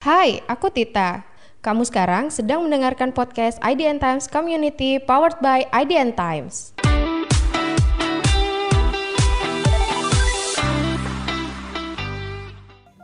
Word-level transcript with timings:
Hai, 0.00 0.40
aku 0.48 0.72
Tita. 0.72 1.28
Kamu 1.60 1.84
sekarang 1.84 2.32
sedang 2.32 2.64
mendengarkan 2.64 3.12
podcast 3.12 3.60
IDN 3.60 4.00
Times 4.00 4.32
Community 4.32 4.96
powered 4.96 5.36
by 5.44 5.68
IDN 5.76 6.16
Times. 6.16 6.72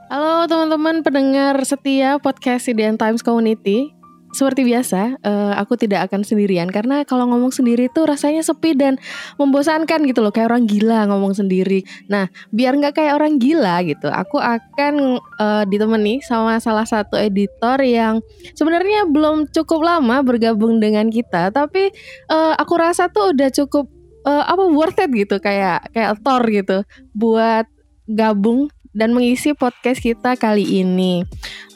Halo 0.09 0.48
teman-teman 0.48 1.04
pendengar 1.04 1.61
setia 1.69 2.17
podcast 2.17 2.64
IDN 2.64 2.97
Times 2.97 3.21
Community. 3.21 3.96
Seperti 4.37 4.68
biasa, 4.68 5.16
uh, 5.24 5.56
aku 5.56 5.80
tidak 5.80 6.12
akan 6.12 6.21
sendirian. 6.21 6.69
Karena 6.69 7.08
kalau 7.08 7.24
ngomong 7.24 7.56
sendiri 7.56 7.88
tuh 7.88 8.04
rasanya 8.04 8.44
sepi 8.44 8.76
dan 8.76 9.01
membosankan 9.40 10.04
gitu 10.04 10.20
loh, 10.20 10.28
kayak 10.28 10.52
orang 10.52 10.69
gila 10.69 11.08
ngomong 11.08 11.32
sendiri. 11.32 11.88
Nah, 12.12 12.28
biar 12.52 12.76
nggak 12.76 13.01
kayak 13.01 13.16
orang 13.16 13.40
gila 13.40 13.80
gitu, 13.88 14.12
aku 14.12 14.37
akan 14.37 15.24
uh, 15.40 15.64
ditemani 15.64 16.20
sama 16.20 16.60
salah 16.60 16.84
satu 16.84 17.16
editor 17.16 17.80
yang 17.80 18.20
sebenarnya 18.52 19.09
belum 19.09 19.48
cukup 19.48 19.80
lama 19.80 20.20
bergabung 20.20 20.84
dengan 20.84 21.09
kita, 21.09 21.48
tapi 21.48 21.89
uh, 22.28 22.53
aku 22.61 22.77
rasa 22.77 23.09
tuh 23.09 23.33
udah 23.33 23.48
cukup 23.48 23.89
uh, 24.28 24.45
apa 24.45 24.69
worth 24.69 25.00
it 25.00 25.09
gitu, 25.16 25.41
kayak 25.41 25.89
kayak 25.97 26.20
Thor 26.20 26.45
gitu, 26.45 26.84
buat 27.16 27.64
gabung 28.05 28.69
dan 28.96 29.12
mengisi 29.12 29.52
podcast 29.52 30.00
kita 30.00 30.41
kali 30.41 30.80
ini. 30.80 31.20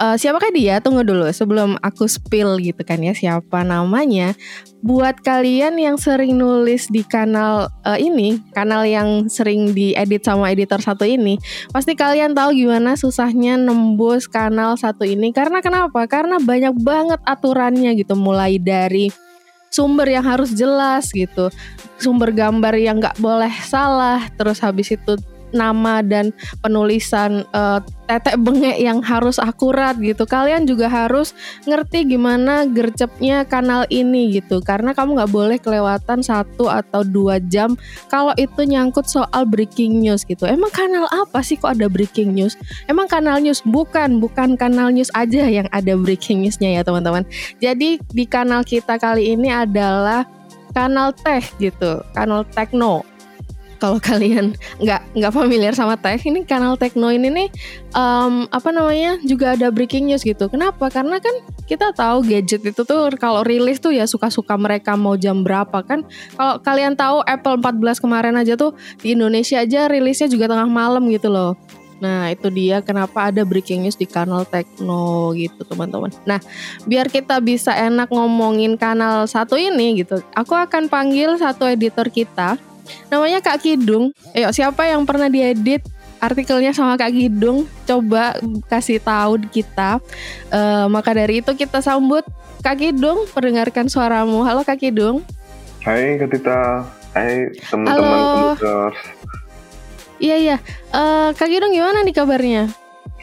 Uh, 0.01 0.16
siapakah 0.16 0.48
dia? 0.56 0.80
Tunggu 0.80 1.05
dulu 1.05 1.29
sebelum 1.29 1.77
aku 1.84 2.09
spill 2.09 2.56
gitu 2.65 2.80
kan 2.80 3.05
ya 3.05 3.12
siapa 3.12 3.60
namanya. 3.60 4.33
Buat 4.80 5.20
kalian 5.20 5.77
yang 5.77 6.01
sering 6.01 6.41
nulis 6.41 6.88
di 6.88 7.05
kanal 7.05 7.69
uh, 7.84 8.01
ini, 8.01 8.41
kanal 8.56 8.88
yang 8.88 9.29
sering 9.29 9.77
diedit 9.77 10.24
sama 10.24 10.48
editor 10.48 10.80
satu 10.80 11.05
ini, 11.05 11.37
pasti 11.69 11.93
kalian 11.93 12.33
tahu 12.33 12.56
gimana 12.56 12.96
susahnya 12.96 13.60
nembus 13.60 14.24
kanal 14.24 14.80
satu 14.80 15.05
ini. 15.05 15.37
Karena 15.37 15.60
kenapa? 15.60 16.09
Karena 16.09 16.41
banyak 16.41 16.80
banget 16.80 17.21
aturannya 17.29 17.93
gitu, 18.01 18.16
mulai 18.16 18.57
dari 18.57 19.12
sumber 19.68 20.09
yang 20.10 20.27
harus 20.27 20.51
jelas 20.57 21.12
gitu, 21.15 21.52
sumber 22.01 22.34
gambar 22.34 22.74
yang 22.80 22.99
nggak 22.99 23.21
boleh 23.23 23.52
salah, 23.62 24.27
terus 24.34 24.59
habis 24.65 24.90
itu 24.90 25.15
nama 25.51 26.01
dan 26.04 26.34
penulisan 26.62 27.45
uh, 27.54 27.82
tetek 28.10 28.43
bengek 28.43 28.82
yang 28.82 28.98
harus 29.06 29.38
akurat 29.38 29.95
gitu. 30.02 30.26
Kalian 30.26 30.66
juga 30.66 30.90
harus 30.90 31.30
ngerti 31.62 32.10
gimana 32.10 32.66
gercepnya 32.66 33.46
kanal 33.46 33.87
ini 33.87 34.34
gitu. 34.34 34.59
Karena 34.59 34.90
kamu 34.90 35.23
nggak 35.23 35.30
boleh 35.30 35.59
kelewatan 35.62 36.18
satu 36.18 36.66
atau 36.66 37.06
dua 37.06 37.38
jam 37.38 37.78
kalau 38.10 38.34
itu 38.34 38.66
nyangkut 38.66 39.06
soal 39.06 39.46
breaking 39.46 40.02
news 40.02 40.26
gitu. 40.26 40.43
Emang 40.51 40.74
kanal 40.74 41.06
apa 41.15 41.38
sih 41.46 41.54
kok 41.54 41.78
ada 41.78 41.87
breaking 41.87 42.34
news? 42.34 42.59
Emang 42.90 43.06
kanal 43.06 43.38
news 43.38 43.62
bukan, 43.62 44.18
bukan 44.18 44.59
kanal 44.59 44.90
news 44.90 45.15
aja 45.15 45.46
yang 45.46 45.71
ada 45.71 45.95
breaking 45.95 46.43
newsnya 46.43 46.74
ya 46.74 46.82
teman-teman. 46.82 47.23
Jadi 47.62 48.02
di 48.10 48.24
kanal 48.26 48.66
kita 48.66 48.98
kali 48.98 49.38
ini 49.38 49.54
adalah 49.54 50.26
kanal 50.74 51.10
teh 51.15 51.43
gitu, 51.59 52.02
kanal 52.15 52.46
tekno 52.46 53.10
kalau 53.81 53.97
kalian 53.99 54.53
nggak 54.79 55.01
nggak 55.17 55.33
familiar 55.33 55.73
sama 55.73 55.97
tech 55.97 56.21
ini 56.29 56.45
kanal 56.45 56.77
Tekno 56.77 57.09
ini 57.09 57.33
nih 57.33 57.49
um, 57.97 58.45
apa 58.53 58.69
namanya 58.71 59.17
juga 59.25 59.57
ada 59.57 59.73
breaking 59.73 60.13
news 60.13 60.23
gitu. 60.23 60.47
Kenapa? 60.53 60.93
Karena 60.93 61.17
kan 61.19 61.33
kita 61.65 61.97
tahu 61.97 62.23
gadget 62.29 62.61
itu 62.63 62.83
tuh 62.85 63.09
kalau 63.17 63.41
rilis 63.41 63.81
tuh 63.81 63.97
ya 63.97 64.05
suka-suka 64.05 64.55
mereka 64.61 64.95
mau 64.95 65.17
jam 65.17 65.41
berapa 65.41 65.81
kan. 65.81 66.05
Kalau 66.37 66.61
kalian 66.61 66.95
tahu 66.95 67.25
Apple 67.25 67.56
14 67.59 68.05
kemarin 68.05 68.37
aja 68.37 68.55
tuh 68.55 68.77
di 69.01 69.17
Indonesia 69.17 69.59
aja 69.59 69.89
rilisnya 69.89 70.28
juga 70.28 70.53
tengah 70.53 70.69
malam 70.69 71.09
gitu 71.09 71.33
loh. 71.33 71.56
Nah 72.01 72.33
itu 72.33 72.49
dia 72.49 72.81
kenapa 72.81 73.28
ada 73.28 73.45
breaking 73.45 73.84
news 73.84 73.97
di 73.97 74.09
kanal 74.09 74.49
Tekno 74.49 75.37
gitu 75.37 75.62
teman-teman. 75.69 76.09
Nah 76.25 76.41
biar 76.89 77.12
kita 77.12 77.39
bisa 77.45 77.77
enak 77.77 78.09
ngomongin 78.09 78.81
kanal 78.81 79.28
satu 79.28 79.61
ini 79.61 80.01
gitu, 80.01 80.25
aku 80.33 80.56
akan 80.56 80.89
panggil 80.89 81.37
satu 81.37 81.69
editor 81.69 82.09
kita 82.09 82.56
Namanya 83.09 83.39
Kak 83.43 83.63
Kidung. 83.63 84.15
Ayo 84.33 84.51
siapa 84.55 84.87
yang 84.87 85.03
pernah 85.05 85.27
diedit 85.27 85.83
artikelnya 86.21 86.71
sama 86.77 86.95
Kak 87.01 87.13
Kidung? 87.13 87.65
Coba 87.89 88.37
kasih 88.69 89.01
tahu 89.01 89.41
kita. 89.49 89.99
Uh, 90.53 90.87
maka 90.93 91.17
dari 91.17 91.41
itu 91.41 91.53
kita 91.57 91.81
sambut 91.81 92.23
Kak 92.61 92.77
Kidung, 92.77 93.25
perdengarkan 93.33 93.89
suaramu. 93.89 94.45
Halo 94.45 94.63
Kak 94.63 94.79
Kidung. 94.79 95.25
Hai 95.81 96.21
Kak 96.21 96.29
Tita. 96.29 96.85
Hai 97.17 97.51
teman-teman 97.67 98.93
Iya 100.21 100.37
iya. 100.37 100.57
Uh, 100.93 101.33
Kak 101.33 101.49
Kidung 101.49 101.73
gimana 101.73 102.05
nih 102.05 102.13
kabarnya? 102.13 102.69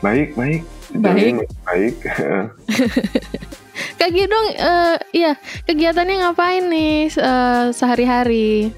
Baik 0.02 0.34
baik. 0.34 0.66
Baik. 0.98 1.46
baik. 1.66 1.96
Kak 4.02 4.10
Kidung, 4.10 4.48
uh, 4.58 4.98
iya 5.14 5.38
kegiatannya 5.70 6.16
ngapain 6.26 6.66
nih 6.66 7.14
uh, 7.22 7.70
sehari-hari? 7.70 8.74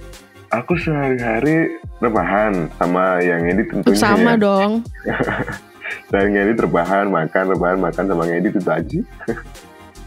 Aku 0.49 0.73
sehari-hari 0.73 1.77
rebahan 2.01 2.73
sama 2.81 3.21
yang 3.21 3.45
ini 3.45 3.61
tentunya 3.69 4.01
Sama 4.01 4.33
ya. 4.33 4.41
dong. 4.41 4.71
Dan 6.11 6.33
yang 6.33 6.49
ini 6.49 6.53
rebahan, 6.57 7.05
makan, 7.09 7.53
rebahan, 7.53 7.77
makan 7.77 8.05
sama 8.09 8.25
ngedit 8.25 8.57
itu 8.57 8.69
aja. 8.69 8.99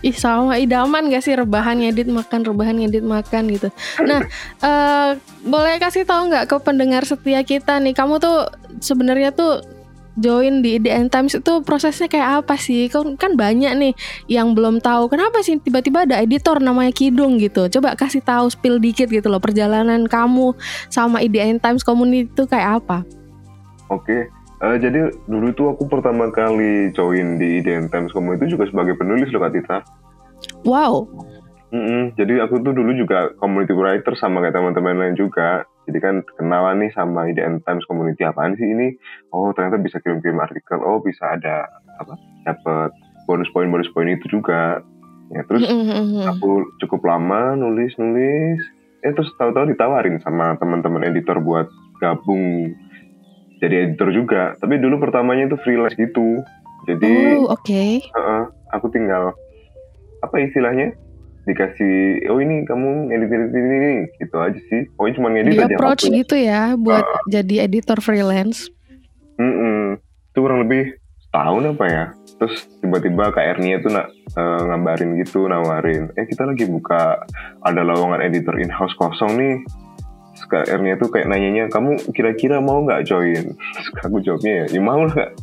Ih 0.03 0.11
sama 0.19 0.59
idaman 0.59 1.15
gak 1.15 1.23
sih 1.23 1.39
rebahan 1.39 1.79
ngedit 1.79 2.11
makan 2.11 2.43
rebahan 2.43 2.75
ngedit 2.75 3.07
makan 3.07 3.47
gitu. 3.55 3.71
Nah 4.03 4.27
uh, 4.59 5.15
boleh 5.55 5.79
kasih 5.79 6.03
tahu 6.03 6.27
nggak 6.27 6.51
ke 6.51 6.57
pendengar 6.59 7.07
setia 7.07 7.47
kita 7.47 7.79
nih 7.79 7.95
kamu 7.95 8.19
tuh 8.19 8.51
sebenarnya 8.83 9.31
tuh 9.31 9.63
join 10.19 10.61
di 10.61 10.77
IDN 10.77 11.09
Times 11.09 11.37
itu 11.39 11.53
prosesnya 11.65 12.09
kayak 12.09 12.45
apa 12.45 12.55
sih? 12.61 12.89
Kan 12.93 13.17
kan 13.17 13.37
banyak 13.37 13.73
nih 13.77 13.93
yang 14.29 14.53
belum 14.53 14.81
tahu. 14.83 15.09
Kenapa 15.13 15.41
sih 15.41 15.57
tiba-tiba 15.61 16.05
ada 16.05 16.21
editor 16.21 16.61
namanya 16.61 16.93
Kidung 16.93 17.41
gitu? 17.41 17.69
Coba 17.79 17.97
kasih 17.97 18.21
tahu 18.21 18.49
spill 18.53 18.77
dikit 18.83 19.09
gitu 19.09 19.29
loh 19.29 19.41
perjalanan 19.41 20.05
kamu 20.09 20.53
sama 20.93 21.25
IDN 21.25 21.63
Times 21.63 21.87
Community 21.87 22.29
itu 22.29 22.45
kayak 22.45 22.85
apa? 22.85 23.05
Oke. 23.89 24.29
Uh, 24.63 24.79
jadi 24.79 25.11
dulu 25.27 25.51
tuh 25.59 25.75
aku 25.75 25.91
pertama 25.91 26.31
kali 26.31 26.95
join 26.95 27.35
di 27.41 27.59
IDN 27.59 27.91
Times 27.91 28.15
Community 28.15 28.47
itu 28.47 28.55
juga 28.55 28.71
sebagai 28.71 28.95
penulis 28.95 29.29
loh 29.35 29.43
Kak 29.43 29.53
Tita. 29.59 29.79
Wow. 30.63 31.11
Mm 31.73 31.83
-mm, 31.83 32.03
jadi 32.21 32.45
aku 32.45 32.61
tuh 32.61 32.77
dulu 32.77 32.93
juga 32.93 33.33
community 33.41 33.73
writer 33.73 34.13
sama 34.21 34.45
kayak 34.45 34.61
teman-teman 34.61 34.93
lain 34.93 35.17
juga 35.17 35.65
jadi 35.87 35.99
kan 35.99 36.17
kenalan 36.39 36.87
nih 36.87 36.93
sama 36.95 37.27
IDN 37.27 37.63
Times 37.67 37.83
Community 37.91 38.23
apaan 38.23 38.55
sih 38.55 38.67
ini? 38.67 38.95
Oh 39.35 39.51
ternyata 39.51 39.83
bisa 39.83 39.99
kirim-kirim 39.99 40.39
artikel. 40.39 40.79
Oh 40.79 41.03
bisa 41.03 41.35
ada 41.35 41.67
apa 41.99 42.15
dapat 42.47 42.91
bonus 43.27 43.51
poin 43.51 43.67
bonus 43.67 43.91
poin 43.91 44.07
itu 44.07 44.27
juga. 44.31 44.83
Ya 45.33 45.43
terus 45.49 45.65
aku 46.29 46.71
cukup 46.79 47.03
lama 47.09 47.57
nulis 47.59 47.97
nulis 47.99 48.61
eh 49.03 49.11
terus 49.11 49.35
tahu-tahu 49.35 49.75
ditawarin 49.75 50.23
sama 50.23 50.55
teman-teman 50.63 51.03
editor 51.03 51.43
buat 51.43 51.67
gabung 51.99 52.71
jadi 53.59 53.91
editor 53.91 54.15
juga. 54.15 54.55
Tapi 54.63 54.79
dulu 54.79 55.03
pertamanya 55.03 55.51
itu 55.51 55.59
freelance 55.67 55.99
gitu. 55.99 56.43
Jadi 56.87 57.43
oh, 57.43 57.51
oke. 57.51 57.63
Okay. 57.63 58.07
uh, 58.15 58.47
aku 58.71 58.87
tinggal 58.91 59.35
apa 60.23 60.37
istilahnya 60.39 60.95
dikasih 61.43 62.27
oh 62.31 62.39
ini 62.39 62.63
kamu 62.63 63.11
edit 63.11 63.31
edit 63.35 63.53
ini, 63.55 63.75
ini 63.75 63.95
gitu 64.23 64.37
aja 64.39 64.61
sih. 64.71 64.87
Oh 64.95 65.11
cuma 65.11 65.35
ngedit 65.35 65.59
Di 65.59 65.63
aja 65.63 65.75
approach 65.75 66.05
aku. 66.07 66.15
gitu 66.23 66.35
ya 66.39 66.79
buat 66.79 67.03
uh, 67.03 67.23
jadi 67.27 67.67
editor 67.67 67.99
freelance. 67.99 68.71
Mm 69.41 69.53
-mm. 69.53 69.83
itu 70.33 70.39
kurang 70.39 70.61
lebih 70.69 70.97
tahun 71.35 71.75
apa 71.75 71.85
ya. 71.91 72.05
Terus 72.39 72.55
tiba-tiba 72.79 73.35
Kak 73.35 73.59
Ernia 73.59 73.83
tuh 73.83 73.91
nak 73.91 74.07
uh, 74.39 74.63
ngabarin 74.71 75.19
gitu 75.19 75.47
nawarin 75.51 76.11
eh 76.15 76.27
kita 76.27 76.47
lagi 76.47 76.67
buka 76.67 77.27
ada 77.63 77.81
lowongan 77.83 78.23
editor 78.23 78.55
in 78.63 78.71
house 78.71 78.95
kosong 78.95 79.35
nih. 79.35 79.57
Terus 80.39 80.47
Kak 80.47 80.65
Ernia 80.71 80.95
tuh 80.95 81.11
kayak 81.11 81.27
nanyanya 81.27 81.67
kamu 81.71 81.99
kira-kira 82.15 82.63
mau 82.63 82.87
nggak 82.87 83.03
join? 83.03 83.55
Terus 83.59 83.89
aku 83.99 84.23
jawabnya 84.23 84.67
ya, 84.67 84.79
ya 84.79 84.81
mau 84.83 85.03
lah 85.03 85.35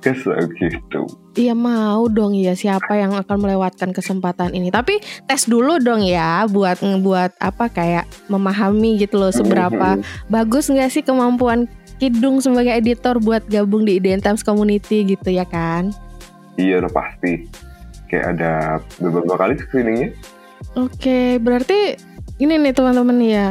kesel 0.00 0.48
gitu. 0.56 1.04
Iya 1.36 1.54
mau 1.54 2.08
dong 2.10 2.34
ya 2.34 2.56
siapa 2.56 2.96
yang 2.96 3.14
akan 3.14 3.36
melewatkan 3.36 3.92
kesempatan 3.94 4.56
ini. 4.56 4.72
Tapi 4.72 4.98
tes 5.28 5.46
dulu 5.46 5.78
dong 5.78 6.02
ya 6.02 6.48
buat 6.48 6.80
buat 7.04 7.36
apa 7.38 7.70
kayak 7.70 8.08
memahami 8.32 8.98
gitu 8.98 9.20
loh 9.20 9.30
seberapa 9.30 10.00
mm-hmm. 10.00 10.32
bagus 10.32 10.72
nggak 10.72 10.90
sih 10.90 11.04
kemampuan 11.04 11.70
Kidung 12.00 12.40
sebagai 12.40 12.72
editor 12.72 13.20
buat 13.20 13.44
gabung 13.44 13.84
di 13.84 14.00
Ident 14.00 14.24
Times 14.24 14.40
Community 14.40 15.04
gitu 15.04 15.28
ya 15.28 15.44
kan? 15.44 15.92
Iya 16.56 16.80
udah 16.80 16.92
pasti. 16.96 17.44
Kayak 18.08 18.26
ada 18.34 18.52
beberapa 18.96 19.36
kali 19.36 19.60
screeningnya. 19.60 20.16
Oke, 20.80 21.36
berarti 21.36 22.00
ini 22.40 22.56
nih 22.56 22.72
teman-teman 22.72 23.20
ya. 23.20 23.46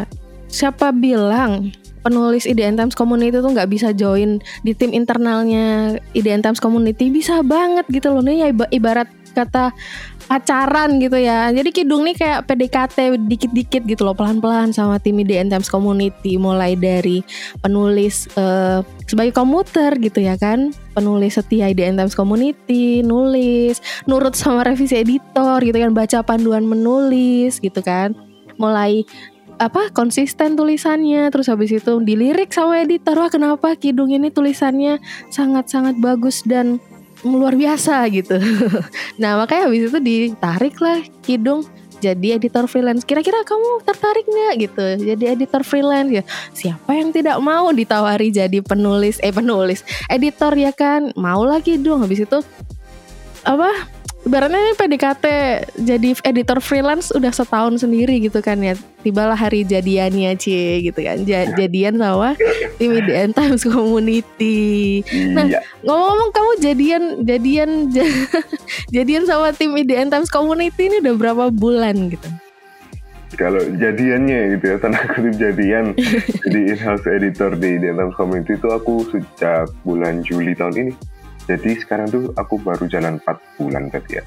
Siapa 0.49 0.89
bilang 0.89 1.69
penulis 2.09 2.49
IDN 2.49 2.73
Times 2.73 2.97
Community 2.97 3.37
tuh 3.37 3.53
nggak 3.53 3.69
bisa 3.69 3.93
join 3.93 4.41
di 4.65 4.73
tim 4.73 4.89
internalnya 4.89 5.93
IDN 6.17 6.41
Times 6.41 6.57
Community. 6.57 7.13
Bisa 7.13 7.45
banget 7.45 7.85
gitu 7.93 8.09
loh. 8.09 8.25
Nih 8.25 8.41
ya 8.41 8.47
ibarat 8.73 9.05
kata 9.37 9.69
pacaran 10.29 11.01
gitu 11.01 11.17
ya. 11.17 11.49
Jadi 11.49 11.69
Kidung 11.73 12.05
nih 12.05 12.13
kayak 12.13 12.45
PDKT 12.45 12.97
dikit-dikit 13.25 13.81
gitu 13.85 14.05
loh 14.05 14.13
pelan-pelan 14.13 14.69
sama 14.69 15.01
tim 15.01 15.17
IDN 15.17 15.49
Times 15.49 15.69
Community. 15.69 16.37
Mulai 16.37 16.77
dari 16.77 17.25
penulis 17.65 18.29
uh, 18.37 18.85
sebagai 19.09 19.33
komuter 19.33 19.97
gitu 19.97 20.21
ya 20.21 20.37
kan. 20.37 20.69
Penulis 20.93 21.37
setia 21.37 21.69
IDN 21.69 21.97
Times 21.97 22.13
Community 22.13 23.01
nulis 23.01 23.81
nurut 24.05 24.37
sama 24.37 24.65
revisi 24.65 25.01
editor 25.01 25.61
gitu 25.65 25.77
kan. 25.77 25.93
Baca 25.97 26.21
panduan 26.21 26.65
menulis 26.65 27.57
gitu 27.57 27.81
kan. 27.81 28.13
Mulai 28.61 29.07
apa 29.59 29.91
konsisten 29.91 30.55
tulisannya 30.55 31.27
terus 31.35 31.51
habis 31.51 31.75
itu 31.75 31.99
dilirik 31.99 32.49
sama 32.55 32.79
editor 32.79 33.19
wah 33.19 33.27
kenapa 33.27 33.75
Kidung 33.75 34.07
ini 34.07 34.31
tulisannya 34.31 35.03
sangat-sangat 35.29 35.99
bagus 35.99 36.47
dan 36.47 36.79
luar 37.27 37.59
biasa 37.59 38.07
gitu. 38.15 38.39
nah 39.21 39.35
makanya 39.35 39.67
habis 39.67 39.91
itu 39.91 39.99
ditarik 39.99 40.79
lah 40.79 41.03
Kidung 41.19 41.67
jadi 41.99 42.39
editor 42.39 42.65
freelance. 42.71 43.03
Kira-kira 43.03 43.43
kamu 43.43 43.83
tertarik 43.83 44.23
nggak 44.23 44.53
gitu? 44.63 44.85
Jadi 45.03 45.23
editor 45.35 45.67
freelance 45.67 46.11
ya. 46.11 46.23
Siapa 46.55 46.95
yang 46.95 47.11
tidak 47.11 47.37
mau 47.43 47.67
ditawari 47.75 48.31
jadi 48.31 48.63
penulis? 48.63 49.19
Eh 49.19 49.35
penulis, 49.35 49.83
editor 50.07 50.55
ya 50.55 50.71
kan? 50.71 51.11
Mau 51.19 51.43
lagi 51.43 51.75
dong. 51.75 52.07
Habis 52.07 52.23
itu 52.23 52.39
apa? 53.43 53.98
Ibaratnya 54.27 54.59
ini 54.59 54.73
PDKT 54.75 55.25
jadi 55.79 56.09
editor 56.27 56.59
freelance 56.59 57.11
udah 57.15 57.31
setahun 57.31 57.81
sendiri 57.83 58.19
gitu 58.19 58.43
kan 58.43 58.59
ya. 58.59 58.75
Tibalah 58.99 59.37
hari 59.37 59.63
jadiannya 59.63 60.35
cie 60.35 60.83
gitu 60.83 60.99
kan. 60.99 61.23
Ja 61.23 61.47
jadian 61.55 61.95
sama 61.95 62.35
tim 62.75 62.91
IDN 62.99 63.31
Times 63.31 63.63
Community. 63.63 65.01
Nah 65.31 65.47
iya. 65.47 65.63
ngomong-ngomong 65.87 66.31
kamu 66.35 66.51
jadian 66.59 67.03
jadian 67.23 67.69
jadian 68.95 69.23
sama 69.23 69.55
tim 69.55 69.71
IDN 69.75 70.11
Times 70.11 70.27
Community 70.27 70.91
ini 70.91 70.99
udah 70.99 71.15
berapa 71.15 71.45
bulan 71.55 72.11
gitu? 72.11 72.27
Kalau 73.39 73.61
jadiannya 73.61 74.59
gitu 74.59 74.65
ya 74.75 74.77
tanda 74.83 74.99
kutip 75.15 75.39
jadian 75.39 75.95
jadi 76.43 76.59
in-house 76.75 77.07
editor 77.07 77.55
di 77.55 77.79
IDN 77.79 77.95
Times 78.03 78.15
Community 78.19 78.59
itu 78.59 78.67
aku 78.67 79.07
sejak 79.15 79.71
bulan 79.87 80.19
Juli 80.27 80.51
tahun 80.59 80.75
ini 80.75 80.91
jadi 81.49 81.81
sekarang 81.81 82.13
tuh 82.13 82.23
aku 82.37 82.61
baru 82.61 82.85
jalan 82.85 83.17
4 83.17 83.57
bulan 83.57 83.89
berarti 83.89 84.21
ya. 84.21 84.25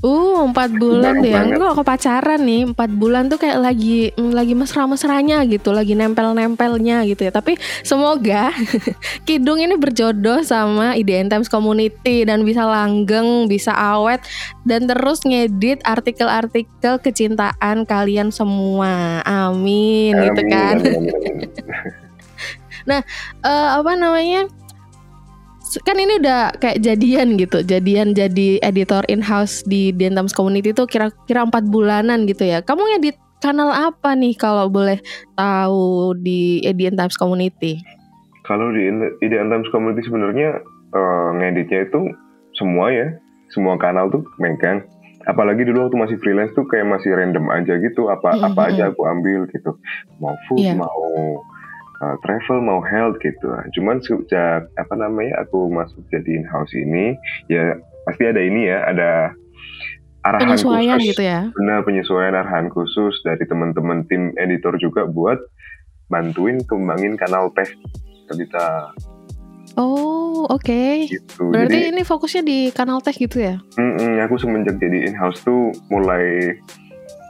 Uh, 0.00 0.48
empat 0.48 0.72
bulan 0.80 1.20
deh. 1.20 1.28
Ya. 1.28 1.44
Enggak 1.44 1.76
aku 1.76 1.84
pacaran 1.84 2.40
nih, 2.40 2.72
empat 2.72 2.88
bulan 2.88 3.28
tuh 3.28 3.36
kayak 3.36 3.60
lagi 3.60 4.08
mm, 4.16 4.32
lagi 4.32 4.56
mesra-mesranya 4.56 5.44
gitu, 5.44 5.76
lagi 5.76 5.92
nempel-nempelnya 5.92 7.04
gitu 7.04 7.28
ya. 7.28 7.32
Tapi 7.34 7.60
semoga 7.84 8.48
Kidung 9.28 9.60
ini 9.60 9.76
berjodoh 9.76 10.40
sama 10.40 10.96
IDN 10.96 11.28
Times 11.28 11.52
Community 11.52 12.24
dan 12.24 12.48
bisa 12.48 12.64
langgeng, 12.64 13.44
bisa 13.44 13.76
awet 13.76 14.24
dan 14.64 14.88
terus 14.88 15.20
ngedit 15.20 15.84
artikel-artikel 15.84 16.96
kecintaan 17.04 17.84
kalian 17.84 18.32
semua. 18.32 19.20
Amin, 19.28 20.16
amin 20.16 20.32
gitu 20.32 20.42
kan. 20.48 20.80
Amin, 20.80 21.12
amin, 21.12 21.24
amin. 21.28 21.50
nah, 22.88 23.04
uh, 23.44 23.84
apa 23.84 23.92
namanya? 24.00 24.48
Kan 25.86 25.94
ini 25.94 26.18
udah 26.18 26.58
kayak 26.58 26.82
jadian 26.82 27.38
gitu 27.38 27.62
jadian 27.62 28.10
jadi 28.10 28.58
editor 28.66 29.06
in 29.06 29.22
house 29.22 29.62
di 29.62 29.94
Dentams 29.94 30.34
Community 30.34 30.74
itu 30.74 30.82
kira-kira 30.90 31.46
empat 31.46 31.70
bulanan 31.70 32.26
gitu 32.26 32.42
ya 32.42 32.58
kamu 32.64 32.82
ngedit 32.96 33.16
kanal 33.38 33.70
apa 33.70 34.18
nih 34.18 34.34
kalau 34.34 34.66
boleh 34.66 34.98
tahu 35.38 36.18
di 36.18 36.60
Edian 36.66 36.98
Times 36.98 37.14
Community 37.14 37.78
kalau 38.42 38.74
di 38.74 38.90
Edian 39.22 39.46
Times 39.46 39.70
Community 39.70 40.02
sebenarnya 40.02 40.58
uh, 40.90 41.30
ngeditnya 41.38 41.86
itu 41.86 42.10
semua 42.58 42.90
ya 42.90 43.14
semua 43.54 43.78
kanal 43.78 44.10
tuh 44.10 44.26
megang 44.42 44.82
apalagi 45.28 45.62
dulu 45.68 45.86
waktu 45.86 45.96
masih 46.00 46.16
freelance 46.18 46.52
tuh 46.56 46.64
kayak 46.66 46.88
masih 46.88 47.12
random 47.12 47.46
aja 47.52 47.76
gitu 47.78 48.08
apa 48.08 48.34
mm 48.34 48.36
-hmm. 48.40 48.48
apa 48.50 48.60
aja 48.72 48.82
aku 48.90 49.02
ambil 49.04 49.46
gitu 49.52 49.76
mau 50.18 50.34
food 50.48 50.64
yeah. 50.64 50.74
mau 50.74 51.44
uh, 52.00 52.16
travel 52.24 52.58
mau 52.64 52.80
health 52.82 53.20
gitu. 53.20 53.52
Cuman 53.76 54.00
sejak 54.02 54.66
apa 54.76 54.94
namanya 54.96 55.44
aku 55.44 55.68
masuk 55.70 56.00
jadi 56.08 56.40
in 56.40 56.46
house 56.48 56.72
ini 56.74 57.14
ya 57.52 57.76
pasti 58.08 58.24
ada 58.26 58.40
ini 58.40 58.66
ya 58.66 58.84
ada 58.88 59.10
arahan 60.24 60.56
penyesuaian 60.56 60.98
khusus, 61.00 61.10
gitu 61.14 61.22
ya. 61.24 61.40
Benar 61.56 61.78
penyesuaian 61.84 62.34
arahan 62.36 62.68
khusus 62.72 63.14
dari 63.24 63.44
teman-teman 63.48 64.04
tim 64.08 64.32
editor 64.40 64.76
juga 64.80 65.08
buat 65.08 65.40
bantuin 66.10 66.60
kembangin 66.66 67.14
kanal 67.16 67.52
teh 67.54 67.68
kita. 68.30 68.92
Oh 69.78 70.44
oke. 70.50 70.60
Okay. 70.60 71.06
Gitu. 71.06 71.40
Berarti 71.46 71.78
jadi, 71.78 71.92
ini 71.94 72.02
fokusnya 72.02 72.42
di 72.42 72.58
kanal 72.74 72.98
teh 73.00 73.14
gitu 73.14 73.38
ya? 73.38 73.62
Mm 73.78 73.92
-mm, 73.96 74.12
aku 74.26 74.34
semenjak 74.36 74.76
jadi 74.82 75.08
in 75.08 75.14
house 75.14 75.40
tuh 75.46 75.70
mulai 75.88 76.58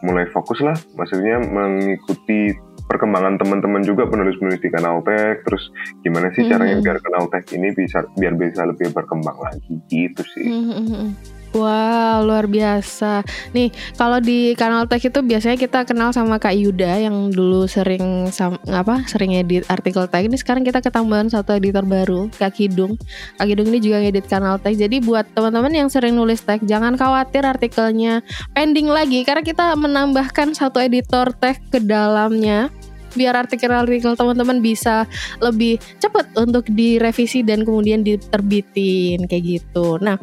mulai 0.00 0.25
fokus 0.32 0.64
lah, 0.64 0.76
maksudnya 0.96 1.37
mengikuti 1.44 2.56
perkembangan 2.90 3.38
teman-teman 3.38 3.87
juga 3.87 4.10
penulis-penulis 4.10 4.58
di 4.58 4.70
kanal 4.75 4.98
tech 5.06 5.46
terus 5.46 5.70
gimana 6.02 6.34
sih 6.34 6.42
mm 6.42 6.50
-hmm. 6.50 6.50
caranya 6.50 6.76
biar 6.82 6.98
kanal 6.98 7.25
tech 7.31 7.46
ini 7.54 7.70
bisa 7.70 8.02
biar 8.19 8.34
bisa 8.34 8.66
lebih 8.66 8.90
berkembang 8.90 9.38
lagi 9.38 9.78
gitu 9.87 10.22
sih. 10.34 10.44
Mm 10.50 10.64
-hmm. 10.66 11.38
Wow, 11.50 12.31
luar 12.31 12.46
biasa. 12.46 13.26
Nih, 13.50 13.75
kalau 13.98 14.22
di 14.22 14.54
kanal 14.54 14.87
Tech 14.87 15.02
itu 15.02 15.19
biasanya 15.19 15.58
kita 15.58 15.82
kenal 15.82 16.14
sama 16.14 16.38
Kak 16.38 16.54
Yuda 16.54 17.02
yang 17.02 17.34
dulu 17.34 17.66
sering 17.66 18.31
apa? 18.70 19.02
sering 19.10 19.34
edit 19.34 19.66
artikel 19.66 20.06
Tech. 20.06 20.22
Ini 20.22 20.38
sekarang 20.38 20.62
kita 20.62 20.78
ketambahan 20.78 21.26
satu 21.26 21.58
editor 21.58 21.82
baru, 21.82 22.31
Kak 22.38 22.54
Kidung. 22.54 22.94
Kak 23.34 23.50
Kidung 23.50 23.66
ini 23.75 23.82
juga 23.82 23.98
ngedit 23.98 24.31
kanal 24.31 24.62
Tech. 24.62 24.78
Jadi 24.78 25.02
buat 25.02 25.26
teman-teman 25.34 25.75
yang 25.75 25.88
sering 25.90 26.14
nulis 26.14 26.38
Tech, 26.46 26.62
jangan 26.62 26.94
khawatir 26.94 27.42
artikelnya 27.42 28.22
pending 28.54 28.87
lagi 28.87 29.26
karena 29.26 29.42
kita 29.42 29.75
menambahkan 29.75 30.54
satu 30.54 30.78
editor 30.78 31.34
Tech 31.34 31.58
ke 31.75 31.82
dalamnya 31.82 32.70
biar 33.14 33.34
artikel-artikel 33.36 34.14
teman-teman 34.14 34.58
bisa 34.62 35.04
lebih 35.42 35.78
cepat 35.98 36.30
untuk 36.38 36.66
direvisi 36.70 37.42
dan 37.42 37.62
kemudian 37.62 38.02
diterbitin 38.06 39.26
kayak 39.26 39.44
gitu. 39.44 39.98
Nah, 40.02 40.18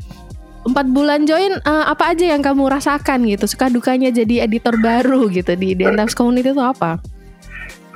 empat 0.67 0.85
bulan 0.91 1.23
join 1.23 1.55
uh, 1.63 1.85
apa 1.87 2.15
aja 2.15 2.35
yang 2.35 2.43
kamu 2.43 2.67
rasakan 2.67 3.27
gitu? 3.27 3.47
Suka 3.47 3.71
dukanya 3.71 4.11
jadi 4.11 4.47
editor 4.47 4.75
baru 4.79 5.31
gitu 5.31 5.55
di 5.55 5.75
Dentams 5.75 6.15
Community 6.15 6.51
itu 6.51 6.63
apa? 6.63 6.99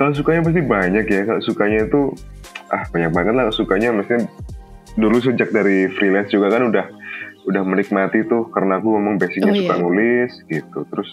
Kalau 0.00 0.12
sukanya 0.16 0.42
pasti 0.42 0.62
banyak 0.64 1.04
ya. 1.06 1.20
Kalau 1.28 1.42
sukanya 1.44 1.86
itu 1.86 2.10
ah 2.72 2.88
banyak 2.88 3.12
banget 3.12 3.32
lah 3.36 3.52
sukanya 3.52 3.92
maksudnya 3.92 4.24
dulu 4.96 5.20
sejak 5.20 5.52
dari 5.52 5.92
freelance 5.92 6.32
juga 6.32 6.48
kan 6.48 6.72
udah 6.72 6.86
udah 7.44 7.62
menikmati 7.68 8.24
tuh 8.24 8.48
karena 8.48 8.80
aku 8.80 8.96
ngomong 8.96 9.20
basicnya 9.20 9.52
oh, 9.52 9.58
suka 9.60 9.74
iya. 9.76 9.82
nulis 9.82 10.32
gitu 10.48 10.78
terus 10.88 11.10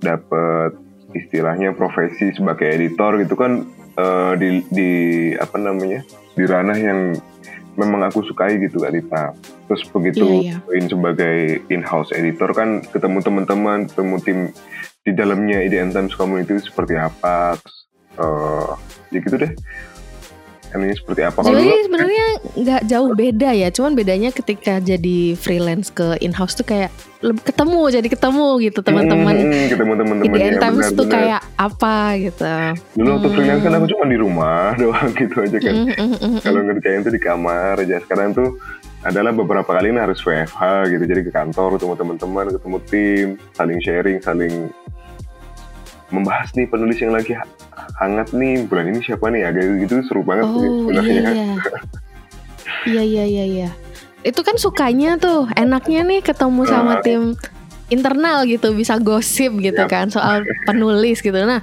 dapet 0.00 0.76
istilahnya 1.14 1.72
profesi 1.72 2.34
sebagai 2.34 2.66
editor 2.68 3.16
gitu 3.22 3.34
kan 3.38 3.64
uh, 3.98 4.34
di 4.34 4.62
di 4.68 4.90
apa 5.38 5.56
namanya 5.56 6.02
di 6.34 6.44
ranah 6.44 6.78
yang 6.78 7.00
memang 7.74 8.06
aku 8.06 8.22
sukai 8.26 8.58
gitu 8.62 8.82
kan 8.82 8.94
Rita. 8.94 9.24
Terus 9.66 9.82
begitu 9.90 10.46
yeah, 10.46 10.62
yeah. 10.62 10.86
sebagai 10.86 11.64
in-house 11.70 12.14
editor 12.14 12.50
kan 12.54 12.82
ketemu 12.86 13.18
teman-teman, 13.22 13.90
ketemu 13.90 14.16
tim 14.22 14.38
di 15.04 15.10
dalamnya 15.10 15.62
IDN 15.62 15.90
Times 15.90 16.14
Community 16.14 16.58
seperti 16.62 16.94
apa. 16.94 17.58
Terus, 17.58 17.76
uh, 18.18 18.78
ya 19.10 19.18
gitu 19.22 19.36
deh 19.38 19.52
ini 20.82 20.94
seperti 20.98 21.22
apa? 21.22 21.38
Kalau 21.44 21.54
jadi 21.54 21.84
sebenarnya 21.86 22.26
nggak 22.54 22.82
jauh 22.90 23.10
beda 23.14 23.50
ya 23.54 23.68
cuman 23.70 23.92
bedanya 23.94 24.30
ketika 24.34 24.82
jadi 24.82 25.18
freelance 25.38 25.90
ke 25.90 26.18
in 26.18 26.34
house 26.34 26.58
tuh 26.58 26.66
kayak 26.66 26.90
ketemu 27.22 27.80
jadi 27.88 28.08
ketemu 28.10 28.46
gitu 28.68 28.80
teman-teman. 28.84 29.34
hmm, 29.34 29.64
ketemu 29.72 29.92
teman-teman 29.96 30.36
ya, 30.36 30.60
times 30.60 30.88
tuh 30.92 31.06
kayak 31.08 31.40
apa 31.56 31.96
gitu. 32.20 32.54
Dulu 32.98 33.08
waktu 33.16 33.28
hmm. 33.28 33.36
freelance 33.38 33.62
kan 33.64 33.72
aku 33.78 33.86
cuma 33.96 34.04
di 34.10 34.18
rumah 34.18 34.64
doang 34.80 35.10
gitu 35.16 35.36
aja 35.40 35.58
kan. 35.62 35.74
Hmm, 35.74 35.94
hmm, 35.94 36.16
hmm, 36.20 36.38
kalau 36.44 36.60
ngerjain 36.66 37.00
tuh 37.06 37.12
di 37.14 37.20
kamar 37.22 37.74
aja. 37.80 37.96
Sekarang 38.04 38.36
tuh 38.36 38.60
adalah 39.04 39.36
beberapa 39.36 39.68
kali 39.68 39.92
ini 39.92 40.00
harus 40.00 40.18
WFH 40.24 40.88
gitu 40.88 41.04
jadi 41.04 41.20
ke 41.28 41.30
kantor 41.30 41.76
ketemu 41.76 41.94
teman-teman 42.00 42.46
ketemu 42.56 42.76
tim 42.88 43.26
saling 43.52 43.80
sharing 43.84 44.18
saling 44.24 44.72
membahas 46.12 46.52
nih 46.52 46.68
penulis 46.68 46.98
yang 47.00 47.16
lagi 47.16 47.32
hangat 48.00 48.32
nih 48.36 48.64
bulan 48.68 48.92
ini 48.92 49.00
siapa 49.00 49.30
nih 49.32 49.48
agak 49.48 49.64
gitu 49.86 50.04
seru 50.04 50.20
banget 50.20 50.46
oh, 50.46 50.60
sebenarnya. 50.60 51.12
Iya 51.12 51.32
iya. 51.32 51.52
iya 52.84 53.02
iya 53.02 53.24
iya 53.24 53.44
iya. 53.44 53.70
Itu 54.24 54.40
kan 54.40 54.56
sukanya 54.56 55.20
tuh 55.20 55.48
enaknya 55.56 56.04
nih 56.04 56.20
ketemu 56.24 56.64
sama 56.64 56.98
uh, 56.98 57.02
tim 57.04 57.36
internal 57.92 58.48
gitu 58.48 58.72
bisa 58.72 58.96
gosip 58.96 59.52
gitu 59.60 59.84
yep. 59.84 59.92
kan 59.92 60.08
soal 60.08 60.40
penulis 60.64 61.20
gitu. 61.20 61.36
Nah, 61.36 61.60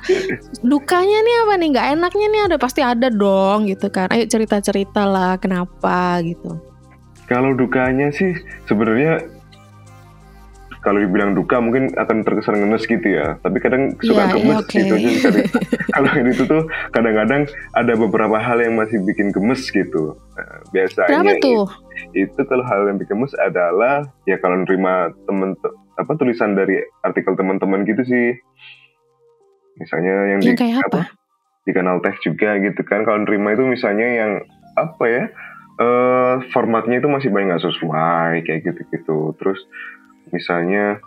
dukanya 0.62 1.20
nih 1.26 1.36
apa 1.46 1.54
nih? 1.58 1.70
Gak 1.74 1.88
enaknya 1.98 2.28
nih 2.30 2.42
ada 2.50 2.58
pasti 2.62 2.82
ada 2.86 3.10
dong 3.10 3.66
gitu 3.66 3.90
kan. 3.90 4.14
Ayo 4.14 4.30
cerita-cerita 4.30 5.10
lah 5.10 5.42
kenapa 5.42 6.22
gitu. 6.22 6.62
Kalau 7.26 7.56
dukanya 7.58 8.14
sih 8.14 8.38
sebenarnya 8.70 9.41
kalau 10.82 10.98
dibilang 10.98 11.38
duka 11.38 11.62
mungkin 11.62 11.94
akan 11.94 12.26
terkesan 12.26 12.58
ngenes 12.58 12.86
gitu 12.86 13.06
ya 13.06 13.38
tapi 13.40 13.62
kadang 13.62 13.94
suka 14.02 14.18
Iya, 14.18 14.26
iya, 14.26 14.34
gemes 14.34 14.58
oke. 14.58 14.74
gitu 14.74 14.94
Jadi 14.98 15.42
kalau 15.96 16.12
itu 16.20 16.44
tuh 16.44 16.64
kadang-kadang 16.90 17.42
ada 17.72 17.94
beberapa 17.94 18.38
hal 18.38 18.58
yang 18.60 18.76
masih 18.76 18.98
bikin 19.02 19.30
gemes 19.30 19.70
gitu 19.70 20.18
Nah, 20.32 20.58
biasanya 20.74 21.22
Kenapa 21.22 21.34
tuh? 21.38 21.66
itu 22.12 22.40
kalau 22.44 22.66
hal 22.66 22.90
yang 22.90 22.98
bikin 22.98 23.14
gemes 23.14 23.34
adalah 23.38 24.10
ya 24.26 24.36
kalau 24.38 24.58
nerima 24.60 25.14
temen 25.26 25.54
apa 25.96 26.12
tulisan 26.18 26.58
dari 26.58 26.82
artikel 27.02 27.38
teman-teman 27.38 27.86
gitu 27.86 28.02
sih 28.02 28.34
misalnya 29.78 30.14
yang, 30.34 30.42
Yang 30.42 30.58
di 30.58 30.58
kayak 30.58 30.82
apa? 30.90 31.02
di 31.62 31.72
kanal 31.72 32.02
teh 32.02 32.16
juga 32.26 32.58
gitu 32.58 32.82
kan 32.82 33.06
kalau 33.06 33.22
nerima 33.22 33.54
itu 33.54 33.62
misalnya 33.64 34.08
yang 34.10 34.32
apa 34.74 35.06
ya 35.06 35.24
eh 35.78 36.36
formatnya 36.50 36.98
itu 36.98 37.06
masih 37.06 37.30
banyak 37.30 37.54
nggak 37.54 37.64
sesuai 37.64 38.34
kayak 38.44 38.62
gitu-gitu 38.66 39.38
terus 39.38 39.62
misalnya 40.32 40.98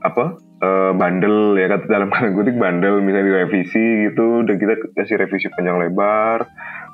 apa 0.00 0.38
eh 0.58 0.90
bandel 0.94 1.54
ya 1.54 1.66
kata 1.68 1.86
dalam 1.94 2.08
kata 2.08 2.30
kutip 2.32 2.54
bandel 2.54 2.98
misalnya 2.98 3.30
direvisi 3.42 4.10
gitu 4.10 4.42
dan 4.42 4.56
kita 4.56 4.74
kasih 4.94 5.18
revisi 5.18 5.46
panjang 5.52 5.78
lebar 5.78 6.46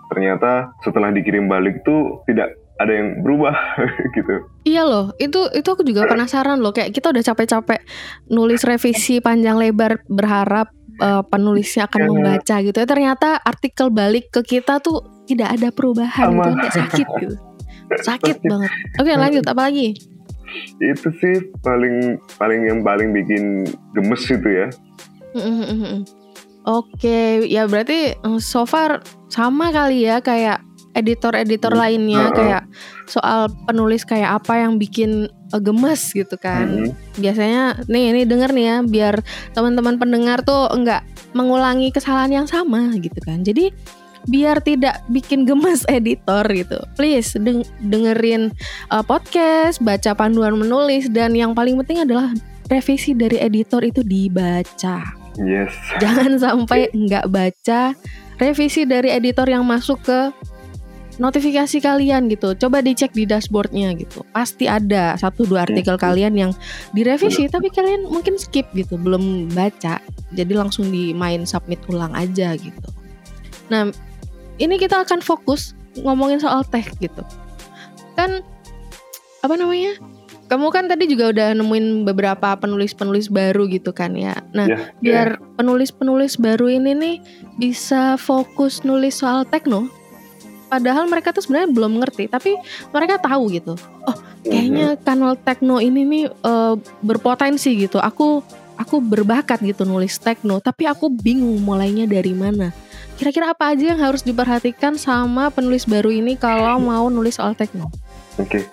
ternyata 0.09 0.73
setelah 0.81 1.09
dikirim 1.11 1.49
balik 1.49 1.81
tuh 1.81 2.21
tidak 2.25 2.53
ada 2.75 2.93
yang 2.93 3.23
berubah 3.23 3.55
gitu 4.17 4.45
Iya 4.65 4.83
loh, 4.83 5.07
itu 5.17 5.47
itu 5.53 5.69
aku 5.69 5.85
juga 5.85 6.09
penasaran 6.09 6.59
loh. 6.59 6.73
Kayak 6.73 6.97
kita 6.97 7.13
udah 7.13 7.21
capek-capek 7.23 7.81
nulis 8.27 8.65
revisi 8.65 9.21
panjang 9.21 9.61
lebar 9.61 10.01
berharap 10.09 10.73
eh, 10.97 11.23
penulisnya 11.29 11.85
akan 11.87 12.01
Iya. 12.01 12.09
membaca 12.11 12.55
gitu. 12.65 12.77
Ya, 12.77 12.87
ternyata 12.89 13.29
artikel 13.39 13.93
balik 13.93 14.33
ke 14.33 14.41
kita 14.43 14.81
tuh 14.81 15.05
tidak 15.29 15.55
ada 15.55 15.69
perubahan 15.71 16.33
Sama. 16.33 16.43
kan 16.49 16.55
kayak 16.59 16.75
sakit 16.81 17.07
gitu. 17.21 17.37
Sakit 18.09 18.37
banget. 18.43 18.71
Oke, 18.97 19.13
lanjut 19.13 19.45
apa 19.45 19.63
lagi? 19.69 19.95
Itu 20.79 21.09
sih 21.21 21.35
paling 21.61 22.19
paling 22.37 22.61
yang 22.67 22.81
paling 22.83 23.11
bikin 23.11 23.65
gemes 23.93 24.23
itu 24.27 24.49
ya. 24.49 24.67
Oke, 26.65 27.45
ya 27.45 27.69
berarti 27.69 28.17
eh, 28.17 28.39
so 28.41 28.65
far 28.65 29.05
sama 29.29 29.69
kali 29.69 30.09
ya 30.09 30.25
kayak 30.25 30.65
editor-editor 30.95 31.75
Hmm, 31.75 31.81
lainnya 31.83 32.31
heeh. 32.31 32.37
kayak 32.39 32.63
soal 33.05 33.51
penulis 33.67 34.07
kayak 34.07 34.41
apa 34.41 34.65
yang 34.65 34.81
bikin 34.81 35.27
eh, 35.29 35.61
gemes 35.61 36.01
gitu 36.15 36.39
kan. 36.41 36.89
Mhm. 36.89 37.21
Biasanya 37.21 37.85
nih 37.85 38.05
ini 38.17 38.23
denger 38.25 38.51
nih 38.55 38.65
ya 38.65 38.77
biar 38.81 39.15
teman-teman 39.53 40.01
pendengar 40.01 40.41
tuh 40.41 40.71
enggak 40.73 41.05
mengulangi 41.37 41.93
kesalahan 41.93 42.33
yang 42.33 42.47
sama 42.49 42.95
gitu 42.97 43.19
kan. 43.21 43.45
Jadi 43.45 43.69
biar 44.29 44.61
tidak 44.65 45.05
bikin 45.13 45.45
gemes 45.45 45.85
editor 45.93 46.45
gitu. 46.51 46.79
Please 46.97 47.37
deng- 47.37 47.69
dengerin 47.85 48.53
eh, 48.93 49.05
podcast, 49.05 49.81
baca 49.81 50.17
panduan 50.17 50.57
menulis 50.57 51.09
dan 51.13 51.37
yang 51.37 51.53
paling 51.53 51.77
penting 51.85 52.05
adalah 52.05 52.33
revisi 52.69 53.13
dari 53.13 53.41
editor 53.41 53.85
itu 53.85 54.01
dibaca. 54.01 55.05
yes 55.37 55.73
Jangan 56.01 56.39
sampai 56.45 56.89
nggak 56.95 57.27
baca 57.29 57.93
revisi 58.41 58.83
dari 58.89 59.15
editor 59.15 59.47
yang 59.47 59.63
masuk 59.63 60.03
ke 60.03 60.21
notifikasi 61.19 61.79
kalian 61.79 62.27
gitu. 62.27 62.59
Coba 62.59 62.83
dicek 62.83 63.15
di 63.15 63.27
dashboardnya 63.27 63.95
gitu. 63.95 64.27
Pasti 64.35 64.67
ada 64.67 65.15
satu 65.15 65.47
dua 65.47 65.67
artikel 65.67 65.95
kalian 65.95 66.35
yang 66.35 66.53
direvisi 66.91 67.47
tapi 67.47 67.71
kalian 67.71 68.11
mungkin 68.11 68.35
skip 68.35 68.67
gitu, 68.75 68.99
belum 68.99 69.53
baca. 69.55 70.03
Jadi 70.35 70.53
langsung 70.55 70.91
di 70.91 71.15
main 71.15 71.47
submit 71.47 71.79
ulang 71.87 72.11
aja 72.19 72.59
gitu. 72.59 72.89
Nah, 73.71 73.95
ini 74.59 74.75
kita 74.79 75.03
akan 75.03 75.21
fokus 75.21 75.75
ngomongin 75.99 76.43
soal 76.43 76.63
teh 76.67 76.85
gitu. 76.99 77.23
Kan 78.19 78.43
apa 79.43 79.55
namanya? 79.55 79.99
Kamu 80.45 80.69
kan 80.69 80.87
tadi 80.87 81.09
juga 81.09 81.33
udah 81.33 81.57
nemuin 81.57 82.05
beberapa 82.05 82.53
penulis-penulis 82.61 83.33
baru 83.33 83.65
gitu 83.67 83.97
kan 83.97 84.13
ya. 84.13 84.37
Nah, 84.53 84.69
ya 84.69 84.79
biar 85.01 85.29
penulis-penulis 85.57 86.37
baru 86.37 86.69
ini 86.69 86.93
nih 86.93 87.17
bisa 87.57 88.21
fokus 88.21 88.85
nulis 88.85 89.25
soal 89.25 89.49
tekno. 89.49 89.89
Padahal 90.69 91.09
mereka 91.09 91.33
tuh 91.33 91.41
sebenarnya 91.45 91.71
belum 91.73 92.03
ngerti, 92.03 92.29
tapi 92.29 92.61
mereka 92.93 93.23
tahu 93.25 93.47
gitu. 93.57 93.79
Oh, 94.05 94.17
kayaknya 94.45 95.01
kanal 95.01 95.39
tekno 95.39 95.81
ini 95.81 96.05
nih 96.05 96.25
eh, 96.29 96.75
berpotensi 97.01 97.73
gitu. 97.81 97.97
Aku 97.97 98.45
aku 98.77 99.01
berbakat 99.01 99.65
gitu 99.65 99.89
nulis 99.89 100.21
tekno, 100.21 100.61
tapi 100.61 100.85
aku 100.85 101.09
bingung 101.09 101.63
mulainya 101.63 102.05
dari 102.05 102.35
mana. 102.37 102.75
Kira-kira 103.25 103.57
apa 103.57 103.73
aja 103.73 103.89
yang 103.89 104.01
harus 104.05 104.21
diperhatikan 104.21 105.01
sama 105.01 105.49
penulis 105.49 105.89
baru 105.89 106.13
ini 106.13 106.37
kalau 106.37 106.77
mau 106.77 107.09
nulis 107.09 107.41
soal 107.41 107.57
tekno? 107.57 107.89
Oke, 108.37 108.69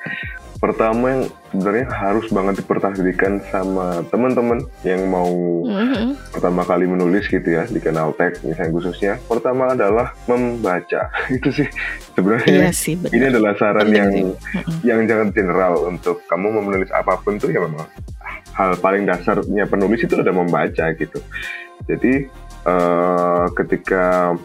pertama 0.59 1.07
yang 1.07 1.23
sebenarnya 1.55 1.87
harus 1.87 2.27
banget 2.27 2.59
diperhatikan 2.59 3.39
sama 3.47 4.03
teman-teman 4.11 4.59
yang 4.83 5.07
mau 5.07 5.31
Mhm. 5.63 6.35
pertama 6.35 6.67
kali 6.67 6.83
menulis 6.83 7.31
gitu 7.31 7.47
ya 7.47 7.63
di 7.63 7.79
kanal 7.79 8.11
tag 8.11 8.43
misalnya 8.43 8.75
khususnya. 8.75 9.23
Pertama 9.23 9.71
adalah 9.71 10.11
membaca. 10.27 11.07
Itu 11.31 11.47
sih 11.47 11.71
sebenarnya 12.11 12.67
Iya 12.67 12.71
sih 12.75 12.99
ini 12.99 13.07
benar. 13.07 13.31
adalah 13.31 13.53
saran 13.55 13.87
Penting 13.87 13.95
yang 13.95 14.11
sih. 14.11 14.23
Mhm. 14.27 14.79
yang 14.83 14.99
jangan 15.07 15.27
general 15.31 15.73
untuk 15.87 16.27
kamu 16.27 16.51
mau 16.51 16.59
menulis 16.59 16.91
apa 16.91 17.15
pun 17.15 17.39
tuh 17.39 17.55
ya 17.55 17.63
memang 17.63 17.87
hal 18.51 18.75
paling 18.83 19.07
dasarnya 19.07 19.63
penulis 19.63 20.03
itu 20.03 20.11
adalah 20.11 20.43
membaca 20.43 20.91
gitu. 20.91 21.23
Jadi 21.87 22.27
eh, 22.65 23.45
ketika 23.57 24.35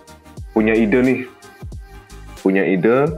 punya 0.57 0.73
ide 0.73 1.01
nih, 1.05 1.21
punya 2.41 2.65
ide 2.65 3.11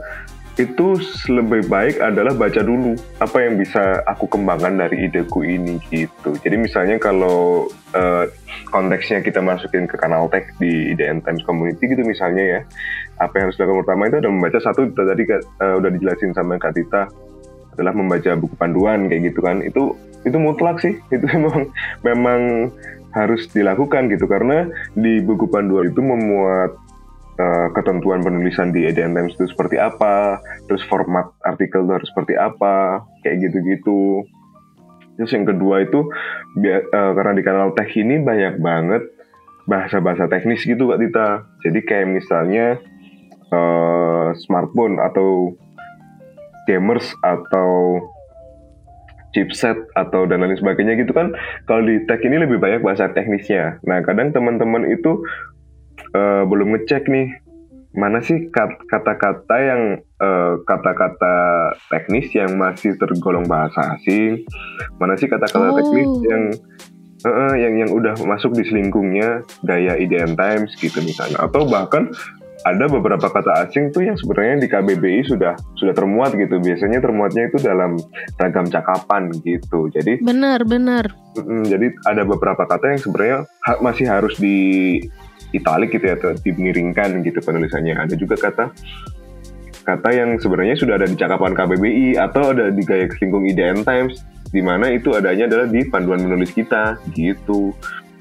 itu 0.59 0.99
lebih 1.31 1.71
baik 1.71 2.03
adalah 2.03 2.35
baca 2.35 2.59
dulu 2.59 2.91
apa 3.23 3.47
yang 3.47 3.55
bisa 3.55 4.03
aku 4.03 4.27
kembangkan 4.27 4.75
dari 4.75 5.07
ideku 5.07 5.47
ini 5.47 5.79
gitu. 5.87 6.35
Jadi 6.35 6.59
misalnya 6.59 6.99
kalau 6.99 7.71
eh, 7.95 8.27
konteksnya 8.67 9.23
kita 9.23 9.39
masukin 9.39 9.87
ke 9.87 9.95
kanal 9.95 10.27
tag 10.27 10.51
di 10.59 10.91
IDN 10.91 11.23
Times 11.23 11.47
Community 11.47 11.95
gitu 11.95 12.03
misalnya 12.03 12.43
ya, 12.43 12.61
apa 13.23 13.39
yang 13.39 13.43
harus 13.47 13.55
dilakukan 13.55 13.87
pertama 13.87 14.11
itu 14.11 14.15
adalah 14.19 14.35
membaca 14.35 14.59
satu 14.59 14.79
tadi 14.91 15.23
eh, 15.31 15.75
udah 15.79 15.89
dijelasin 15.95 16.35
sama 16.35 16.59
Kak 16.59 16.75
Tita 16.75 17.07
adalah 17.79 17.95
membaca 17.95 18.35
buku 18.35 18.55
panduan 18.59 19.07
kayak 19.07 19.31
gitu 19.31 19.39
kan 19.39 19.63
itu 19.63 19.95
itu 20.27 20.35
mutlak 20.35 20.83
sih 20.83 20.99
itu 21.15 21.23
memang 21.23 21.71
memang 22.03 22.39
harus 23.15 23.49
dilakukan 23.49 24.09
gitu. 24.13 24.25
Karena 24.29 24.69
di 24.93 25.21
buku 25.23 25.49
panduan 25.49 25.89
itu 25.89 26.01
memuat 26.01 26.71
uh, 27.39 27.67
ketentuan 27.73 28.21
penulisan 28.21 28.69
di 28.75 28.85
EDN 28.85 29.15
Times 29.15 29.33
itu 29.39 29.49
seperti 29.49 29.79
apa 29.79 30.43
terus 30.67 30.83
format 30.85 31.31
artikel 31.47 31.87
itu 31.87 31.93
harus 31.95 32.09
seperti 32.11 32.35
apa 32.35 33.03
kayak 33.23 33.49
gitu-gitu. 33.49 34.27
Terus 35.19 35.31
yang 35.35 35.45
kedua 35.47 35.83
itu 35.83 36.07
uh, 36.07 37.11
karena 37.15 37.33
di 37.35 37.43
kanal 37.43 37.75
tech 37.75 37.91
ini 37.95 38.23
banyak 38.23 38.59
banget 38.63 39.03
bahasa-bahasa 39.67 40.25
teknis 40.31 40.63
gitu 40.63 40.89
Kak 40.89 40.99
Tita. 40.99 41.29
Jadi 41.61 41.79
kayak 41.83 42.07
misalnya 42.09 42.79
uh, 43.51 44.31
smartphone 44.47 44.97
atau 44.97 45.53
gamers 46.65 47.05
atau 47.25 47.99
chipset 49.31 49.77
atau 49.93 50.25
dan 50.25 50.41
lain 50.41 50.55
sebagainya 50.55 50.97
gitu 50.97 51.13
kan 51.13 51.33
kalau 51.65 51.81
di 51.81 52.01
tech 52.05 52.21
ini 52.21 52.41
lebih 52.41 52.57
banyak 52.57 52.81
bahasa 52.81 53.09
teknisnya 53.09 53.77
nah 53.83 54.01
kadang 54.01 54.33
teman-teman 54.33 54.89
itu 54.89 55.21
eh, 56.11 56.43
belum 56.43 56.73
ngecek 56.73 57.05
nih 57.05 57.27
mana 57.89 58.21
sih 58.21 58.49
kat- 58.49 58.85
kata-kata 58.85 59.55
yang 59.57 59.81
eh, 59.99 60.53
kata-kata 60.63 61.35
teknis 61.89 62.29
yang 62.31 62.53
masih 62.55 62.93
tergolong 62.95 63.45
bahasa 63.45 63.97
asing 63.97 64.45
mana 64.97 65.17
sih 65.17 65.25
kata-kata 65.25 65.69
Oh. 65.69 65.75
teknis 65.75 66.09
yang 66.25 66.43
eh, 67.19 67.55
yang 67.59 67.73
yang 67.77 67.91
udah 67.91 68.15
masuk 68.23 68.53
di 68.53 68.63
selingkungnya 68.63 69.41
gaya 69.61 69.97
IDN 69.97 70.33
Times 70.33 70.73
gitu 70.73 71.01
misalnya 71.01 71.41
atau 71.41 71.65
bahkan 71.65 72.13
ada 72.67 72.85
beberapa 72.91 73.31
kata 73.31 73.67
asing 73.67 73.95
tuh 73.95 74.03
yang 74.03 74.19
sebenarnya 74.19 74.59
di 74.59 74.67
KBBI 74.67 75.31
sudah 75.31 75.55
sudah 75.79 75.93
termuat 75.95 76.35
gitu. 76.35 76.59
Biasanya 76.59 76.99
termuatnya 76.99 77.47
itu 77.47 77.57
dalam 77.63 77.95
ragam 78.35 78.67
cakapan 78.67 79.31
gitu. 79.43 79.87
Jadi 79.93 80.19
Benar, 80.19 80.67
benar. 80.67 81.07
mm, 81.39 81.63
jadi 81.71 81.87
ada 82.09 82.27
beberapa 82.27 82.67
kata 82.67 82.95
yang 82.97 83.01
sebenarnya 83.01 83.37
ha- 83.63 83.79
masih 83.79 84.05
harus 84.11 84.35
di 84.35 84.99
italik 85.55 85.95
gitu 85.95 86.05
ya 86.11 86.15
atau 86.19 86.35
dimiringkan 86.35 87.23
gitu 87.23 87.39
penulisannya. 87.39 87.95
Ada 87.95 88.13
juga 88.19 88.35
kata 88.35 88.75
kata 89.87 90.09
yang 90.13 90.37
sebenarnya 90.37 90.75
sudah 90.77 91.01
ada 91.01 91.07
di 91.09 91.17
cakapan 91.17 91.55
KBBI 91.57 92.19
atau 92.19 92.53
ada 92.53 92.69
di 92.69 92.83
gaya 92.85 93.09
selingkung 93.09 93.47
IDN 93.49 93.81
Times 93.81 94.21
di 94.49 94.61
mana 94.61 94.89
itu 94.93 95.13
adanya 95.13 95.45
adalah 95.49 95.67
di 95.69 95.81
panduan 95.89 96.21
menulis 96.25 96.53
kita 96.53 96.97
gitu 97.13 97.73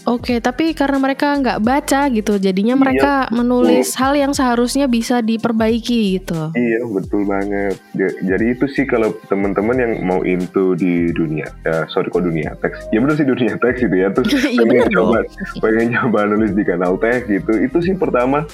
Oke, 0.09 0.41
tapi 0.41 0.73
karena 0.73 0.97
mereka 0.97 1.37
nggak 1.37 1.61
baca 1.61 2.09
gitu, 2.09 2.37
jadinya 2.37 2.73
Iya, 2.73 2.81
mereka 2.81 3.13
menulis 3.29 3.93
hal 3.95 4.17
yang 4.17 4.33
seharusnya 4.33 4.89
bisa 4.89 5.21
diperbaiki 5.21 6.17
gitu. 6.17 6.49
Iya 6.51 6.81
betul 6.89 7.23
banget. 7.23 7.77
Ja- 7.93 8.17
Jadi 8.27 8.45
itu 8.51 8.65
sih 8.67 8.85
kalau 8.85 9.13
teman-teman 9.29 9.77
yang 9.77 9.93
mau 10.01 10.25
into 10.25 10.73
di 10.75 11.13
dunia, 11.13 11.53
ya, 11.61 11.85
sorry 11.87 12.09
kok 12.09 12.21
dunia 12.21 12.57
teks, 12.59 12.89
ya 12.89 12.99
benar 12.99 13.15
sih 13.15 13.29
dunia 13.29 13.55
teks 13.55 13.79
gitu 13.79 13.93
ya. 13.95 14.09
Terus 14.11 14.33
Iya 14.49 14.65
pengen 14.65 14.89
coba, 14.91 15.19
pengen 15.61 15.87
nyoba 15.93 16.21
nulis 16.27 16.53
di 16.53 16.65
kanal 16.65 16.97
teks 16.97 17.29
gitu. 17.29 17.53
Itu 17.55 17.79
sih 17.79 17.93
pertama 17.93 18.49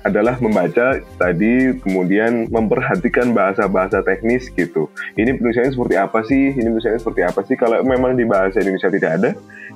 adalah 0.00 0.38
membaca 0.38 0.94
tadi 1.18 1.74
kemudian 1.76 2.46
memperhatikan 2.48 3.34
bahasa-bahasa 3.34 4.00
teknis 4.00 4.46
gitu. 4.48 4.86
Ini 5.14 5.34
penulisannya 5.34 5.74
seperti 5.74 5.94
apa 5.98 6.22
sih? 6.22 6.54
Ini 6.54 6.64
penulisannya 6.64 7.02
seperti 7.02 7.22
apa 7.26 7.40
sih? 7.42 7.58
Kalau 7.58 7.82
memang 7.82 8.14
di 8.14 8.22
bahasa 8.22 8.62
Indonesia 8.62 8.88
tidak 8.88 9.10
ada, 9.18 9.30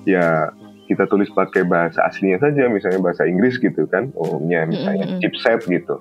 ya 0.06 0.47
kita 0.92 1.08
tulis 1.08 1.32
pakai 1.32 1.64
bahasa 1.64 2.04
aslinya 2.04 2.38
saja, 2.38 2.68
misalnya 2.68 3.00
bahasa 3.00 3.25
Inggris 3.25 3.56
gitu 3.56 3.88
kan, 3.88 4.12
umumnya 4.12 4.68
misalnya 4.68 5.06
mm 5.08 5.12
-hmm. 5.16 5.20
chipset 5.25 5.61
gitu. 5.64 5.96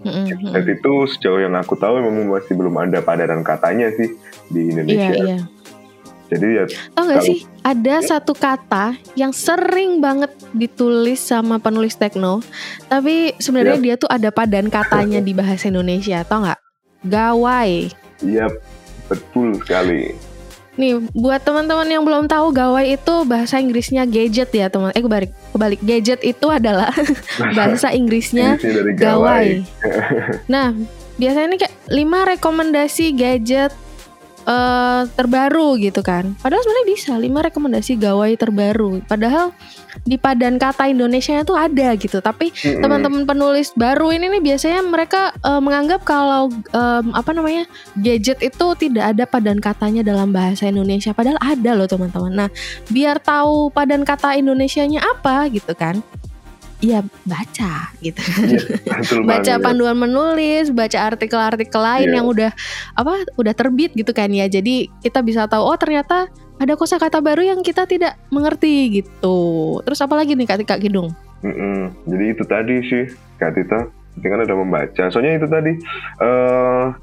Mm 0.00 0.10
-hmm. 0.10 0.24
Chipset 0.32 0.64
itu 0.80 0.92
sejauh 1.12 1.40
yang 1.44 1.54
aku 1.54 1.76
tahu 1.76 2.00
memang 2.00 2.32
masih 2.32 2.56
belum 2.56 2.74
ada 2.80 3.04
padanan 3.04 3.44
katanya 3.44 3.92
sih 3.92 4.16
di 4.48 4.72
Indonesia. 4.72 5.12
Yeah, 5.12 5.28
yeah. 5.38 5.42
Jadi 6.32 6.46
ya 6.56 6.64
Tau 6.96 7.04
gak 7.04 7.20
sih 7.20 7.44
ada 7.60 8.00
satu 8.00 8.32
kata 8.32 8.96
yang 9.14 9.30
sering 9.30 10.00
banget 10.00 10.32
ditulis 10.56 11.20
sama 11.20 11.60
penulis 11.60 12.00
tekno 12.00 12.40
Tapi 12.88 13.36
sebenarnya 13.36 13.76
yep. 13.76 13.84
dia 13.84 13.94
tuh 14.00 14.10
ada 14.10 14.32
padan 14.32 14.72
katanya 14.72 15.20
di 15.20 15.36
bahasa 15.36 15.68
Indonesia 15.68 16.24
Tau 16.24 16.48
gak? 16.48 16.60
Gawai 17.04 17.92
Iya 18.24 18.48
betul 19.04 19.60
sekali 19.60 20.33
Nih 20.74 20.98
buat 21.14 21.38
teman-teman 21.42 21.86
yang 21.86 22.02
belum 22.02 22.26
tahu 22.26 22.50
gawai 22.50 22.98
itu 22.98 23.14
bahasa 23.22 23.62
Inggrisnya 23.62 24.02
gadget 24.04 24.50
ya 24.50 24.66
teman. 24.66 24.90
Eh 24.94 25.02
kebalik 25.02 25.30
kebalik 25.54 25.80
gadget 25.82 26.20
itu 26.26 26.46
adalah 26.50 26.90
bahasa 27.58 27.94
Inggrisnya 27.94 28.58
gawai. 28.98 28.98
gawai. 28.98 29.48
nah 30.50 30.74
biasanya 31.14 31.46
ini 31.54 31.56
kayak 31.62 31.74
lima 31.94 32.26
rekomendasi 32.26 33.14
gadget 33.14 33.70
uh, 34.44 35.02
terbaru 35.12 35.76
gitu 35.80 36.00
kan. 36.00 36.36
Padahal 36.40 36.62
sebenarnya 36.64 36.86
bisa 36.88 37.12
lima 37.16 37.40
rekomendasi 37.44 37.96
gawai 37.98 38.32
terbaru. 38.36 39.04
Padahal 39.04 39.52
di 40.02 40.16
padan 40.18 40.60
kata 40.60 40.90
Indonesia 40.90 41.36
itu 41.38 41.54
ada 41.56 41.94
gitu. 41.96 42.18
Tapi 42.20 42.50
mm-hmm. 42.52 42.80
teman-teman 42.80 43.22
penulis 43.24 43.72
baru 43.74 44.12
ini 44.14 44.28
nih 44.38 44.42
biasanya 44.42 44.80
mereka 44.84 45.34
uh, 45.42 45.60
menganggap 45.60 46.04
kalau 46.06 46.52
um, 46.72 47.06
apa 47.12 47.30
namanya 47.32 47.64
gadget 47.98 48.40
itu 48.44 48.66
tidak 48.78 49.16
ada 49.16 49.24
padan 49.24 49.58
katanya 49.58 50.04
dalam 50.04 50.30
bahasa 50.30 50.68
Indonesia. 50.68 51.12
Padahal 51.16 51.40
ada 51.40 51.70
loh 51.76 51.88
teman-teman. 51.88 52.32
Nah 52.32 52.48
biar 52.88 53.18
tahu 53.20 53.72
padan 53.72 54.04
kata 54.06 54.36
Indonesianya 54.38 55.00
apa 55.02 55.48
gitu 55.50 55.72
kan 55.74 56.04
ya 56.84 57.00
baca 57.24 57.88
gitu. 58.04 58.20
Ya, 58.44 58.60
baca 59.28 59.52
panduan 59.64 59.96
menulis 59.96 60.68
baca 60.68 61.08
artikel-artikel 61.08 61.80
lain 61.80 62.12
ya. 62.12 62.20
yang 62.20 62.26
udah 62.28 62.50
apa 62.92 63.24
udah 63.40 63.54
terbit 63.56 63.96
gitu 63.96 64.12
kan 64.12 64.28
ya. 64.28 64.44
Jadi 64.44 64.92
kita 65.00 65.24
bisa 65.24 65.48
tahu 65.48 65.64
oh 65.64 65.78
ternyata 65.80 66.28
ada 66.60 66.76
kosakata 66.76 67.24
baru 67.24 67.40
yang 67.40 67.64
kita 67.64 67.88
tidak 67.88 68.20
mengerti 68.28 69.00
gitu. 69.02 69.80
Terus 69.82 69.98
apa 70.04 70.14
lagi 70.20 70.36
nih 70.36 70.46
kak 70.46 70.58
Tika 70.62 70.76
Kidung? 70.76 71.10
Mm 71.44 71.52
-mm. 71.52 71.80
jadi 72.08 72.24
itu 72.32 72.44
tadi 72.44 72.76
sih 72.84 73.04
kak 73.40 73.56
Tita. 73.56 73.88
Kan 74.20 74.44
udah 74.44 74.58
membaca. 74.60 75.04
Soalnya 75.10 75.42
itu 75.42 75.46
tadi 75.50 75.72
uh, 76.22 76.94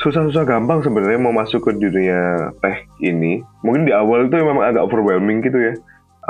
susah-susah 0.00 0.48
gampang 0.48 0.80
sebenarnya 0.80 1.20
mau 1.20 1.34
masuk 1.34 1.60
ke 1.60 1.70
dunia 1.76 2.54
teh 2.62 2.86
ini. 3.04 3.42
Mungkin 3.66 3.84
di 3.84 3.92
awal 3.92 4.30
itu 4.30 4.40
memang 4.40 4.64
agak 4.64 4.86
overwhelming 4.88 5.44
gitu 5.44 5.58
ya. 5.60 5.74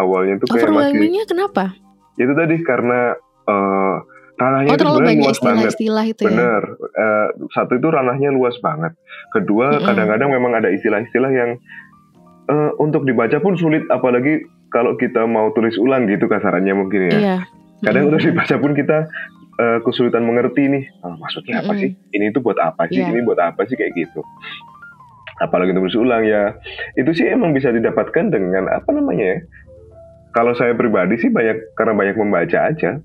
Awalnya 0.00 0.42
tuh 0.42 0.50
kayak 0.50 0.66
overwhelmingnya 0.66 1.24
kenapa 1.28 1.76
itu 2.18 2.32
tadi 2.34 2.56
karena 2.66 3.14
uh, 3.46 3.96
ranahnya 4.40 4.70
oh, 4.72 4.76
itu 4.76 4.84
sebenarnya 4.88 5.20
luas 5.20 5.36
istilah, 5.36 5.48
banget. 5.52 5.70
Istilah 5.70 6.04
itu 6.08 6.22
ya? 6.24 6.28
Bener. 6.32 6.62
Uh, 6.80 7.28
satu 7.52 7.72
itu 7.76 7.88
ranahnya 7.92 8.30
luas 8.32 8.56
banget. 8.64 8.92
Kedua, 9.36 9.66
kadang-kadang 9.84 10.28
mm 10.32 10.36
-hmm. 10.40 10.46
memang 10.48 10.52
ada 10.64 10.68
istilah-istilah 10.72 11.30
yang 11.30 11.50
uh, 12.48 12.70
untuk 12.80 13.04
dibaca 13.04 13.36
pun 13.38 13.60
sulit, 13.60 13.84
apalagi 13.92 14.48
kalau 14.72 14.96
kita 14.96 15.28
mau 15.28 15.52
tulis 15.52 15.76
ulang 15.76 16.08
gitu 16.08 16.26
kasarannya 16.26 16.72
mungkin 16.72 17.12
ya. 17.12 17.12
Iya. 17.12 17.36
Kadang 17.84 18.08
mm 18.08 18.08
-hmm. 18.08 18.10
untuk 18.16 18.20
dibaca 18.24 18.56
pun 18.56 18.72
kita 18.72 18.98
uh, 19.60 19.78
kesulitan 19.84 20.24
mengerti 20.24 20.62
nih, 20.72 20.84
oh, 21.04 21.14
maksudnya 21.20 21.60
apa 21.60 21.76
mm 21.76 21.76
-hmm. 21.76 21.82
sih? 21.84 22.16
Ini 22.16 22.24
itu 22.32 22.40
buat 22.40 22.56
apa 22.56 22.88
sih? 22.88 23.04
Yeah. 23.04 23.12
Ini 23.12 23.20
buat 23.28 23.38
apa 23.38 23.60
sih 23.68 23.76
kayak 23.76 23.92
gitu. 23.92 24.24
Apalagi 25.40 25.72
tulis 25.72 25.96
ulang 25.96 26.24
ya. 26.24 26.56
Itu 26.96 27.12
sih 27.16 27.28
emang 27.28 27.56
bisa 27.56 27.72
didapatkan 27.72 28.28
dengan 28.28 28.68
apa 28.72 28.88
namanya 28.92 29.36
ya? 29.36 29.38
Kalau 30.30 30.52
saya 30.54 30.72
pribadi 30.74 31.18
sih 31.18 31.30
banyak 31.30 31.74
karena 31.74 31.92
banyak 31.94 32.16
membaca 32.18 32.58
aja. 32.70 33.02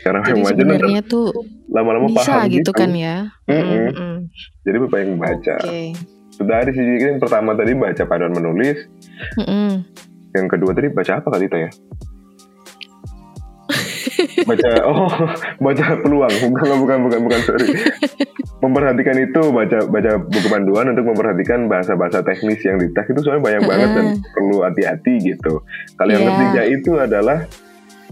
Karena 0.00 0.24
Jadi 0.24 0.32
membaca 0.40 0.56
sebenarnya 0.56 1.02
tuh 1.04 1.28
lama-lama 1.68 2.08
bisa 2.08 2.24
paham 2.24 2.48
gitu, 2.48 2.56
gitu 2.64 2.72
kan 2.72 2.90
ya. 2.96 3.16
Mm 3.44 3.52
-mm. 3.52 3.68
Mm 3.68 3.92
-mm. 3.92 4.14
Jadi 4.64 4.76
banyak 4.80 5.08
membaca. 5.12 5.54
Okay. 5.60 5.92
Sudah 6.32 6.56
ada 6.64 6.70
sih 6.72 6.80
yang 6.80 7.20
pertama 7.20 7.52
tadi 7.52 7.76
baca 7.76 8.02
paduan 8.08 8.32
menulis. 8.32 8.88
Mm. 9.36 9.84
Yang 10.32 10.46
kedua 10.56 10.72
tadi 10.72 10.88
baca 10.88 11.12
apa 11.20 11.28
kali 11.28 11.44
itu 11.52 11.58
ya? 11.68 11.70
Baca 14.46 14.70
oh 14.86 15.10
baca 15.64 15.84
peluang 16.00 16.34
bukan 16.50 16.76
bukan 16.80 16.98
bukan 17.06 17.20
bukan 17.26 17.40
sorry 17.44 17.68
memperhatikan 18.60 19.16
itu 19.16 19.42
baca 19.50 19.78
baca 19.88 20.12
buku 20.20 20.48
panduan 20.52 20.92
untuk 20.92 21.04
memperhatikan 21.08 21.64
bahasa-bahasa 21.66 22.20
teknis 22.20 22.60
yang 22.60 22.76
di 22.76 22.92
itu 22.92 23.20
soalnya 23.24 23.42
banyak 23.48 23.62
banget 23.64 23.90
dan 23.96 24.06
perlu 24.36 24.56
hati-hati 24.60 25.14
gitu. 25.32 25.64
Kalau 25.96 26.10
yang 26.12 26.24
yeah. 26.28 26.32
ketiga 26.36 26.62
itu 26.68 26.92
adalah 27.00 27.38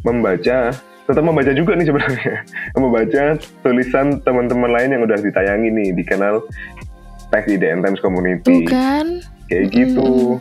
membaca 0.02 0.72
tetap 1.08 1.24
membaca 1.24 1.52
juga 1.52 1.72
nih 1.76 1.86
sebenarnya 1.88 2.34
membaca 2.82 3.22
tulisan 3.64 4.20
teman-teman 4.24 4.70
lain 4.72 4.92
yang 4.96 5.02
udah 5.04 5.18
ditayangi 5.20 5.68
nih 5.72 5.88
di 5.96 6.04
kanal 6.04 6.44
Tech 7.28 7.44
IDN 7.44 7.84
Times 7.84 8.00
Community. 8.00 8.64
Bukan. 8.64 9.20
Kayak 9.52 9.66
gitu. 9.72 10.40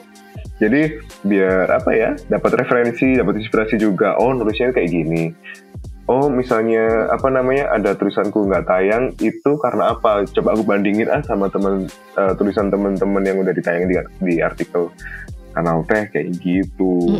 Jadi 0.57 1.03
biar 1.21 1.69
apa 1.69 1.91
ya 1.93 2.15
dapat 2.31 2.63
referensi, 2.63 3.19
dapat 3.19 3.43
inspirasi 3.43 3.75
juga. 3.75 4.15
Oh 4.17 4.31
nulisnya 4.31 4.71
kayak 4.71 4.89
gini 4.89 5.35
oh 6.07 6.31
misalnya 6.31 7.11
apa 7.11 7.27
namanya 7.27 7.67
ada 7.75 7.91
tulisanku 7.93 8.47
nggak 8.47 8.65
tayang 8.67 9.11
itu 9.19 9.51
karena 9.59 9.91
apa 9.91 10.23
coba 10.31 10.55
aku 10.55 10.63
bandingin 10.63 11.11
ah 11.11 11.19
sama 11.23 11.51
teman 11.51 11.87
uh, 12.15 12.33
tulisan 12.39 12.71
teman-teman 12.71 13.23
yang 13.27 13.37
udah 13.43 13.51
ditayang 13.51 13.91
di, 13.91 13.95
di 14.23 14.39
artikel 14.39 14.87
kanal 15.51 15.83
teh 15.89 16.07
kayak 16.13 16.37
gitu 16.39 17.17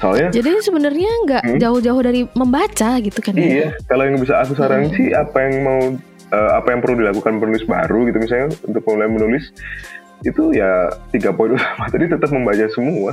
soalnya 0.00 0.32
jadi 0.32 0.50
sebenarnya 0.64 1.10
nggak 1.28 1.42
hmm? 1.44 1.58
jauh-jauh 1.60 2.00
dari 2.00 2.24
membaca 2.32 2.90
gitu 3.02 3.20
kan 3.20 3.34
ya? 3.36 3.44
iya 3.44 3.68
kalau 3.90 4.08
yang 4.08 4.16
bisa 4.16 4.40
aku 4.40 4.56
saranin 4.56 4.88
hmm. 4.88 4.96
sih 4.96 5.08
apa 5.12 5.36
yang 5.44 5.54
mau 5.60 5.80
uh, 6.32 6.50
apa 6.56 6.68
yang 6.72 6.80
perlu 6.80 7.04
dilakukan 7.04 7.36
penulis 7.36 7.66
baru 7.68 8.08
gitu 8.08 8.18
misalnya 8.22 8.48
untuk 8.64 8.82
mulai 8.88 9.08
menulis 9.10 9.44
itu 10.24 10.56
ya 10.56 10.88
tiga 11.12 11.36
poin 11.36 11.52
utama 11.58 11.84
tadi 11.92 12.08
tetap 12.08 12.30
membaca 12.32 12.64
semua 12.72 13.12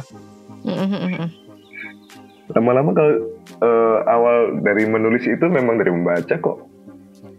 lama-lama 2.52 2.92
kalau 2.94 3.14
uh, 3.60 3.98
awal 4.08 4.56
dari 4.64 4.88
menulis 4.88 5.28
itu 5.28 5.46
memang 5.52 5.76
dari 5.82 5.92
membaca 5.92 6.36
kok 6.40 6.72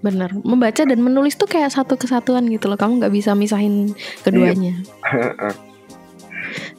bener 0.02 0.34
membaca 0.42 0.82
dan 0.82 0.98
menulis 0.98 1.38
tuh 1.38 1.46
kayak 1.46 1.70
satu 1.70 1.94
kesatuan 1.94 2.44
gitu 2.50 2.66
loh 2.66 2.76
kamu 2.76 2.98
nggak 2.98 3.14
bisa 3.14 3.38
misahin 3.38 3.94
keduanya 4.26 4.82
iya. 5.14 5.54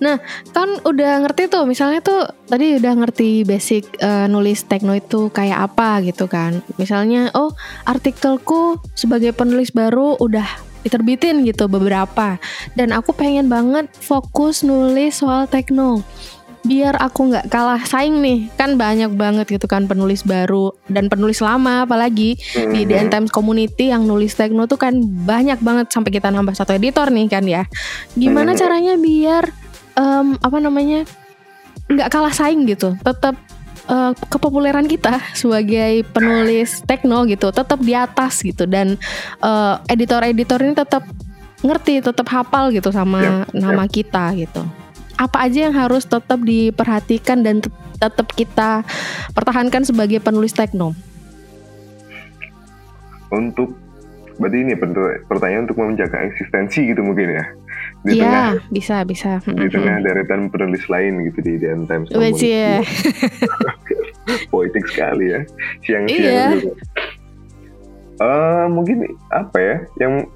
Nah, 0.02 0.20
kan 0.52 0.70
udah 0.86 1.24
ngerti 1.26 1.50
tuh, 1.50 1.66
misalnya 1.66 2.04
tuh 2.04 2.28
tadi 2.46 2.78
udah 2.78 2.94
ngerti 2.94 3.48
basic 3.48 3.88
uh, 4.04 4.30
nulis 4.30 4.66
tekno 4.68 4.94
itu 4.94 5.34
kayak 5.34 5.72
apa 5.72 6.04
gitu 6.06 6.30
kan. 6.30 6.62
Misalnya, 6.78 7.34
oh 7.34 7.56
artikelku 7.88 8.78
sebagai 8.94 9.34
penulis 9.34 9.74
baru 9.74 10.20
udah 10.20 10.46
diterbitin 10.84 11.48
gitu 11.48 11.72
beberapa. 11.72 12.38
Dan 12.76 12.92
aku 12.92 13.16
pengen 13.16 13.48
banget 13.48 13.90
fokus 13.96 14.62
nulis 14.62 15.24
soal 15.24 15.48
tekno 15.48 16.04
biar 16.64 16.96
aku 16.96 17.28
nggak 17.28 17.52
kalah 17.52 17.84
saing 17.84 18.24
nih 18.24 18.48
kan 18.56 18.80
banyak 18.80 19.12
banget 19.20 19.60
gitu 19.60 19.68
kan 19.68 19.84
penulis 19.84 20.24
baru 20.24 20.72
dan 20.88 21.12
penulis 21.12 21.44
lama 21.44 21.84
apalagi 21.84 22.40
mm-hmm. 22.40 22.72
di 22.72 22.82
DN 22.88 23.08
Times 23.12 23.32
Community 23.36 23.92
yang 23.92 24.08
nulis 24.08 24.32
tekno 24.40 24.64
tuh 24.64 24.80
kan 24.80 24.96
banyak 25.04 25.60
banget 25.60 25.92
sampai 25.92 26.16
kita 26.16 26.32
nambah 26.32 26.56
satu 26.56 26.72
editor 26.72 27.12
nih 27.12 27.28
kan 27.28 27.44
ya 27.44 27.68
gimana 28.16 28.56
mm-hmm. 28.56 28.62
caranya 28.64 28.94
biar 28.96 29.44
um, 30.00 30.40
apa 30.40 30.58
namanya 30.64 31.04
nggak 31.92 32.08
kalah 32.08 32.32
saing 32.32 32.64
gitu 32.64 32.96
tetap 33.04 33.36
uh, 33.92 34.16
kepopuleran 34.32 34.88
kita 34.88 35.20
sebagai 35.36 36.08
penulis 36.16 36.80
tekno 36.88 37.28
gitu 37.28 37.52
tetap 37.52 37.84
di 37.84 37.92
atas 37.92 38.40
gitu 38.40 38.64
dan 38.64 38.96
uh, 39.44 39.84
editor-editor 39.92 40.64
ini 40.64 40.74
tetap 40.80 41.04
ngerti 41.64 42.04
tetap 42.04 42.28
hafal 42.28 42.72
gitu 42.72 42.92
sama 42.92 43.20
yeah, 43.20 43.44
nama 43.52 43.84
yeah. 43.84 43.92
kita 43.92 44.26
gitu 44.36 44.64
apa 45.18 45.38
aja 45.46 45.70
yang 45.70 45.76
harus 45.76 46.04
tetap 46.06 46.42
diperhatikan 46.42 47.46
dan 47.46 47.62
tetap 47.98 48.28
kita 48.34 48.82
pertahankan 49.32 49.86
sebagai 49.86 50.20
penulis 50.20 50.52
tekno? 50.52 50.98
Untuk 53.34 53.74
berarti 54.38 54.58
ini 54.66 54.74
pertanyaan 55.30 55.70
untuk 55.70 55.78
menjaga 55.78 56.26
eksistensi 56.26 56.90
gitu 56.90 57.06
mungkin 57.06 57.38
ya 57.38 57.46
di 58.04 58.20
ya, 58.20 58.28
tengah 58.28 58.50
bisa 58.74 58.96
bisa 59.08 59.32
di 59.46 59.68
tengah 59.72 60.04
deretan 60.04 60.52
penulis 60.52 60.84
lain 60.92 61.24
gitu 61.32 61.40
di 61.40 61.56
Dan 61.62 61.88
Times 61.88 62.12
ya. 62.12 62.84
poetik 64.52 64.84
sekali 64.92 65.32
ya 65.32 65.40
siang-siang 65.88 66.20
iya. 66.20 66.48
gitu. 66.60 66.72
Uh, 68.20 68.68
mungkin 68.68 69.08
apa 69.32 69.58
ya 69.58 69.76
yang 70.04 70.28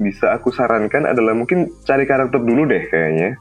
bisa 0.00 0.36
aku 0.36 0.52
sarankan 0.52 1.08
adalah 1.08 1.32
mungkin 1.32 1.68
cari 1.84 2.04
karakter 2.04 2.40
dulu 2.40 2.68
deh 2.68 2.84
kayaknya 2.88 3.36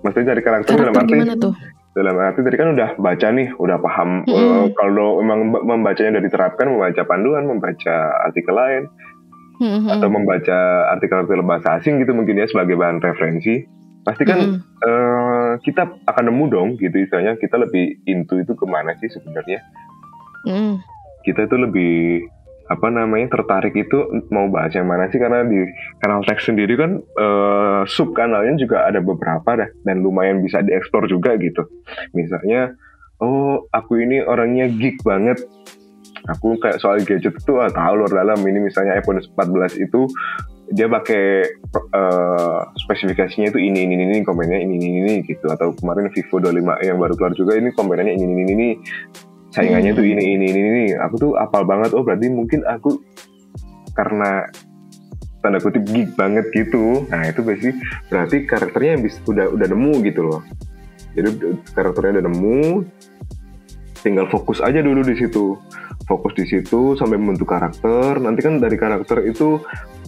Maksudnya 0.00 0.32
cari 0.32 0.42
karakter, 0.42 0.72
karakter 0.72 0.84
dalam 0.88 0.96
arti 0.96 1.14
gimana 1.14 1.36
tuh? 1.36 1.54
dalam 1.90 2.14
arti 2.22 2.40
tadi 2.46 2.56
kan 2.56 2.68
udah 2.72 2.90
baca 3.02 3.26
nih, 3.34 3.48
udah 3.58 3.78
paham. 3.82 4.10
Mm-mm. 4.24 4.38
Eh, 4.38 4.66
kalau 4.78 5.18
memang 5.20 5.40
mem- 5.50 5.64
membacanya 5.66 6.16
udah 6.16 6.24
diterapkan, 6.24 6.66
membaca 6.70 7.02
panduan, 7.04 7.44
membaca 7.50 7.94
artikel 8.30 8.54
lain, 8.54 8.82
Mm-mm. 9.58 9.90
atau 9.90 10.08
membaca 10.08 10.58
artikel-artikel 10.96 11.42
bahasa 11.44 11.82
asing 11.82 12.00
gitu 12.00 12.14
mungkin 12.14 12.38
ya 12.38 12.46
sebagai 12.46 12.78
bahan 12.78 13.02
referensi, 13.02 13.66
pasti 14.06 14.22
kan 14.24 14.38
Mm-mm. 14.38 14.58
eh, 14.62 15.52
kita 15.66 16.00
akan 16.08 16.24
nemu 16.30 16.44
dong 16.48 16.68
gitu 16.78 16.94
istilahnya 16.94 17.36
kita 17.36 17.58
lebih 17.58 18.00
into 18.06 18.38
itu 18.38 18.54
ke 18.54 18.64
mana 18.64 18.94
sih 19.02 19.10
sebenarnya? 19.10 19.60
Mm-mm. 20.46 20.80
Kita 21.26 21.44
itu 21.44 21.56
lebih 21.58 22.24
apa 22.70 22.86
namanya 22.86 23.34
tertarik 23.34 23.74
itu 23.74 23.98
mau 24.30 24.46
bahas 24.46 24.70
yang 24.78 24.86
mana 24.86 25.10
sih? 25.10 25.18
Karena 25.18 25.42
di 25.42 25.58
kanal 25.98 26.22
teks 26.22 26.46
sendiri 26.46 26.78
kan 26.78 27.02
eh, 27.02 27.82
sub 27.90 28.14
kanalnya 28.14 28.54
juga 28.62 28.86
ada 28.86 29.02
beberapa 29.02 29.58
dah 29.58 29.68
dan 29.82 30.06
lumayan 30.06 30.38
bisa 30.38 30.62
dieksplor 30.62 31.10
juga 31.10 31.34
gitu. 31.42 31.66
Misalnya 32.14 32.78
oh 33.18 33.66
aku 33.74 33.98
ini 33.98 34.22
orangnya 34.22 34.70
geek 34.70 35.02
banget. 35.02 35.42
Aku 36.30 36.62
kayak 36.62 36.78
soal 36.78 37.02
gadget 37.02 37.34
itu 37.34 37.52
ah, 37.58 37.72
tahu 37.72 38.06
luar 38.06 38.12
dalam. 38.22 38.38
Ini 38.38 38.62
misalnya 38.62 38.94
iPhone 39.02 39.18
14 39.18 39.74
itu 39.82 40.06
dia 40.70 40.86
pakai 40.86 41.24
eh, 41.74 42.60
spesifikasinya 42.86 43.50
itu 43.50 43.58
ini 43.58 43.82
ini 43.82 43.98
ini 43.98 44.22
komennya 44.22 44.62
ini 44.62 44.78
ini 44.78 44.88
ini 45.02 45.14
gitu. 45.26 45.50
Atau 45.50 45.74
kemarin 45.74 46.06
Vivo 46.14 46.38
25 46.38 46.86
yang 46.86 47.02
baru 47.02 47.18
keluar 47.18 47.34
juga 47.34 47.58
ini 47.58 47.74
komennya 47.74 48.14
ini 48.14 48.24
ini, 48.30 48.42
ini 48.54 48.68
saingannya 49.50 49.92
tuh 49.94 50.06
ini 50.06 50.38
ini 50.38 50.44
ini 50.50 50.60
ini. 50.60 50.84
Aku 50.98 51.14
tuh 51.18 51.32
apal 51.36 51.66
banget. 51.66 51.94
Oh 51.94 52.02
berarti 52.06 52.30
mungkin 52.30 52.62
aku 52.66 53.02
karena 53.94 54.46
tanda 55.40 55.58
kutip 55.58 55.84
geek 55.88 56.14
banget 56.14 56.46
gitu. 56.54 57.04
Nah 57.08 57.26
itu 57.26 57.40
berarti 57.42 57.70
berarti 58.08 58.36
karakternya 58.46 58.90
yang 58.98 59.02
bisa 59.04 59.18
udah 59.26 59.46
udah 59.50 59.66
nemu 59.66 59.94
gitu 60.06 60.20
loh. 60.24 60.40
Jadi 61.16 61.28
karakternya 61.74 62.20
udah 62.20 62.24
nemu 62.30 62.62
tinggal 64.00 64.26
fokus 64.32 64.62
aja 64.62 64.80
dulu 64.80 65.02
di 65.04 65.16
situ. 65.18 65.58
Fokus 66.08 66.34
di 66.34 66.44
situ 66.46 66.98
sampai 66.98 67.18
membentuk 67.18 67.50
karakter. 67.50 68.18
Nanti 68.18 68.40
kan 68.42 68.58
dari 68.58 68.74
karakter 68.74 69.22
itu 69.26 69.62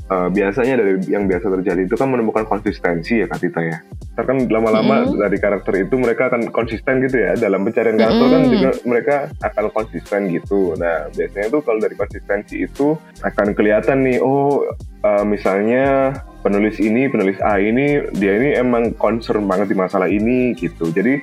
eh, 0.09 0.29
biasanya 0.33 0.75
dari 0.81 0.93
yang 1.07 1.29
biasa 1.31 1.47
terjadi 1.61 1.87
itu 1.87 1.95
kan 1.95 2.09
menemukan 2.11 2.45
konsistensi 2.49 3.23
ya 3.23 3.27
Kak 3.29 3.39
Tita 3.43 3.61
ya 3.63 3.79
Ntar 4.13 4.29
kan 4.29 4.39
lama-lama 4.45 5.09
Mm-mm. 5.09 5.25
dari 5.25 5.41
karakter 5.41 5.89
itu 5.89 5.97
mereka 5.97 6.29
akan 6.29 6.53
konsisten 6.53 7.01
gitu 7.01 7.17
ya 7.17 7.33
dalam 7.33 7.65
pencarian 7.65 7.97
karakter 7.97 8.27
kan 8.29 8.41
Mm-mm. 8.45 8.53
juga 8.53 8.71
mereka 8.85 9.15
akan 9.41 9.65
konsisten 9.73 10.21
gitu 10.29 10.77
nah 10.77 11.09
biasanya 11.17 11.49
tuh 11.49 11.61
kalau 11.65 11.81
dari 11.81 11.97
konsistensi 11.97 12.61
itu 12.61 12.93
akan 13.25 13.57
kelihatan 13.57 14.05
nih 14.05 14.21
oh 14.21 14.69
eh, 15.01 15.25
misalnya 15.25 16.13
penulis 16.45 16.77
ini 16.83 17.09
penulis 17.09 17.41
A 17.41 17.57
ini 17.57 18.13
dia 18.13 18.37
ini 18.37 18.53
emang 18.59 18.93
concern 18.99 19.49
banget 19.49 19.73
di 19.73 19.77
masalah 19.79 20.11
ini 20.11 20.53
gitu 20.61 20.93
jadi 20.93 21.23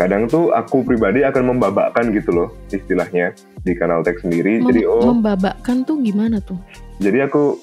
kadang 0.00 0.28
tuh 0.32 0.48
aku 0.56 0.80
pribadi 0.80 1.20
akan 1.24 1.56
membabakkan 1.56 2.08
gitu 2.16 2.32
loh 2.32 2.48
istilahnya 2.72 3.36
di 3.60 3.76
kanal 3.76 4.00
teks 4.00 4.24
sendiri 4.24 4.56
Mem- 4.60 4.72
jadi 4.72 4.80
oh 4.88 5.12
membabakkan 5.12 5.84
tuh 5.84 6.00
gimana 6.00 6.40
tuh? 6.40 6.56
jadi 7.04 7.28
aku 7.28 7.60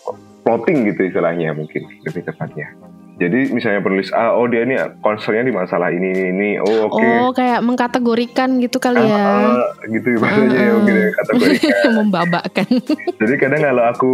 plotting 0.47 0.87
gitu 0.87 1.01
istilahnya 1.05 1.51
mungkin 1.51 1.83
lebih 2.01 2.23
tepatnya 2.23 2.71
jadi 3.17 3.49
misalnya 3.49 3.81
penulis 3.81 4.13
A 4.13 4.31
oh 4.31 4.45
dia 4.45 4.61
ini 4.61 4.73
concernnya 5.01 5.41
di 5.41 5.51
masalah 5.51 5.89
ini 5.89 6.07
ini, 6.07 6.23
ini. 6.29 6.49
oh 6.55 6.87
oke 6.87 7.01
Oh 7.01 7.29
kayak 7.31 7.59
mengkategorikan 7.59 8.61
gitu 8.61 8.77
kali 8.77 9.01
ya? 9.01 9.17
Ah, 9.17 9.57
gitu 9.83 10.15
bahasanya 10.15 10.53
ya 10.53 10.63
Ah, 10.63 10.75
mungkin 10.77 10.95
ya, 10.95 11.07
kategorikan 11.15 11.73
membabakkan. 11.99 12.67
jadi 13.17 13.33
kadang 13.35 13.61
kalau 13.63 13.83
aku 13.83 14.13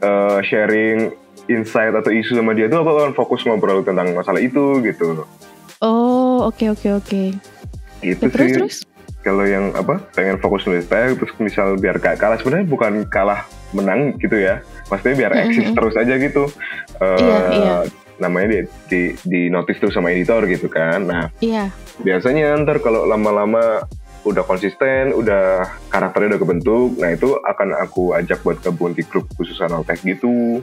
eh, 0.00 0.38
sharing 0.40 1.12
insight 1.46 1.90
atau 1.90 2.08
isu 2.08 2.32
sama 2.32 2.54
dia 2.54 2.70
tuh 2.70 2.78
aku 2.78 2.90
akan 2.96 3.12
fokus 3.12 3.42
ngobrol 3.42 3.82
tentang 3.82 4.14
masalah 4.14 4.38
itu 4.38 4.78
gitu 4.80 5.26
Oh 5.80 6.46
oke 6.46 6.70
oke 6.70 6.88
oke. 6.94 7.22
gitu 8.00 8.22
Ya, 8.22 8.30
terus 8.30 8.46
sih 8.46 8.54
terus? 8.54 8.76
kalau 9.20 9.44
yang 9.44 9.74
apa 9.74 10.00
pengen 10.14 10.38
fokus 10.38 10.64
nulis 10.64 10.86
teks 10.86 11.18
terus 11.18 11.32
misal 11.36 11.74
biar 11.74 11.98
kalah 11.98 12.38
sebenarnya 12.38 12.64
bukan 12.64 12.92
kalah 13.04 13.44
menang 13.70 14.14
gitu 14.16 14.36
ya 14.36 14.62
maksudnya 14.90 15.16
biar 15.16 15.30
Mm-mm. 15.32 15.44
eksis 15.46 15.66
terus 15.70 15.94
aja 15.94 16.14
gitu 16.16 16.42
Eh, 16.96 17.16
Iya, 17.16 17.38
iya. 17.50 17.74
namanya 18.18 18.46
di, 18.50 18.58
di 18.86 19.00
di 19.22 19.40
notice 19.46 19.78
terus 19.78 19.92
sama 19.92 20.10
editor 20.10 20.44
gitu 20.44 20.66
kan 20.66 20.98
nah 21.00 21.24
Iya. 21.38 21.68
biasanya 21.98 22.54
ntar 22.58 22.78
kalau 22.78 23.04
lama-lama 23.04 23.82
udah 24.20 24.42
konsisten 24.42 25.10
udah 25.10 25.64
karakternya 25.88 26.30
udah 26.30 26.40
kebentuk 26.40 26.88
nah 26.94 27.08
itu 27.08 27.34
akan 27.40 27.74
aku 27.74 28.12
ajak 28.12 28.40
buat 28.40 28.58
gabung 28.58 28.90
di 28.90 29.02
grup 29.02 29.24
khusus 29.32 29.56
kanal 29.56 29.80
tech 29.80 29.96
gitu 30.00 30.60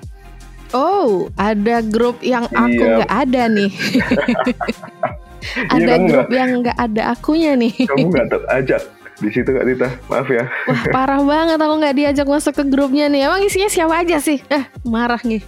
Oh 0.69 1.25
ada 1.33 1.79
grup 1.79 2.21
yang 2.21 2.45
aku 2.45 2.77
Iya. 2.77 2.85
nggak 2.97 3.11
ada 3.17 3.41
nih. 3.47 3.71
ada 5.69 5.93
kamu 5.95 6.05
grup 6.05 6.27
yang 6.29 6.49
nggak 6.59 6.77
ada 6.77 7.01
akunya 7.09 7.51
nih. 7.55 7.73
kamu 7.81 8.05
nggak 8.05 8.27
terajak 8.35 8.81
di 9.17 9.29
situ 9.29 9.49
kak 9.49 9.65
Tita 9.65 9.89
maaf 10.07 10.27
ya 10.27 10.45
Wah 10.65 10.81
parah 10.87 11.21
banget 11.21 11.57
aku 11.57 11.73
nggak 11.75 11.95
diajak 11.95 12.27
masuk 12.27 12.53
ke 12.53 12.63
grupnya 12.63 13.05
nih. 13.07 13.25
Emang 13.25 13.41
isinya 13.41 13.65
siapa 13.65 13.97
aja 13.97 14.17
sih? 14.17 14.37
Eh 14.47 14.63
marah 14.83 15.17
nih. 15.19 15.41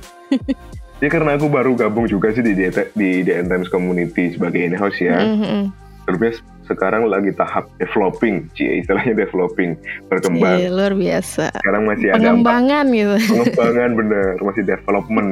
ya 0.98 1.08
karena 1.08 1.34
aku 1.34 1.48
baru 1.48 1.74
gabung 1.74 2.06
juga 2.06 2.30
sih 2.30 2.42
di 2.42 2.54
di, 2.54 2.66
di 2.70 3.10
DN 3.22 3.46
Times 3.46 3.70
Community 3.70 4.34
sebagai 4.34 4.60
in-house 4.60 5.00
ya 5.00 5.18
Mm-mm. 5.18 5.70
Grupnya 6.04 6.34
sekarang 6.66 7.06
lagi 7.06 7.30
tahap 7.32 7.66
developing, 7.78 8.46
cie 8.52 8.82
istilahnya 8.82 9.14
developing, 9.16 9.74
berkembang. 10.06 10.58
Iya, 10.58 10.70
luar 10.70 10.94
biasa. 10.94 11.50
Sekarang 11.56 11.84
masih 11.86 12.08
ada 12.10 12.18
empat 12.30 12.30
Pengembangan 12.30 12.86
gitu. 12.90 13.16
pengembangan 13.26 13.90
bener, 13.94 14.28
masih 14.40 14.64
development. 14.64 15.30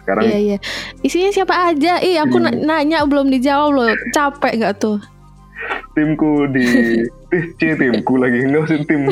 Sekarang 0.00 0.22
Iya 0.24 0.38
iya. 0.40 0.56
Isinya 1.00 1.28
siapa 1.28 1.54
aja? 1.68 2.00
Ih 2.00 2.16
aku 2.16 2.40
na- 2.40 2.56
nanya 2.56 3.04
belum 3.04 3.28
dijawab 3.28 3.70
loh. 3.70 3.92
Capek 4.10 4.52
nggak 4.56 4.80
tuh? 4.80 4.96
Timku 5.92 6.46
di, 6.48 6.66
ih 7.36 7.44
cie 7.56 7.74
timku 7.74 8.14
lagi 8.16 8.44
nggak 8.44 8.64
sih 8.66 8.78
tim 8.82 9.08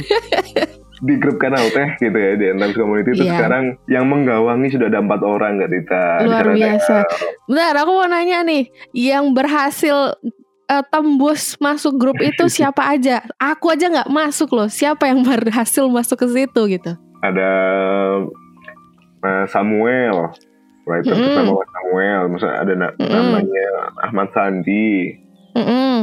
di 0.96 1.14
grup 1.16 1.36
kanal 1.36 1.60
teh 1.68 1.88
gitu 1.98 2.14
ya 2.14 2.32
di 2.34 2.48
Times 2.50 2.72
Community 2.72 3.10
itu 3.12 3.22
Iya. 3.22 3.36
sekarang 3.36 3.64
yang 3.84 4.04
menggawangi 4.06 4.70
sudah 4.70 4.88
ada 4.88 4.98
empat 4.98 5.20
orang 5.20 5.60
nggak 5.60 5.70
Tita? 5.70 6.04
Di 6.16 6.26
Luar 6.26 6.46
biasa. 6.50 6.96
Bentar, 7.44 7.74
aku 7.76 7.90
mau 7.92 8.08
nanya 8.08 8.40
nih, 8.40 8.64
yang 8.90 9.30
berhasil 9.30 10.16
eh, 10.64 10.84
tembus 10.88 11.60
masuk 11.60 11.94
grup 11.94 12.16
itu 12.18 12.48
siapa 12.56 12.88
aja? 12.88 13.20
Aku 13.36 13.68
aja 13.68 13.86
nggak 13.86 14.08
masuk 14.08 14.48
loh. 14.50 14.66
Siapa 14.66 15.04
yang 15.04 15.20
berhasil 15.20 15.84
masuk 15.84 16.16
ke 16.16 16.26
situ 16.28 16.60
gitu? 16.70 16.96
Ada 17.20 17.50
Mas 19.18 19.50
Samuel, 19.50 20.32
writer 20.84 21.12
Mm-mm. 21.12 21.24
bersama 21.28 21.50
Mas 21.52 21.70
Samuel, 21.72 22.20
Maksudnya 22.30 22.56
ada 22.56 22.72
na- 22.74 22.94
Mm-mm. 22.94 23.10
namanya 23.10 23.68
Ahmad 24.00 24.28
Sandi, 24.32 25.12
Mm-mm. 25.52 25.96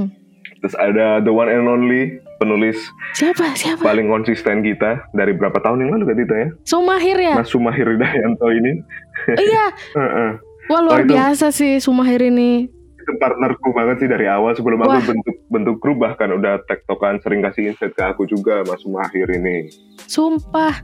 Terus 0.64 0.76
ada 0.76 1.20
the 1.20 1.30
one 1.30 1.46
and 1.46 1.68
only 1.68 2.08
penulis 2.40 2.80
Siapa? 3.12 3.52
Siapa? 3.54 3.84
paling 3.84 4.08
konsisten 4.08 4.60
kita 4.60 5.04
dari 5.12 5.32
berapa 5.32 5.60
tahun 5.60 5.84
yang 5.84 5.92
lalu 5.94 6.04
kan 6.06 6.16
Tita 6.18 6.36
ya? 6.38 6.50
Sumahir 6.64 7.18
ya? 7.18 7.34
Mas 7.36 7.48
Sumahir 7.48 7.84
Hidayatto 7.86 8.48
ini. 8.50 8.80
iya. 9.36 9.66
Heeh. 10.00 10.32
Wah 10.66 10.80
luar 10.80 10.96
Oh, 10.96 11.04
itu- 11.04 11.12
biasa 11.12 11.52
sih 11.52 11.78
Sumahir 11.78 12.24
ini. 12.24 12.72
itu 12.96 13.12
partnerku 13.14 13.68
banget 13.70 14.00
sih 14.00 14.08
dari 14.08 14.24
awal 14.26 14.56
sebelum 14.56 14.80
Wah. 14.80 14.96
aku 14.96 15.12
bentuk 15.12 15.36
bentuk 15.50 15.76
grup 15.78 16.00
bahkan 16.00 16.32
udah 16.32 16.64
tektokan 16.64 17.20
sering 17.20 17.44
kasih 17.44 17.68
insight 17.70 17.92
ke 17.92 18.00
aku 18.02 18.24
juga 18.24 18.64
Mas 18.64 18.80
Sumahir 18.80 19.28
ini. 19.30 19.68
Sumpah. 20.00 20.80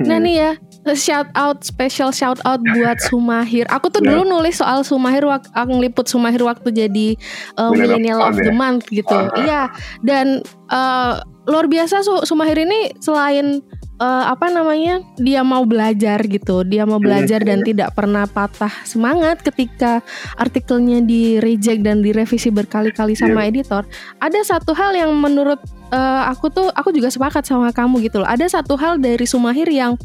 Nah 0.00 0.16
nih 0.16 0.34
ya, 0.38 0.50
shout 0.92 1.32
out, 1.32 1.64
special 1.64 2.12
shout 2.12 2.36
out 2.44 2.60
buat 2.60 3.00
Sumahir. 3.08 3.64
Aku 3.72 3.88
tuh 3.88 4.04
Ya. 4.04 4.12
dulu 4.12 4.28
nulis 4.28 4.60
soal 4.60 4.84
Sumahir, 4.84 5.24
wak- 5.24 5.48
aku 5.56 5.80
ngeliput 5.80 6.04
Sumahir 6.04 6.44
waktu 6.44 6.68
jadi 6.68 7.16
uh, 7.56 7.72
Millennial 7.72 8.20
of 8.20 8.36
the 8.36 8.52
the 8.52 8.54
Month 8.54 8.92
gitu. 8.92 9.16
Ah. 9.16 9.32
Iya, 9.40 9.62
dan 10.04 10.44
uh, 10.68 11.24
luar 11.48 11.64
biasa 11.72 12.04
Su- 12.04 12.28
Sumahir 12.28 12.60
ini 12.60 12.92
selain 13.00 13.64
uh, 13.96 14.24
apa 14.28 14.52
namanya, 14.52 15.00
dia 15.16 15.40
mau 15.40 15.64
belajar 15.64 16.20
gitu, 16.28 16.64
dia 16.68 16.84
mau 16.84 17.00
belajar 17.00 17.40
dan 17.40 17.64
tidak 17.64 17.96
pernah 17.96 18.28
patah 18.28 18.72
semangat 18.84 19.40
ketika 19.40 20.04
artikelnya 20.36 21.00
di 21.00 21.40
reject 21.40 21.80
dan 21.80 22.04
direvisi 22.04 22.52
berkali-kali 22.52 23.16
sama 23.16 23.48
editor. 23.48 23.88
Ada 24.20 24.56
satu 24.56 24.76
hal 24.76 24.92
yang 24.96 25.12
menurut 25.16 25.60
uh, 25.92 26.28
aku 26.28 26.52
tuh, 26.52 26.68
aku 26.76 26.92
juga 26.92 27.08
sepakat 27.08 27.44
sama 27.48 27.72
kamu 27.72 28.04
gitu 28.04 28.20
loh. 28.20 28.28
Ada 28.28 28.60
satu 28.60 28.76
hal 28.76 29.00
dari 29.00 29.24
Sumahir 29.24 29.68
yang 29.72 29.96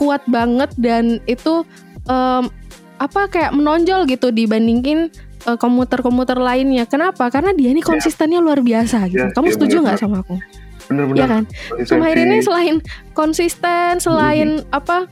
kuat 0.00 0.24
banget 0.24 0.72
dan 0.80 1.20
itu 1.28 1.60
em, 2.08 2.48
apa 2.96 3.28
kayak 3.28 3.52
menonjol 3.52 4.08
gitu 4.08 4.32
dibandingin 4.32 5.12
eh, 5.44 5.58
komuter-komuter 5.60 6.40
lainnya. 6.40 6.88
Kenapa? 6.88 7.28
Karena 7.28 7.52
dia 7.52 7.68
ini 7.68 7.84
konsistennya 7.84 8.40
luar 8.40 8.64
biasa 8.64 9.04
gitu. 9.12 9.28
Ya, 9.28 9.36
Kamu 9.36 9.48
iya, 9.48 9.54
setuju 9.60 9.76
nggak 9.84 9.98
sama 10.00 10.24
aku? 10.24 10.40
Bener-bener. 10.88 11.20
Iya 11.20 11.26
kan? 11.28 11.42
Sumahir 11.84 12.16
ini 12.18 12.40
selain 12.40 12.76
konsisten, 13.12 14.00
selain 14.00 14.64
apa 14.72 15.04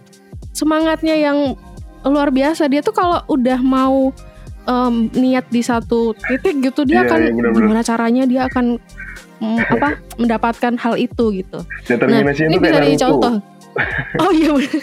semangatnya 0.52 1.14
yang 1.14 1.54
luar 2.02 2.32
biasa, 2.32 2.66
dia 2.66 2.80
tuh 2.80 2.96
kalau 2.96 3.20
udah 3.28 3.60
mau 3.60 4.10
em, 4.64 5.12
niat 5.12 5.46
di 5.48 5.60
satu 5.60 6.16
titik 6.16 6.64
gitu, 6.64 6.82
dia 6.82 7.04
Iya, 7.04 7.12
akan 7.12 7.20
benar-benar. 7.36 7.52
gimana 7.60 7.82
caranya 7.84 8.24
dia 8.24 8.40
akan 8.48 8.80
mm, 9.38 9.58
apa 9.70 9.88
mendapatkan 10.16 10.72
hal 10.76 10.94
itu 10.96 11.24
gitu. 11.36 11.58
Nah, 11.88 12.20
ini 12.24 12.56
bisa 12.56 12.80
Naruto. 12.80 13.38
Oh 14.22 14.32
iya 14.34 14.50
bener. 14.54 14.82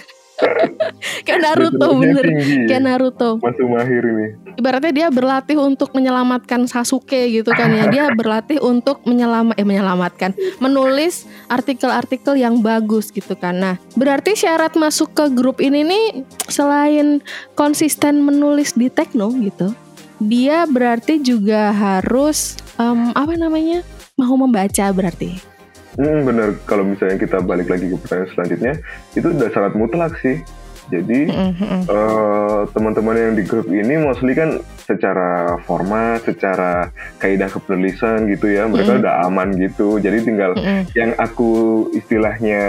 Kayak 1.23 1.39
Naruto 1.47 1.88
bener. 1.95 2.23
tinggi. 2.27 2.67
Kayak 2.67 2.84
Naruto. 2.84 3.29
Mas 3.39 3.55
Mahir 3.55 4.03
ini. 4.03 4.27
Ibaratnya 4.60 4.91
dia 4.91 5.08
berlatih 5.12 5.55
untuk 5.60 5.95
menyelamatkan 5.95 6.67
Sasuke 6.67 7.31
gitu 7.31 7.51
kan 7.55 7.71
ya. 7.71 7.88
Dia 7.88 8.12
berlatih 8.12 8.60
untuk 8.60 9.03
menyelamat 9.08 9.55
eh 9.55 9.67
menyelamatkan, 9.67 10.31
menulis 10.60 11.23
artikel-artikel 11.47 12.36
yang 12.36 12.60
bagus 12.60 13.12
gitu 13.12 13.36
kan. 13.39 13.60
Nah, 13.60 13.75
berarti 13.95 14.36
syarat 14.36 14.75
masuk 14.75 15.15
ke 15.15 15.25
grup 15.31 15.63
ini 15.63 15.88
nih 15.88 16.05
selain 16.51 17.23
konsisten 17.55 18.23
menulis 18.23 18.75
di 18.75 18.91
Tekno 18.91 19.31
gitu. 19.39 19.71
Dia 20.19 20.63
berarti 20.67 21.19
juga 21.19 21.71
harus 21.75 22.55
em, 22.79 23.12
apa 23.15 23.36
namanya? 23.36 23.84
mau 24.15 24.31
membaca 24.39 24.86
berarti. 24.95 25.55
Hmm, 25.95 26.27
bener. 26.27 26.60
Kalau 26.67 26.84
misalnya 26.84 27.15
kita 27.15 27.39
balik 27.39 27.71
lagi 27.71 27.88
ke 27.88 27.95
pertanyaan 27.95 28.31
selanjutnya, 28.36 28.73
itu 29.15 29.27
udah 29.31 29.49
syarat 29.51 29.73
mutlak 29.73 30.13
sih. 30.19 30.43
Jadi 30.86 31.25
Mm, 31.25 31.49
mm, 31.58 31.65
mm. 31.65 31.81
eh, 31.89 32.62
teman-teman 32.69 33.17
yang 33.17 33.34
di 33.34 33.41
grup 33.41 33.65
ini 33.73 33.97
mostly 33.97 34.38
kan 34.38 34.62
secara 34.86 35.58
format, 35.65 36.21
secara 36.21 36.93
kaidah 37.17 37.49
kepenulisan 37.49 38.29
gitu 38.29 38.53
ya, 38.53 38.69
mereka 38.69 38.93
Mm. 38.93 39.01
udah 39.01 39.13
aman 39.25 39.49
gitu. 39.58 39.97
Jadi 39.97 40.21
tinggal 40.21 40.53
Mm, 40.53 40.62
mm. 40.62 40.84
yang 40.93 41.12
aku 41.17 41.49
istilahnya 41.89 42.62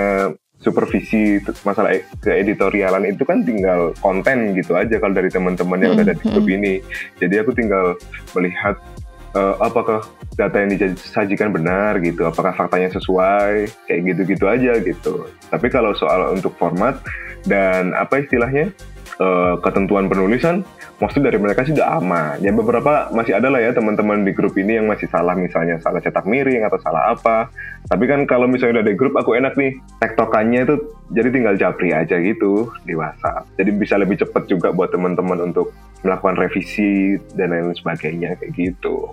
supervisi 0.56 1.36
masalah 1.62 1.92
e- 1.92 2.08
keeditorialan 2.24 3.04
itu 3.04 3.28
kan 3.28 3.44
tinggal 3.44 3.92
konten 4.00 4.56
gitu 4.56 4.72
aja 4.72 4.96
kalau 4.96 5.12
dari 5.12 5.28
teman-teman 5.28 5.76
yang 5.84 5.92
Mm, 5.92 5.96
udah 6.00 6.04
ada 6.08 6.16
di 6.16 6.24
grup 6.24 6.46
mm. 6.48 6.56
ini. 6.56 6.74
Jadi 7.20 7.34
aku 7.36 7.52
tinggal 7.52 8.00
melihat 8.32 8.80
eh, 9.36 9.54
apakah 9.60 10.00
data 10.34 10.56
yang 10.56 10.72
disajikan 10.72 11.52
benar 11.52 12.00
gitu, 12.00 12.24
apakah 12.24 12.56
faktanya 12.56 12.88
sesuai, 12.96 13.68
kayak 13.84 14.00
gitu-gitu 14.12 14.44
aja 14.48 14.80
gitu. 14.80 15.28
Tapi 15.52 15.66
kalau 15.68 15.92
soal 15.92 16.32
untuk 16.32 16.56
format 16.56 16.96
dan 17.44 17.92
apa 17.92 18.24
istilahnya 18.24 18.72
eh, 19.20 19.54
ketentuan 19.60 20.08
penulisan, 20.08 20.64
maksud 20.96 21.20
dari 21.20 21.36
mereka 21.36 21.64
sih 21.64 21.76
udah 21.76 22.00
aman. 22.00 22.40
Ya 22.40 22.52
beberapa 22.52 23.12
masih 23.12 23.36
ada 23.36 23.52
lah 23.52 23.60
ya 23.60 23.76
teman-teman 23.76 24.24
di 24.24 24.32
grup 24.32 24.56
ini 24.56 24.80
yang 24.80 24.88
masih 24.88 25.08
salah 25.12 25.36
misalnya 25.36 25.76
salah 25.84 26.00
cetak 26.00 26.24
miring 26.24 26.64
atau 26.64 26.80
salah 26.80 27.12
apa. 27.12 27.52
Tapi 27.86 28.04
kan 28.08 28.24
kalau 28.24 28.48
misalnya 28.48 28.80
udah 28.80 28.86
di 28.88 28.94
grup 28.96 29.14
aku 29.14 29.36
enak 29.36 29.54
nih 29.60 29.76
tektokannya 30.00 30.66
itu 30.66 30.74
jadi 31.12 31.28
tinggal 31.30 31.54
japri 31.54 31.92
aja 31.92 32.16
gitu 32.18 32.72
di 32.88 32.96
WhatsApp. 32.96 33.46
Jadi 33.60 33.70
bisa 33.76 33.94
lebih 34.00 34.18
cepat 34.18 34.48
juga 34.48 34.72
buat 34.72 34.90
teman-teman 34.90 35.52
untuk 35.52 35.70
melakukan 36.02 36.36
revisi 36.38 37.18
dan 37.36 37.52
lain 37.52 37.76
sebagainya 37.76 38.38
kayak 38.40 38.52
gitu. 38.56 39.12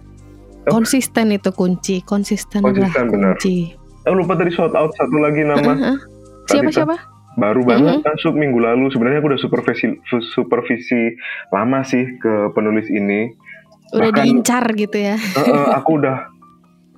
Konsisten 0.65 1.31
itu 1.31 1.49
kunci, 1.49 1.99
konsisten, 2.01 2.59
Konsisten, 2.59 3.07
benar. 3.07 3.35
kunci. 3.35 3.75
Oh 4.03 4.11
lupa 4.11 4.33
tadi 4.33 4.49
shout 4.49 4.71
out 4.71 4.91
satu 4.93 5.15
lagi 5.17 5.41
nama 5.41 5.71
Heeh. 5.73 5.97
Siapa 6.45 6.69
siapa? 6.69 6.95
baru 7.33 7.63
banget 7.63 7.97
Mhm. 7.97 8.05
masuk 8.05 8.33
minggu 8.33 8.59
lalu. 8.59 8.87
Sebenarnya 8.89 9.19
aku 9.19 9.27
udah 9.27 9.41
supervisi 9.41 9.85
supervisi 10.29 11.15
lama 11.49 11.81
sih 11.81 12.15
ke 12.15 12.51
penulis 12.51 12.87
ini. 12.87 13.31
Udah 13.91 14.09
Bahkan- 14.09 14.23
diincar 14.23 14.65
gitu 14.71 14.97
ya. 14.97 15.15
Eh, 15.17 15.67
aku 15.71 15.97
udah 15.97 16.32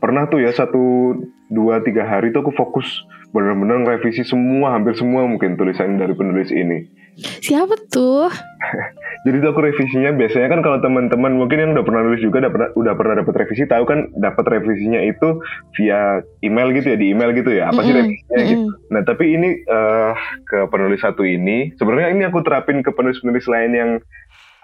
pernah 0.05 0.29
tuh 0.29 0.37
ya 0.37 0.53
satu 0.53 1.17
dua 1.49 1.81
tiga 1.81 2.05
hari 2.05 2.29
tuh 2.29 2.45
aku 2.45 2.53
fokus 2.53 2.85
bener-bener 3.33 3.81
revisi 3.97 4.21
semua 4.21 4.77
hampir 4.77 4.93
semua 4.93 5.25
mungkin 5.25 5.57
tulisan 5.57 5.97
dari 5.97 6.13
penulis 6.13 6.53
ini. 6.53 6.85
Siapa 7.17 7.73
tuh? 7.89 8.29
Jadi 9.25 9.41
tuh 9.41 9.49
aku 9.49 9.65
revisinya 9.65 10.13
biasanya 10.13 10.53
kan 10.53 10.61
kalau 10.61 10.77
teman-teman 10.85 11.33
mungkin 11.33 11.57
yang 11.57 11.71
udah 11.73 11.81
pernah 11.81 12.05
nulis 12.05 12.21
juga 12.21 12.45
udah 12.45 12.51
pernah 12.53 12.69
udah 12.77 12.93
pernah 12.93 13.13
dapat 13.25 13.33
revisi 13.41 13.65
tahu 13.65 13.83
kan 13.89 14.13
dapat 14.21 14.45
revisinya 14.45 15.01
itu 15.01 15.41
via 15.73 16.21
email 16.45 16.69
gitu 16.77 16.93
ya 16.93 16.97
di 17.01 17.09
email 17.09 17.33
gitu 17.33 17.49
ya 17.49 17.73
apa 17.73 17.81
sih 17.81 17.89
Mm-mm, 17.89 18.05
revisinya 18.05 18.43
gitu. 18.45 18.69
mm-mm. 18.69 18.93
Nah 18.93 19.01
tapi 19.01 19.25
ini 19.33 19.49
eh, 19.65 20.11
ke 20.45 20.69
penulis 20.69 21.01
satu 21.01 21.25
ini 21.25 21.73
sebenarnya 21.81 22.13
ini 22.13 22.23
aku 22.29 22.45
terapin 22.45 22.85
ke 22.85 22.93
penulis-penulis 22.93 23.49
lain 23.49 23.71
yang 23.73 23.91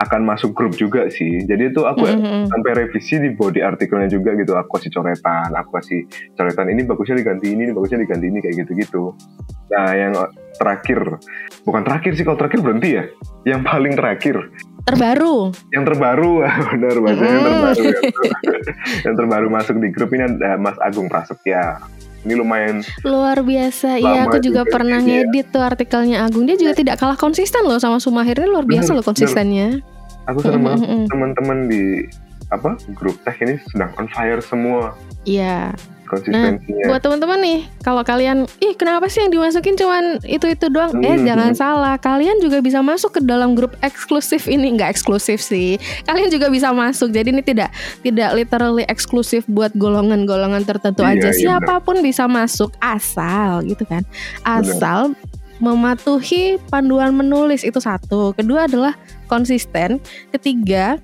akan 0.01 0.25
masuk 0.25 0.57
grup 0.57 0.73
juga 0.73 1.05
sih. 1.13 1.45
Jadi 1.45 1.69
itu 1.69 1.85
aku 1.85 2.09
Mm-mm. 2.09 2.49
sampai 2.49 2.71
revisi 2.73 3.21
di 3.21 3.29
body 3.31 3.61
artikelnya 3.61 4.09
juga 4.09 4.33
gitu. 4.33 4.57
Aku 4.57 4.81
kasih 4.81 4.89
coretan, 4.89 5.53
aku 5.53 5.77
kasih 5.77 6.09
coretan 6.33 6.73
ini 6.73 6.81
bagusnya 6.81 7.21
diganti 7.21 7.53
ini, 7.53 7.69
ini 7.69 7.73
bagusnya 7.73 8.01
diganti 8.01 8.25
ini 8.25 8.41
kayak 8.41 8.65
gitu-gitu. 8.65 9.13
Nah 9.69 9.93
yang 9.93 10.13
terakhir, 10.57 10.99
bukan 11.61 11.81
terakhir 11.85 12.11
sih 12.17 12.25
kalau 12.25 12.35
terakhir 12.35 12.59
berhenti 12.59 12.89
ya. 12.97 13.05
Yang 13.45 13.61
paling 13.63 13.93
terakhir, 13.93 14.37
Terbaru. 14.81 15.53
yang 15.69 15.83
terbaru, 15.85 16.33
benar 16.73 16.95
bahasa 16.97 17.21
yang 17.21 17.37
Mm. 17.37 17.45
terbaru. 17.45 17.83
yang, 17.85 18.01
yang 19.05 19.15
terbaru 19.15 19.47
masuk 19.53 19.75
di 19.77 19.87
grup 19.93 20.09
ini 20.11 20.25
ada 20.25 20.57
Mas 20.57 20.77
Agung 20.81 21.05
Prasetya. 21.05 21.77
Ini 22.21 22.37
lumayan 22.37 22.85
Luar 23.01 23.41
biasa. 23.41 23.97
Iya, 23.97 24.29
aku 24.29 24.37
juga 24.37 24.61
juga 24.61 24.77
pernah 24.77 25.01
dia. 25.01 25.25
ngedit 25.25 25.49
tuh 25.49 25.65
artikelnya 25.65 26.21
Agung. 26.21 26.45
Dia 26.45 26.53
juga 26.53 26.77
tidak 26.77 27.01
kalah 27.01 27.17
konsisten 27.17 27.65
loh 27.65 27.81
sama 27.81 27.97
Sumahir. 27.97 28.37
Ini 28.37 28.45
luar 28.45 28.61
biasa 28.61 28.93
Bener, 28.93 28.97
loh 29.01 29.05
konsistennya. 29.05 29.81
Aku 30.25 30.39
senang 30.41 30.63
banget 30.63 30.79
teman-teman 31.07 31.57
di 31.65 32.05
apa 32.47 32.75
grup 32.91 33.15
teh 33.21 33.35
ini 33.39 33.55
sedang 33.67 33.91
on 33.95 34.07
fire 34.07 34.39
semua 34.39 34.91
Iya. 35.23 35.71
konsistensinya. 36.03 36.91
Buat 36.91 37.07
teman-teman 37.07 37.39
nih, 37.39 37.59
kalau 37.79 38.03
kalian, 38.03 38.43
ih 38.59 38.75
kenapa 38.75 39.07
sih 39.07 39.23
yang 39.23 39.31
dimasukin 39.31 39.79
cuman 39.79 40.19
itu-itu 40.27 40.67
doang? 40.67 40.91
Eh 40.99 41.15
Hmm. 41.15 41.23
jangan 41.23 41.51
salah, 41.55 41.95
kalian 41.95 42.43
juga 42.43 42.59
bisa 42.59 42.83
masuk 42.83 43.15
ke 43.15 43.21
dalam 43.23 43.55
grup 43.55 43.79
eksklusif 43.79 44.43
ini, 44.45 44.75
nggak 44.75 44.91
eksklusif 44.91 45.39
sih. 45.39 45.79
Kalian 46.03 46.27
juga 46.27 46.51
bisa 46.51 46.75
masuk. 46.75 47.15
Jadi 47.15 47.31
ini 47.31 47.39
tidak 47.39 47.71
tidak 48.03 48.35
literally 48.35 48.83
eksklusif 48.91 49.47
buat 49.47 49.71
golongan-golongan 49.71 50.67
tertentu 50.67 50.99
Iya, 50.99 51.15
aja. 51.15 51.29
iya, 51.31 51.39
Siapa 51.55 51.79
pun 51.79 52.03
bisa 52.03 52.27
masuk 52.27 52.75
asal 52.83 53.63
gitu 53.63 53.87
kan. 53.87 54.03
Asal 54.43 55.15
mematuhi 55.63 56.59
panduan 56.67 57.15
menulis 57.15 57.63
itu 57.63 57.79
satu. 57.79 58.35
Kedua 58.35 58.67
adalah 58.67 58.99
konsisten. 59.31 60.03
Ketiga 60.29 60.99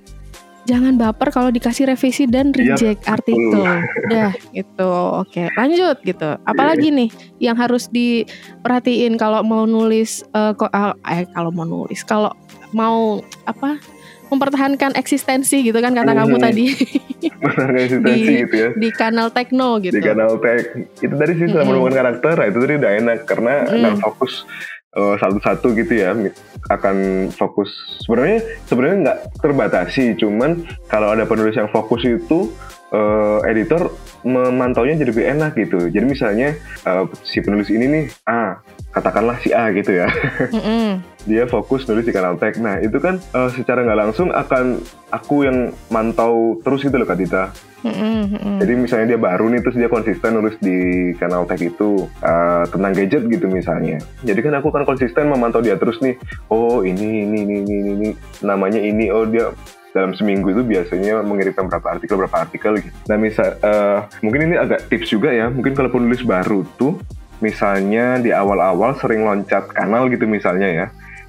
jangan 0.63 0.99
baper 0.99 1.31
kalau 1.31 1.47
dikasih 1.47 1.87
revisi 1.87 2.27
dan 2.27 2.51
Iya, 2.51 2.75
reject 2.75 2.99
betul. 3.01 3.13
artikel. 3.13 3.63
Udah 4.03 4.31
gitu. 4.51 4.91
Oke, 5.17 5.47
lanjut 5.49 5.97
gitu. 6.01 6.29
Apalagi 6.43 6.91
nih 6.91 7.09
yang 7.39 7.55
harus 7.55 7.87
diperhatiin 7.87 9.15
kalau 9.15 9.39
mau 9.41 9.63
nulis 9.63 10.27
eh, 10.27 10.51
kok 10.51 10.67
eh 11.01 11.23
kalau 11.31 11.49
mau 11.49 11.63
nulis, 11.63 12.03
kalau 12.03 12.35
mau 12.69 13.17
apa? 13.43 13.79
mempertahankan 14.27 14.91
eksistensi 14.93 15.63
gitu 15.63 15.79
kan 15.79 15.95
kata 15.95 16.11
kamu 16.11 16.35
Hmm. 16.35 16.43
tadi 16.43 16.75
Benar 17.39 17.69
konsistensi 17.71 18.03
Di- 18.27 18.39
gitu 18.43 18.55
ya. 18.59 18.69
di 18.75 18.89
kanal 18.91 19.31
Tekno 19.31 19.79
gitu. 19.79 19.95
Di 19.95 20.03
kanal 20.03 20.35
tag 20.35 20.67
itu 20.99 21.15
tadi 21.15 21.31
sih 21.33 21.47
Mm-mm. 21.47 21.63
menemukan 21.63 21.95
karakter 21.95 22.35
itu 22.43 22.57
tadi 22.59 22.73
udah 22.75 22.91
enak 22.97 23.19
karena 23.23 23.53
Mm. 23.63 24.03
Eh, 24.97 25.15
satu-satu 25.21 25.77
gitu 25.77 25.93
ya 25.93 26.17
akan 26.73 27.29
fokus. 27.31 27.69
Sebenarnya 28.03 28.41
sebenarnya 28.65 28.97
nggak 29.05 29.19
terbatasi 29.39 30.17
cuman 30.17 30.65
kalau 30.89 31.13
ada 31.13 31.23
penulis 31.29 31.55
yang 31.55 31.69
fokus 31.69 32.03
itu 32.03 32.51
eh, 32.93 33.39
editor 33.52 33.91
memantaunya 34.26 35.00
jadi 35.00 35.10
lebih 35.13 35.26
enak 35.38 35.52
gitu 35.56 35.88
jadi 35.88 36.06
misalnya 36.08 36.58
eh, 36.86 37.04
si 37.23 37.39
penulis 37.39 37.71
ini 37.71 37.86
nih 37.88 38.06
A 38.28 38.60
katakanlah 38.97 39.38
si 39.43 39.54
A 39.54 39.69
gitu 39.76 39.93
ya 39.93 40.10
Mm-mm. 40.56 41.04
dia 41.28 41.43
fokus 41.45 41.84
nulis 41.86 42.08
di 42.08 42.15
kanal 42.15 42.39
tag. 42.39 42.56
Nah 42.58 42.80
itu 42.80 42.97
kan 43.04 43.19
eh, 43.19 43.50
secara 43.52 43.84
nggak 43.84 44.00
langsung 44.00 44.32
akan 44.32 44.80
aku 45.12 45.43
yang 45.43 45.76
mantau 45.91 46.58
terus 46.63 46.82
gitu 46.82 46.95
loh 46.95 47.04
Kak 47.04 47.19
Dita. 47.19 47.52
Jadi 48.58 48.73
misalnya 48.73 49.15
dia 49.15 49.19
baru 49.21 49.52
nih 49.54 49.62
terus 49.62 49.78
dia 49.78 49.91
konsisten 49.91 50.39
nulis 50.39 50.56
di 50.63 51.12
kanal 51.19 51.43
tag 51.45 51.60
itu 51.60 52.08
eh, 52.23 52.63
tentang 52.71 52.91
gadget 52.95 53.28
gitu 53.28 53.45
misalnya. 53.52 54.00
Jadi 54.23 54.39
kan 54.39 54.56
aku 54.58 54.71
kan 54.71 54.88
konsisten 54.88 55.28
memantau 55.28 55.60
dia 55.60 55.76
terus 55.76 56.00
nih. 56.00 56.15
Oh 56.47 56.82
ini 56.82 57.28
ini 57.28 57.43
ini 57.43 57.56
ini, 57.62 57.76
ini. 57.91 58.10
namanya 58.41 58.80
ini. 58.80 59.12
Oh 59.12 59.28
dia 59.28 59.52
dalam 59.95 60.12
seminggu 60.15 60.52
itu 60.52 60.63
biasanya 60.63 61.23
mengirimkan 61.23 61.71
berapa 61.71 61.97
artikel 61.97 62.15
berapa 62.19 62.38
artikel 62.47 62.71
gitu. 62.80 62.95
Nah 63.08 63.17
misal 63.19 63.56
eh, 63.60 64.00
mungkin 64.23 64.52
ini 64.52 64.56
agak 64.60 64.91
tips 64.91 65.08
juga 65.12 65.32
ya. 65.32 65.47
Mungkin 65.52 65.73
kalau 65.76 65.91
penulis 65.91 66.21
baru 66.23 66.67
tuh 66.76 67.00
misalnya 67.38 68.17
di 68.17 68.34
awal-awal 68.34 68.97
sering 68.97 69.21
loncat 69.21 69.69
kanal 69.69 70.10
gitu 70.10 70.26
misalnya 70.26 70.67
ya 70.67 70.88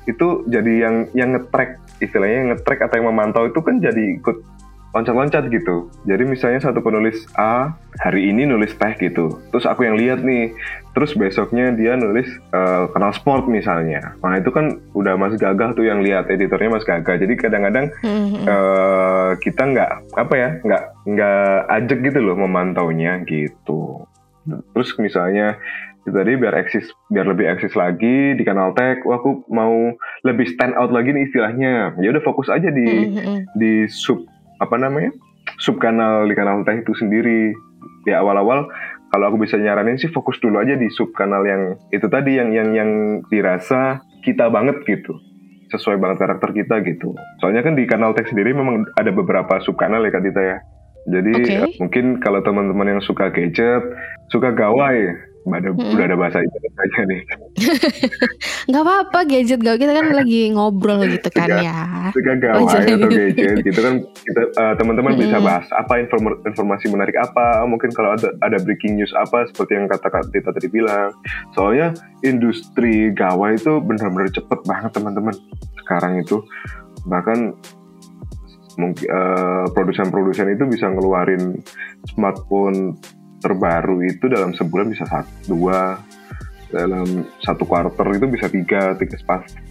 itu 0.09 0.49
jadi 0.49 0.89
yang 0.89 0.97
yang 1.13 1.37
ngetrack 1.37 1.77
istilahnya 2.01 2.37
yang 2.41 2.51
ngetrack 2.57 2.81
atau 2.89 2.97
yang 2.97 3.09
memantau 3.13 3.45
itu 3.45 3.61
kan 3.61 3.77
jadi 3.77 4.17
ikut 4.17 4.41
loncat-loncat 4.97 5.53
gitu. 5.53 5.93
Jadi 6.09 6.25
misalnya 6.25 6.65
satu 6.65 6.81
penulis 6.81 7.29
A 7.37 7.77
hari 8.01 8.33
ini 8.33 8.49
nulis 8.49 8.73
teh 8.73 8.97
gitu, 8.97 9.37
terus 9.53 9.69
aku 9.69 9.85
yang 9.85 10.01
lihat 10.01 10.25
nih, 10.25 10.57
terus 10.99 11.15
besoknya 11.15 11.71
dia 11.79 11.95
nulis 11.95 12.27
eh, 12.51 12.85
kenal 12.91 13.15
sport 13.15 13.47
misalnya. 13.47 14.19
Nah 14.19 14.35
itu 14.35 14.51
kan 14.51 14.83
udah 14.99 15.15
mas 15.15 15.39
gagah 15.39 15.71
tuh 15.79 15.87
yang 15.87 16.03
lihat 16.03 16.27
editornya 16.27 16.75
mas 16.75 16.83
gagah. 16.83 17.15
Jadi 17.15 17.39
kadang-kadang 17.39 17.95
eh, 18.03 19.31
kita 19.39 19.63
nggak 19.63 20.19
apa 20.19 20.35
ya 20.35 20.49
nggak 20.67 20.83
nggak 21.07 21.55
ajak 21.71 21.99
gitu 22.03 22.19
loh 22.19 22.35
memantaunya 22.35 23.23
gitu. 23.31 24.03
Terus 24.75 24.91
misalnya 24.99 25.55
itu 26.03 26.11
tadi 26.11 26.35
biar 26.35 26.59
eksis 26.67 26.91
biar 27.15 27.31
lebih 27.31 27.47
eksis 27.47 27.79
lagi 27.79 28.35
di 28.35 28.43
kanal 28.43 28.75
tag, 28.75 29.07
wah 29.07 29.23
aku 29.23 29.47
mau 29.55 29.95
lebih 30.27 30.51
stand 30.51 30.75
out 30.75 30.91
lagi 30.91 31.15
nih 31.15 31.31
istilahnya. 31.31 31.95
Ya 32.03 32.11
udah 32.11 32.27
fokus 32.27 32.51
aja 32.51 32.75
di 32.75 33.15
Mm-mm. 33.15 33.47
di 33.55 33.87
sub 33.87 34.27
apa 34.59 34.75
namanya 34.75 35.15
sub 35.63 35.79
kanal 35.79 36.27
di 36.27 36.35
kanal 36.35 36.67
teh 36.67 36.83
itu 36.83 36.91
sendiri 36.99 37.55
di 38.03 38.11
awal-awal 38.11 38.67
kalau 39.09 39.25
aku 39.33 39.37
bisa 39.41 39.57
nyaranin 39.57 39.97
sih 39.97 40.13
fokus 40.13 40.37
dulu 40.41 40.61
aja 40.61 40.77
di 40.77 40.89
sub 40.93 41.13
kanal 41.17 41.45
yang 41.49 41.81
itu 41.89 42.07
tadi 42.13 42.37
yang 42.37 42.53
yang 42.53 42.77
yang 42.77 42.91
dirasa 43.33 44.05
kita 44.25 44.53
banget 44.53 44.85
gitu. 44.85 45.17
Sesuai 45.69 46.01
banget 46.01 46.25
karakter 46.25 46.51
kita 46.57 46.81
gitu. 46.85 47.13
Soalnya 47.41 47.61
kan 47.61 47.77
di 47.77 47.85
kanal 47.85 48.17
tech 48.17 48.29
sendiri 48.29 48.57
memang 48.57 48.89
ada 48.97 49.13
beberapa 49.13 49.61
sub 49.65 49.77
kanal 49.77 50.05
ya 50.05 50.13
kak 50.13 50.25
Dita 50.25 50.43
ya. 50.45 50.59
Jadi 51.09 51.33
Oke. 51.41 51.53
eh, 51.57 51.73
mungkin 51.81 52.21
kalau 52.21 52.45
teman-teman 52.45 52.99
yang 52.99 53.03
suka 53.05 53.33
gadget 53.33 53.81
suka 54.29 54.53
gawai 54.53 55.28
ada 55.51 55.69
Mm-mm. 55.69 55.93
udah 55.93 56.05
ada 56.05 56.17
bahasa 56.17 56.39
Indonesia 56.39 57.03
nih. 57.05 57.21
Nggak 58.69 58.83
apa-apa 58.83 59.19
gadget 59.25 59.59
gak 59.59 59.77
kita 59.77 59.93
kan 59.93 60.07
lagi 60.21 60.41
ngobrol 60.49 61.01
gitu 61.03 61.29
kan 61.29 61.49
Suka- 61.49 61.63
ya. 61.63 61.79
Suka 62.11 62.31
Oh, 62.31 62.37
gawai 62.39 62.65
jangan. 62.69 62.97
atau 62.97 63.09
gadget. 63.09 63.57
Gitu 63.63 63.81
kan 63.81 63.95
kita 64.03 64.41
eh, 64.53 64.75
teman-teman 64.77 65.13
bisa 65.15 65.37
Mm-mm. 65.37 65.49
bahas 65.49 65.67
apa 65.71 65.93
inform- 65.99 66.41
informasi 66.43 66.87
menarik 66.89 67.17
apa. 67.17 67.65
Mungkin 67.65 67.91
kalau 67.91 68.13
ada 68.13 68.29
ada 68.41 68.59
breaking 68.59 68.95
news 68.95 69.13
apa 69.15 69.47
seperti 69.47 69.75
yang 69.75 69.87
kata 69.87 70.07
Kak 70.07 70.29
Tita 70.29 70.51
tadi 70.51 70.69
bilang. 70.69 71.13
Soalnya 71.53 71.93
industri 72.21 73.11
gawai 73.11 73.55
itu 73.55 73.79
benar-benar 73.79 74.29
cepet 74.29 74.59
banget 74.63 74.91
teman-teman. 74.93 75.35
Sekarang 75.79 76.19
itu 76.19 76.45
bahkan 77.05 77.57
mungkin 78.75 79.05
eh, 79.05 79.65
produsen-produsen 79.73 80.49
itu 80.51 80.65
bisa 80.65 80.87
ngeluarin 80.87 81.59
smartphone 82.07 82.95
terbaru 83.39 84.03
itu 84.07 84.27
dalam 84.27 84.55
sebulan 84.55 84.91
bisa 84.91 85.05
satu 85.07 85.31
dua 85.55 86.03
dalam 86.69 87.25
satu 87.41 87.65
quarter 87.65 88.05
itu 88.13 88.27
bisa 88.29 88.47
tiga 88.53 88.93
tiga 88.99 89.17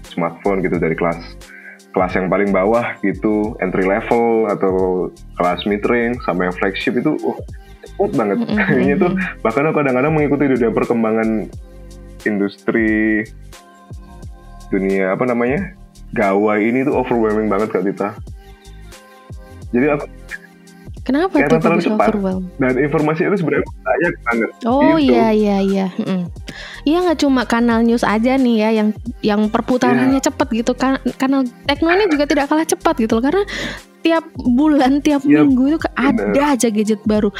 smartphone 0.07 0.65
gitu 0.65 0.81
dari 0.81 0.97
kelas 0.97 1.37
kelas 1.93 2.13
yang 2.13 2.27
paling 2.29 2.49
bawah 2.53 2.93
gitu 3.01 3.57
entry 3.61 3.85
level 3.85 4.49
atau 4.49 5.07
kelas 5.37 5.65
mid 5.65 5.81
range 5.85 6.21
sama 6.25 6.49
yang 6.49 6.55
flagship 6.57 6.93
itu 6.97 7.17
uh, 7.25 7.37
cepet 7.97 8.11
banget. 8.13 8.37
Kayaknya 8.69 8.95
tuh 9.01 9.11
bahkan 9.41 9.65
aku 9.69 9.81
kadang-kadang 9.81 10.13
mengikuti 10.13 10.45
dunia 10.45 10.69
perkembangan 10.69 11.29
industri 12.25 13.23
dunia 14.67 15.15
apa 15.15 15.23
namanya 15.23 15.73
gawai 16.11 16.59
ini 16.59 16.83
tuh 16.83 16.93
overwhelming 16.93 17.49
banget 17.49 17.73
kak 17.73 17.83
Tita. 17.87 18.09
Jadi 19.73 19.85
aku 19.91 20.05
kenapa 21.07 21.39
Karena 21.39 21.55
tuh 21.55 21.71
bisa 21.73 21.87
cepat. 21.87 22.03
overwhelm 22.05 22.43
dan 22.57 22.73
informasi 22.75 23.21
itu 23.23 23.35
sebenarnya 23.37 23.63
banyak 23.79 24.13
banget 24.21 24.49
Oh 24.65 24.93
Gitu. 24.93 25.07
iya 25.07 25.27
iya 25.31 25.57
iya. 25.61 25.87
Mm-mm. 25.93 26.27
Iya 26.83 26.97
nggak 27.01 27.19
cuma 27.19 27.41
kanal 27.43 27.79
news 27.81 28.03
aja 28.03 28.35
nih 28.35 28.55
ya 28.57 28.69
yang 28.73 28.89
yang 29.21 29.41
perputarannya 29.47 30.19
Iya. 30.19 30.25
cepet 30.25 30.47
gitu 30.57 30.71
kan 30.73 30.91
kanal 31.13 31.47
tekno 31.63 31.87
ini 31.89 32.07
juga 32.07 32.25
tidak 32.25 32.45
kalah 32.45 32.63
cepat 32.63 32.95
gitu 32.97 33.15
loh 33.15 33.23
karena 33.23 33.43
tiap 33.99 34.23
bulan 34.37 34.99
tiap 34.99 35.19
Yap, 35.21 35.43
minggu 35.43 35.63
itu 35.69 35.79
ke- 35.79 35.91
bener. 35.91 36.31
ada 36.31 36.43
aja 36.49 36.67
gadget 36.67 37.01
baru 37.03 37.31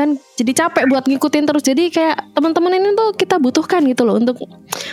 kan 0.00 0.08
jadi 0.34 0.52
capek 0.56 0.88
buat 0.88 1.04
ngikutin 1.04 1.44
terus. 1.44 1.60
Jadi 1.60 1.92
kayak 1.92 2.32
teman-teman 2.32 2.72
ini 2.72 2.96
tuh 2.96 3.12
kita 3.12 3.36
butuhkan 3.36 3.84
gitu 3.84 4.08
loh 4.08 4.16
untuk 4.16 4.40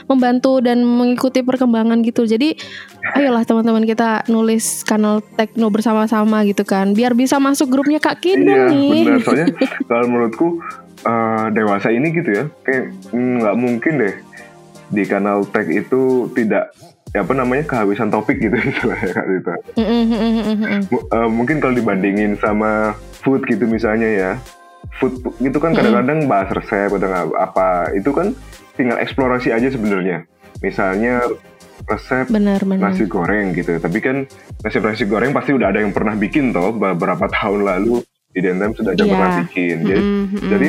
membantu 0.05 0.59
dan 0.59 0.83
mengikuti 0.83 1.39
perkembangan 1.39 2.03
gitu. 2.03 2.27
Jadi 2.27 2.59
ayolah 3.15 3.47
teman-teman 3.47 3.87
kita 3.87 4.27
nulis 4.27 4.83
kanal 4.83 5.23
tekno 5.39 5.71
bersama-sama 5.71 6.43
gitu 6.43 6.67
kan. 6.67 6.91
Biar 6.91 7.15
bisa 7.15 7.39
masuk 7.39 7.71
grupnya 7.71 8.03
kak 8.03 8.19
iya 8.19 8.35
Kidung 8.35 8.67
nih. 8.67 9.03
benar. 9.07 9.19
Soalnya 9.23 9.47
kalau 9.89 10.05
menurutku 10.05 10.47
eh, 11.01 11.45
dewasa 11.55 11.87
ini 11.89 12.07
gitu 12.11 12.29
ya 12.29 12.43
kayak 12.61 12.91
mm, 13.15 13.33
nggak 13.39 13.55
mungkin 13.55 13.93
deh 14.03 14.15
di 14.87 15.03
kanal 15.03 15.43
tech 15.47 15.67
itu 15.67 16.31
tidak 16.31 16.71
ya 17.15 17.23
apa 17.23 17.31
namanya 17.31 17.63
kehabisan 17.63 18.11
topik 18.11 18.35
gitu. 18.37 18.55
Istilahnya 18.71 19.11
kak 19.15 19.25
Tita. 19.25 19.53
Mm-mm, 19.79 20.03
mm-mm, 20.11 20.43
mm-mm. 20.43 20.81
M- 20.91 21.07
eh, 21.07 21.29
mungkin 21.31 21.63
kalau 21.63 21.71
dibandingin 21.71 22.35
sama 22.35 22.91
food 23.23 23.43
gitu 23.47 23.67
misalnya 23.67 24.07
ya 24.07 24.31
food 24.93 25.13
itu 25.37 25.57
kan 25.57 25.71
kadang-kadang 25.71 26.25
bahas 26.25 26.49
resep 26.49 26.89
atau 26.89 27.05
nggak 27.05 27.25
apa 27.33 27.67
itu 27.93 28.09
kan 28.09 28.31
tinggal 28.73 28.97
eksplorasi 28.97 29.51
aja 29.51 29.67
sebenarnya. 29.67 30.23
Misalnya 30.59 31.21
resep 31.85 32.27
benar 32.27 32.59
benar. 32.61 32.89
nasi 32.89 33.05
goreng 33.05 33.53
gitu. 33.53 33.77
Tapi 33.77 33.99
kan 33.99 34.25
nasi 34.59 34.77
nasi 34.77 35.05
goreng 35.05 35.31
pasti 35.31 35.51
udah 35.51 35.69
ada 35.69 35.79
yang 35.79 35.91
pernah 35.91 36.13
bikin 36.13 36.49
toh 36.49 36.71
beberapa 36.71 37.27
tahun 37.27 37.63
lalu. 37.63 38.01
Di 38.27 38.41
Dentem 38.41 38.69
sudah 38.71 38.93
ada 38.93 39.01
Iya. 39.01 39.11
pernah 39.11 39.31
bikin. 39.41 39.75
Jadi, 39.81 39.97
Mm-mm, 39.97 40.25
mm-mm. 40.29 40.49
jadi 40.49 40.67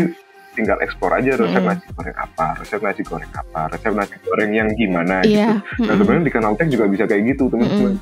tinggal 0.54 0.78
eksplor 0.80 1.12
aja 1.14 1.30
resep 1.36 1.54
Mm-mm. 1.54 1.70
nasi 1.70 1.86
goreng 1.92 2.16
apa 2.18 2.46
resep 2.58 2.80
nasi 2.80 3.02
goreng 3.02 3.30
apa 3.30 3.60
resep 3.70 3.92
nasi 3.92 4.16
goreng 4.20 4.50
yang 4.50 4.68
gimana 4.72 5.16
Iya. 5.22 5.62
gitu. 5.76 5.84
Nah 5.84 5.94
sebenarnya 5.94 6.24
di 6.24 6.32
kanal 6.32 6.52
tech 6.54 6.68
juga 6.68 6.84
bisa 6.86 7.04
kayak 7.04 7.22
gitu 7.28 7.46
teman-teman 7.46 7.94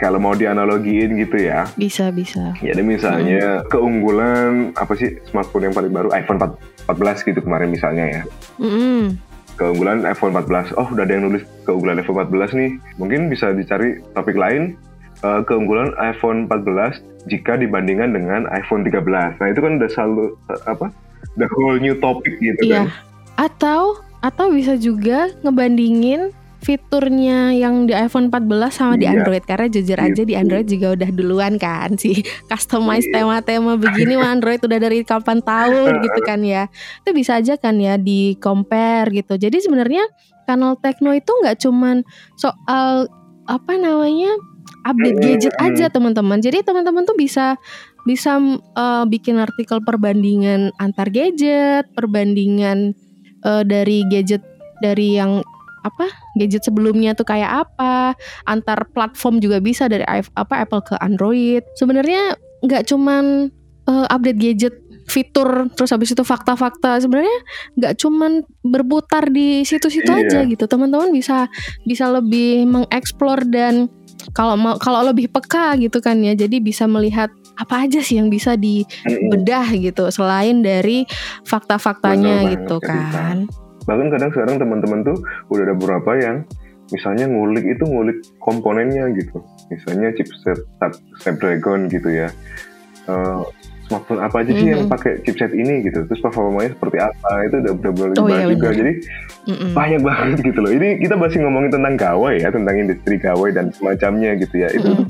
kalau 0.00 0.16
mau 0.16 0.32
dianalogiin 0.32 1.14
gitu 1.14 1.36
ya. 1.38 1.68
Bisa 1.76 2.08
bisa. 2.10 2.56
jadi 2.58 2.80
misalnya 2.80 3.62
keunggulan 3.68 4.72
apa 4.74 4.96
sih 4.96 5.20
smartphone 5.28 5.68
yang 5.68 5.76
paling 5.76 5.92
baru? 5.92 6.08
iPhone 6.10 6.40
4 6.40 6.88
14 6.88 7.28
gitu 7.28 7.40
kemarin 7.40 7.68
misalnya 7.68 8.04
ya. 8.10 8.22
Mm-mm. 8.56 9.20
keunggulan 9.54 10.08
iPhone 10.08 10.32
14 10.32 10.72
oh 10.74 10.88
udah 10.88 11.04
ada 11.04 11.12
yang 11.12 11.28
nulis 11.28 11.44
keunggulan 11.62 12.00
iPhone 12.00 12.16
14 12.24 12.56
nih. 12.56 12.70
Mungkin 12.96 13.28
bisa 13.28 13.52
dicari 13.52 14.00
topik 14.10 14.34
lain. 14.34 14.74
Eh, 15.20 15.40
keunggulan 15.44 15.92
iPhone 16.00 16.48
14 16.48 17.04
jika 17.28 17.60
dibandingkan 17.60 18.16
dengan 18.16 18.48
iPhone 18.48 18.80
13 18.80 19.04
nah 19.36 19.46
itu 19.46 19.60
kan 19.60 19.76
udah 19.76 19.90
selalu 19.92 20.24
apa? 20.64 20.88
The 21.36 21.44
whole 21.46 21.76
new 21.76 21.92
topic 21.94 22.40
gitu 22.40 22.56
Iya. 22.64 22.88
kan. 22.88 22.96
Atau 23.36 24.00
atau 24.20 24.48
bisa 24.48 24.76
juga 24.76 25.28
ngebandingin 25.40 26.32
fiturnya 26.60 27.56
yang 27.56 27.88
di 27.88 27.96
iPhone 27.96 28.28
14 28.28 28.68
sama 28.70 28.94
di 29.00 29.08
Iya. 29.08 29.16
Android 29.16 29.44
karena 29.48 29.66
jujur 29.66 29.96
aja 29.96 30.22
di 30.22 30.32
Gitu. 30.32 30.40
Android 30.40 30.66
juga 30.68 30.86
udah 30.92 31.08
duluan 31.10 31.54
kan 31.56 31.96
sih 31.96 32.20
customize 32.46 33.08
Iya. 33.08 33.24
tema-tema 33.24 33.80
begini 33.80 34.20
mah 34.20 34.30
Android 34.30 34.60
udah 34.60 34.78
dari 34.78 35.00
kapan 35.02 35.40
tahun 35.40 36.04
gitu 36.04 36.20
kan 36.22 36.44
ya 36.44 36.68
itu 37.00 37.10
bisa 37.16 37.40
aja 37.40 37.56
kan 37.56 37.80
ya 37.80 37.96
di 37.96 38.36
compare 38.38 39.08
gitu 39.10 39.40
jadi 39.40 39.56
sebenarnya 39.56 40.04
kanal 40.44 40.76
tekno 40.76 41.16
itu 41.16 41.32
nggak 41.32 41.56
cuman 41.64 42.04
soal 42.36 43.08
apa 43.48 43.72
namanya 43.74 44.30
update 44.84 45.18
gadget 45.18 45.54
aja 45.58 45.88
teman-teman 45.88 46.38
jadi 46.38 46.60
teman-teman 46.60 47.04
tuh 47.04 47.16
bisa 47.16 47.56
bisa 48.04 48.36
eh, 48.76 49.04
bikin 49.08 49.40
artikel 49.40 49.80
perbandingan 49.80 50.72
antar 50.76 51.08
gadget 51.08 51.88
perbandingan 51.96 52.92
eh, 53.44 53.62
dari 53.64 54.04
gadget 54.08 54.44
dari 54.80 55.16
yang 55.16 55.44
apa 55.80 56.06
gadget 56.36 56.62
sebelumnya 56.62 57.16
tuh 57.16 57.24
kayak 57.24 57.66
apa 57.66 58.12
antar 58.44 58.84
platform 58.92 59.40
juga 59.40 59.58
bisa 59.58 59.88
dari 59.88 60.04
apa 60.06 60.54
Apple 60.60 60.84
ke 60.84 60.94
Android 61.00 61.64
sebenarnya 61.76 62.36
nggak 62.60 62.84
cuman 62.88 63.48
eh, 63.88 64.06
update 64.12 64.40
gadget 64.40 64.74
fitur 65.10 65.66
terus 65.74 65.90
habis 65.90 66.14
itu 66.14 66.22
fakta-fakta 66.22 67.02
sebenarnya 67.02 67.38
nggak 67.74 67.94
cuman 67.98 68.46
berputar 68.62 69.26
di 69.26 69.66
situ-situ 69.66 70.06
Iya. 70.06 70.22
aja 70.22 70.38
gitu 70.46 70.70
teman-teman 70.70 71.10
bisa 71.10 71.50
bisa 71.82 72.06
lebih 72.06 72.68
mengeksplor 72.70 73.42
dan 73.50 73.90
kalau 74.36 74.54
mau 74.54 74.78
kalau 74.78 75.02
lebih 75.02 75.26
peka 75.32 75.74
gitu 75.80 75.98
kan 75.98 76.20
ya 76.22 76.36
jadi 76.38 76.62
bisa 76.62 76.86
melihat 76.86 77.32
apa 77.58 77.88
aja 77.88 77.98
sih 78.04 78.20
yang 78.22 78.30
bisa 78.30 78.54
di 78.54 78.86
Mm-mm. 78.86 79.32
bedah 79.34 79.66
gitu 79.74 80.12
selain 80.14 80.62
dari 80.62 81.02
fakta-faktanya 81.42 82.46
gitu 82.54 82.78
Kak 82.78 82.94
Dita. 82.94 83.26
Kan. 83.80 83.86
bahkan 83.86 84.08
kadang 84.10 84.30
sekarang 84.30 84.56
teman-teman 84.56 85.00
tuh 85.02 85.16
udah 85.48 85.62
ada 85.62 85.74
beberapa 85.74 86.10
yang 86.14 86.36
misalnya 86.88 87.24
ngulik 87.24 87.64
itu 87.64 87.84
ngulik 87.84 88.18
komponennya 88.38 89.08
gitu 89.14 89.40
misalnya 89.68 90.10
chipset 90.12 90.58
Snap- 90.76 91.00
Snapdragon 91.18 91.86
gitu 91.86 92.08
ya 92.08 92.28
Eh, 93.02 93.42
smartphone 93.82 94.22
apa 94.22 94.36
aja 94.38 94.52
sih 94.52 94.66
yang 94.68 94.86
Mhm. 94.86 94.92
pakai 94.92 95.18
chipset 95.20 95.50
ini 95.50 95.82
gitu 95.82 96.04
terus 96.04 96.20
performanya 96.20 96.70
seperti 96.70 97.00
apa 97.00 97.30
itu 97.42 97.56
udah 97.58 97.72
udah 97.74 97.90
Oh, 98.14 98.28
iya, 98.28 98.46
juga 98.46 98.70
jadi 98.70 98.92
Mm-mm. 99.48 99.70
banyak 99.72 100.00
banget 100.00 100.38
gitu 100.46 100.58
loh 100.60 100.70
ini 100.70 101.00
kita 101.00 101.16
masih 101.16 101.42
ngomongin 101.42 101.72
tentang 101.72 101.98
gawai 101.98 102.38
ya 102.38 102.48
tentang 102.48 102.76
industri 102.76 103.18
gawai 103.18 103.50
dan 103.50 103.72
semacamnya 103.72 104.36
gitu 104.36 104.54
ya 104.54 104.68
itu 104.68 104.84
Mm-mm. 104.84 104.98
tuh 105.00 105.06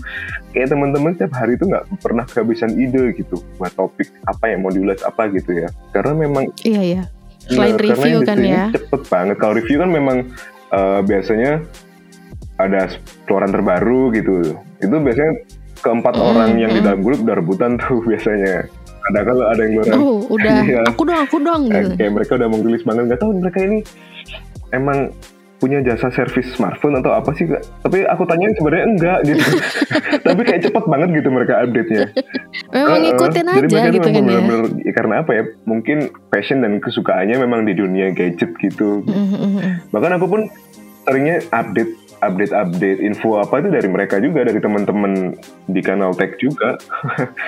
kayak 0.51 0.69
teman-teman 0.71 1.11
setiap 1.13 1.33
hari 1.35 1.53
itu 1.55 1.65
nggak 1.67 1.85
pernah 1.99 2.25
kehabisan 2.25 2.73
ide 2.73 3.05
gitu 3.13 3.37
buat 3.59 3.73
topik 3.75 4.09
apa 4.25 4.45
yang 4.49 4.65
mau 4.65 4.73
diulas 4.73 5.03
apa 5.03 5.29
gitu 5.29 5.51
ya 5.53 5.69
karena 5.91 6.13
memang 6.17 6.49
Iya 6.63 6.83
ya. 6.83 7.03
Selain 7.43 7.73
Nah, 7.73 7.81
review 7.81 8.19
kan 8.21 8.39
ya. 8.39 8.65
cepet 8.71 9.03
banget. 9.07 9.37
Kalau 9.37 9.55
review 9.55 9.79
kan 9.79 9.91
memang 9.91 10.17
eh, 10.71 11.01
biasanya 11.03 11.53
ada 12.57 12.87
keluaran 13.25 13.51
terbaru 13.51 14.13
gitu. 14.13 14.55
Itu 14.79 14.95
biasanya 14.97 15.33
keempat 15.81 16.13
Mm, 16.13 16.25
orang 16.27 16.51
yang 16.57 16.71
di 16.71 16.81
mm. 16.81 16.87
dalam 16.87 17.01
grup 17.01 17.19
udah 17.23 17.37
rebutan 17.37 17.71
tuh 17.77 17.99
biasanya. 18.11 18.69
Ada 19.03 19.21
kalau 19.25 19.45
ada 19.49 19.61
yang 19.61 19.73
keluaran 19.75 19.97
Oh, 19.97 20.19
udah 20.29 20.55
Iya. 20.69 20.81
aku 20.87 21.03
dong, 21.03 21.21
aku 21.25 21.37
dong 21.41 21.63
gitu. 21.67 21.91
kayak 21.97 22.13
mereka 22.13 22.33
udah 22.37 22.49
mengrilis 22.49 22.83
banget. 22.85 23.03
Gak 23.09 23.21
tahu 23.21 23.31
mereka 23.35 23.59
ini 23.61 23.79
emang 24.71 24.99
punya 25.61 25.85
jasa 25.85 26.09
servis 26.09 26.49
smartphone 26.57 26.97
atau 26.97 27.13
apa 27.13 27.37
sih 27.37 27.45
Kak? 27.45 27.61
Tapi 27.85 28.09
aku 28.09 28.25
tanyain 28.25 28.57
sebenarnya 28.57 28.87
enggak 28.89 29.19
gitu. 29.29 29.45
Tapi 30.27 30.41
kayak 30.49 30.61
cepet 30.65 30.85
banget 30.89 31.09
gitu 31.21 31.29
mereka 31.29 31.61
update-nya. 31.61 32.09
Memang 32.73 32.91
Heeh. 32.97 33.03
ngikutin 33.13 33.45
Jadi 33.45 33.53
aja 33.53 33.77
mereka 33.77 33.93
gitu 33.93 34.09
kan 34.09 34.15
ya. 34.17 34.23
bener-bener, 34.25 34.61
ya 34.81 34.93
karena 34.97 35.15
apa 35.21 35.31
ya? 35.37 35.43
Mungkin 35.69 35.99
passion 36.33 36.65
dan 36.65 36.81
kesukaannya 36.81 37.37
memang 37.37 37.69
di 37.69 37.77
dunia 37.77 38.09
gadget 38.17 38.57
gitu. 38.57 39.05
Mm-mm. 39.05 39.93
Bahkan 39.93 40.11
aku 40.17 40.27
pun 40.27 40.41
seringnya 41.05 41.45
update 41.53 41.93
update-update 42.21 43.01
info 43.01 43.41
apa 43.41 43.65
itu 43.65 43.69
dari 43.73 43.89
mereka 43.89 44.21
juga 44.21 44.45
dari 44.45 44.61
teman-teman 44.61 45.35
di 45.69 45.81
kanal 45.81 46.13
tech 46.17 46.37
juga. 46.41 46.77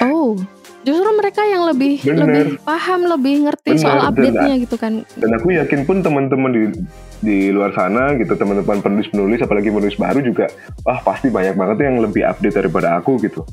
Oh, 0.02 0.34
justru 0.82 1.10
mereka 1.14 1.46
yang 1.46 1.68
lebih 1.68 2.02
Bener. 2.02 2.26
lebih 2.26 2.58
paham, 2.66 3.06
lebih 3.06 3.46
ngerti 3.46 3.70
Bener, 3.76 3.82
soal 3.84 4.00
update-nya 4.10 4.54
gitu 4.66 4.76
kan. 4.80 5.06
Dan 5.14 5.30
aku 5.36 5.54
yakin 5.54 5.86
pun 5.86 6.02
teman-teman 6.02 6.50
di 6.50 6.62
di 7.22 7.38
luar 7.54 7.70
sana 7.70 8.18
gitu 8.18 8.34
teman-teman 8.34 8.82
penulis-penulis 8.82 9.46
apalagi 9.46 9.70
penulis 9.70 9.94
baru 9.94 10.18
juga 10.26 10.50
wah 10.82 10.98
pasti 11.06 11.30
banyak 11.30 11.54
banget 11.54 11.86
yang 11.86 12.02
lebih 12.02 12.26
update 12.26 12.56
daripada 12.58 12.98
aku 12.98 13.20
gitu. 13.22 13.46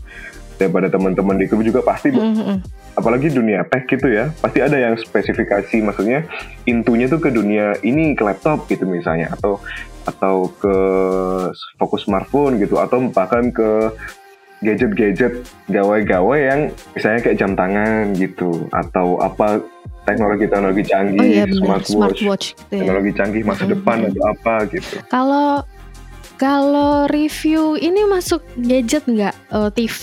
Daripada 0.59 0.87
teman-teman 0.87 1.39
di 1.39 1.47
grup 1.47 1.63
juga 1.63 1.79
pasti 1.81 2.11
Mm, 2.11 2.19
mm, 2.19 2.43
mm. 2.43 2.57
apalagi 2.93 3.31
dunia 3.31 3.63
tech 3.63 3.87
gitu 3.87 4.05
ya 4.05 4.27
pasti 4.35 4.59
ada 4.59 4.75
yang 4.75 4.93
spesifikasi 4.93 5.71
maksudnya 5.79 6.27
intunya 6.65 7.07
tuh 7.07 7.17
ke 7.17 7.29
dunia 7.29 7.79
ini 7.81 8.11
ke 8.11 8.21
laptop 8.21 8.67
gitu 8.67 8.83
misalnya 8.83 9.31
atau 9.31 9.63
atau 10.03 10.51
ke 10.51 10.75
fokus 11.75 12.03
smartphone 12.03 12.59
gitu 12.59 12.75
atau 12.75 13.07
bahkan 13.07 13.47
ke 13.47 13.95
gadget-gadget 14.59 15.39
gawai-gawai 15.65 16.39
yang 16.43 16.61
misalnya 16.91 17.19
kayak 17.21 17.39
jam 17.39 17.55
tangan 17.55 18.11
gitu 18.13 18.67
atau 18.69 19.15
apa 19.17 19.63
teknologi-teknologi 20.03 20.83
canggih 20.83 21.15
Oh 21.17 21.27
iya 21.29 21.45
smartwatch, 21.47 21.87
smartwatch 21.89 22.45
gitu 22.51 22.73
ya. 22.73 22.79
teknologi 22.83 23.11
canggih 23.13 23.43
masa 23.45 23.63
Mhm. 23.63 23.71
depan 23.71 23.97
atau 24.05 24.23
apa 24.27 24.53
gitu 24.67 24.93
Kalau 25.07 25.63
kalau 26.39 27.03
review 27.05 27.75
ini 27.75 28.07
masuk 28.07 28.39
gadget 28.55 29.03
nggak? 29.03 29.35
Eh, 29.51 29.69
TV, 29.75 30.01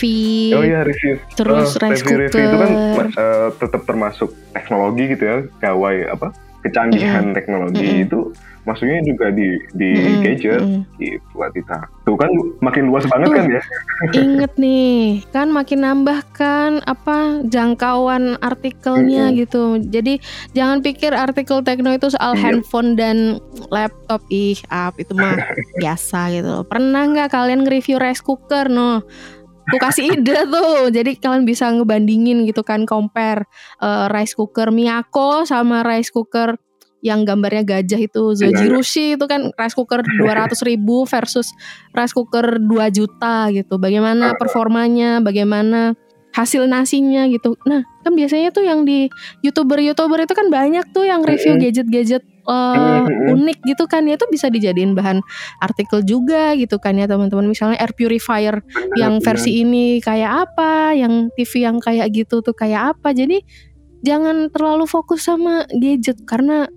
oh 0.52 0.60
iya 0.60 0.84
review 0.84 1.16
terus 1.32 1.74
Eh, 1.74 1.80
rice 1.82 2.04
review, 2.04 2.04
cooker. 2.04 2.20
review 2.28 2.44
itu 2.44 2.56
kan 2.60 2.70
eh, 3.10 3.48
tetap 3.56 3.82
termasuk 3.82 4.30
teknologi 4.52 5.04
gitu 5.08 5.24
ya 5.24 5.36
gawai 5.62 6.06
apa 6.06 6.28
kecanggihan 6.66 7.30
teknologi 7.30 7.86
Mm-mm. 7.86 8.04
itu 8.04 8.20
maksudnya 8.66 8.98
juga 9.06 9.30
di 9.30 9.46
di 9.72 9.90
Mm-mm, 9.94 10.22
gadget 10.22 10.58
mm-mm. 10.58 10.82
gitu 10.98 11.36
Atita 11.38 11.86
tuh 12.02 12.18
kan 12.18 12.26
makin 12.58 12.90
luas 12.90 13.06
banget 13.06 13.30
Tuh. 13.30 13.36
kan 13.38 13.46
ya 13.48 13.62
Ingat 14.12 14.52
nih, 14.60 15.24
kan 15.32 15.48
makin 15.48 15.80
nambah 15.80 16.20
kan 16.30 16.84
apa 16.84 17.40
jangkauan 17.48 18.36
artikelnya 18.38 19.32
Mm-mm. 19.32 19.38
gitu. 19.40 19.62
Jadi 19.80 20.20
jangan 20.52 20.84
pikir 20.84 21.16
artikel 21.16 21.64
tekno 21.64 21.90
itu 21.90 22.12
soal 22.12 22.36
Iya. 22.36 22.42
handphone 22.44 22.92
dan 22.92 23.40
laptop 23.72 24.20
ih 24.28 24.60
up 24.68 24.92
itu 25.00 25.16
mah 25.16 25.32
biasa 25.80 26.28
gitu. 26.30 26.60
Pernah 26.68 27.08
nggak 27.08 27.32
kalian 27.32 27.64
nge-review 27.64 27.96
rice 27.96 28.20
cooker 28.20 28.68
no? 28.68 29.00
Aku 29.66 29.82
kasih 29.82 30.14
ide 30.14 30.46
tuh, 30.46 30.94
jadi 30.94 31.18
kalian 31.18 31.42
bisa 31.42 31.66
ngebandingin 31.74 32.46
gitu 32.46 32.62
kan, 32.62 32.86
compare 32.86 33.50
eh, 33.82 34.06
rice 34.14 34.38
cooker 34.38 34.70
Miyako 34.70 35.42
sama 35.42 35.82
rice 35.82 36.14
cooker 36.14 36.54
yang 37.04 37.22
gambarnya 37.22 37.62
gajah 37.62 38.00
itu 38.02 38.34
Iya, 38.34 38.50
Zojirushi 38.50 39.06
itu 39.14 39.24
kan 39.30 39.54
rice 39.54 39.76
cooker 39.78 40.02
200 40.02 40.58
ribu 40.66 41.06
versus 41.06 41.50
rice 41.94 42.14
cooker 42.14 42.58
2 42.58 42.66
juta 42.90 43.50
gitu. 43.54 43.78
Bagaimana 43.78 44.34
performanya, 44.34 45.22
bagaimana 45.22 45.94
hasil 46.34 46.68
nasinya 46.68 47.24
gitu. 47.32 47.56
Nah, 47.64 47.80
kan 48.04 48.12
biasanya 48.12 48.52
tuh 48.52 48.66
yang 48.66 48.84
di 48.84 49.08
YouTuber-YouTuber 49.40 50.28
itu 50.28 50.34
kan 50.36 50.52
banyak 50.52 50.84
tuh 50.92 51.08
yang 51.08 51.24
review 51.24 51.56
gadget-gadget 51.56 52.35
eh, 52.46 53.00
Mm-mm. 53.04 53.34
unik 53.36 53.58
gitu 53.66 53.84
kan. 53.90 54.06
Ya 54.06 54.14
itu 54.16 54.26
bisa 54.30 54.46
dijadiin 54.48 54.94
bahan 54.94 55.20
artikel 55.60 56.02
juga 56.06 56.54
gitu 56.54 56.78
kan 56.78 56.96
ya 56.96 57.10
teman-teman. 57.10 57.50
Misalnya 57.50 57.78
air 57.82 57.92
purifier 57.92 58.62
yang 58.98 59.18
Benar, 59.18 59.26
versi 59.26 59.62
ini 59.62 59.98
kayak 60.00 60.50
apa, 60.50 60.94
yang 60.94 61.28
TV 61.34 61.52
yang 61.66 61.76
kayak 61.82 62.08
gitu 62.14 62.40
tuh 62.40 62.54
kayak 62.54 62.96
apa. 62.96 63.12
Jadi 63.12 63.42
jangan 64.06 64.48
terlalu 64.54 64.86
fokus 64.86 65.26
sama 65.26 65.66
gadget 65.74 66.22
karena 66.24 66.70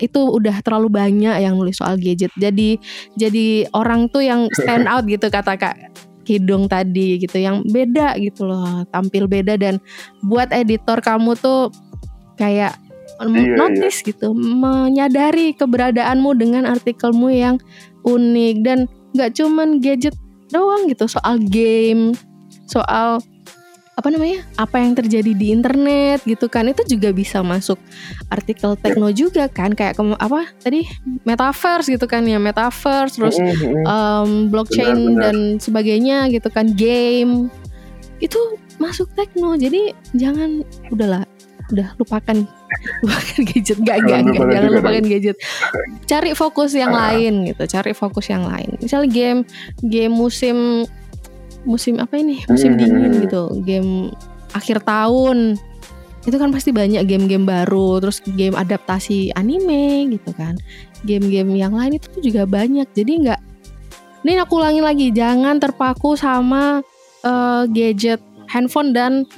itu 0.00 0.20
udah 0.32 0.64
terlalu 0.64 0.88
banyak 0.88 1.36
yang 1.44 1.54
nulis 1.60 1.76
soal 1.78 2.00
gadget. 2.00 2.32
Jadi 2.40 2.80
jadi 3.14 3.68
orang 3.76 4.08
tuh 4.08 4.24
yang 4.24 4.48
stand 4.56 4.88
out 4.92 5.04
gitu 5.06 5.28
kata 5.28 5.54
Kak 5.60 5.76
Kidung 6.24 6.70
tadi 6.70 7.20
gitu 7.20 7.36
yang 7.40 7.64
beda 7.66 8.16
gitu 8.20 8.48
loh, 8.48 8.86
tampil 8.94 9.26
beda 9.26 9.58
dan 9.60 9.82
buat 10.24 10.52
editor 10.54 11.02
kamu 11.02 11.36
tuh 11.36 11.74
kayak 12.38 12.76
Iya, 13.28 13.56
notice 13.58 14.00
gitu, 14.00 14.32
menyadari 14.32 15.52
keberadaanmu 15.52 16.30
dengan 16.40 16.64
artikelmu 16.64 17.28
yang 17.28 17.60
unik. 18.08 18.56
Dan 18.64 18.88
nggak 19.12 19.36
cuman 19.36 19.82
gadget 19.84 20.16
doang 20.48 20.88
gitu, 20.88 21.04
soal 21.04 21.36
game, 21.36 22.16
soal 22.64 23.20
apa 24.00 24.08
namanya 24.08 24.40
apa 24.56 24.80
yang 24.80 24.96
terjadi 24.96 25.36
di 25.36 25.52
internet 25.52 26.24
gitu 26.24 26.48
kan. 26.48 26.64
Itu 26.72 26.88
juga 26.88 27.12
bisa 27.12 27.44
masuk 27.44 27.76
artikel 28.32 28.72
tekno 28.80 29.12
juga 29.12 29.44
kan 29.52 29.76
kayak 29.76 30.00
kem- 30.00 30.16
apa 30.16 30.48
tadi? 30.64 30.88
Metaverse 31.28 31.92
gitu 31.92 32.08
kan 32.08 32.24
ya 32.24 32.40
metaverse 32.40 33.20
terus 33.20 33.36
um, 33.84 34.48
blockchain 34.48 34.96
Benar, 34.96 35.04
benar. 35.04 35.20
dan 35.20 35.36
sebagainya 35.60 36.16
gitu 36.32 36.48
kan 36.48 36.72
game. 36.72 37.52
Itu 38.24 38.40
masuk 38.80 39.12
tekno 39.12 39.60
jadi 39.60 39.92
jangan 40.16 40.64
udahlah 40.88 41.28
udah 41.70 41.88
lupakan. 41.96 42.36
Lupakan 43.02 43.40
gadget. 43.44 43.78
Gak 43.82 43.98
gak, 44.02 44.20
Jangan 44.22 44.24
gak, 44.32 44.48
jangan 44.50 44.70
lupakan 44.72 45.04
gadget. 45.04 45.36
Cari 46.06 46.30
fokus 46.32 46.70
yang 46.72 46.92
Ah. 46.92 47.12
lain 47.12 47.50
gitu. 47.50 47.62
Cari 47.66 47.92
fokus 47.92 48.26
yang 48.26 48.46
lain. 48.46 48.78
Misalnya 48.78 49.08
game 49.10 49.40
game 49.82 50.14
musim 50.14 50.86
musim 51.62 52.00
apa 52.00 52.16
ini? 52.16 52.40
Musim 52.46 52.74
Hmm. 52.74 52.80
dingin 52.80 53.12
gitu. 53.20 53.42
Game 53.62 54.14
akhir 54.52 54.82
tahun. 54.82 55.60
Itu 56.20 56.36
kan 56.36 56.52
pasti 56.52 56.68
banyak 56.70 57.04
game-game 57.04 57.44
baru. 57.44 58.00
Terus 58.00 58.20
game 58.26 58.52
adaptasi 58.52 59.32
anime 59.34 60.08
gitu 60.12 60.32
kan. 60.36 60.56
Game-game 61.02 61.56
yang 61.56 61.72
lain 61.72 61.96
itu 61.96 62.06
tuh 62.12 62.22
juga 62.22 62.44
banyak. 62.44 62.86
Jadi 62.92 63.12
nggak 63.24 63.40
ini 64.20 64.36
aku 64.36 64.60
ulangin 64.60 64.84
lagi. 64.84 65.08
Jangan 65.10 65.56
terpaku 65.56 66.12
sama 66.14 66.80
eh, 67.20 67.62
gadget 67.68 68.20
handphone 68.48 68.96
dan 68.96 69.28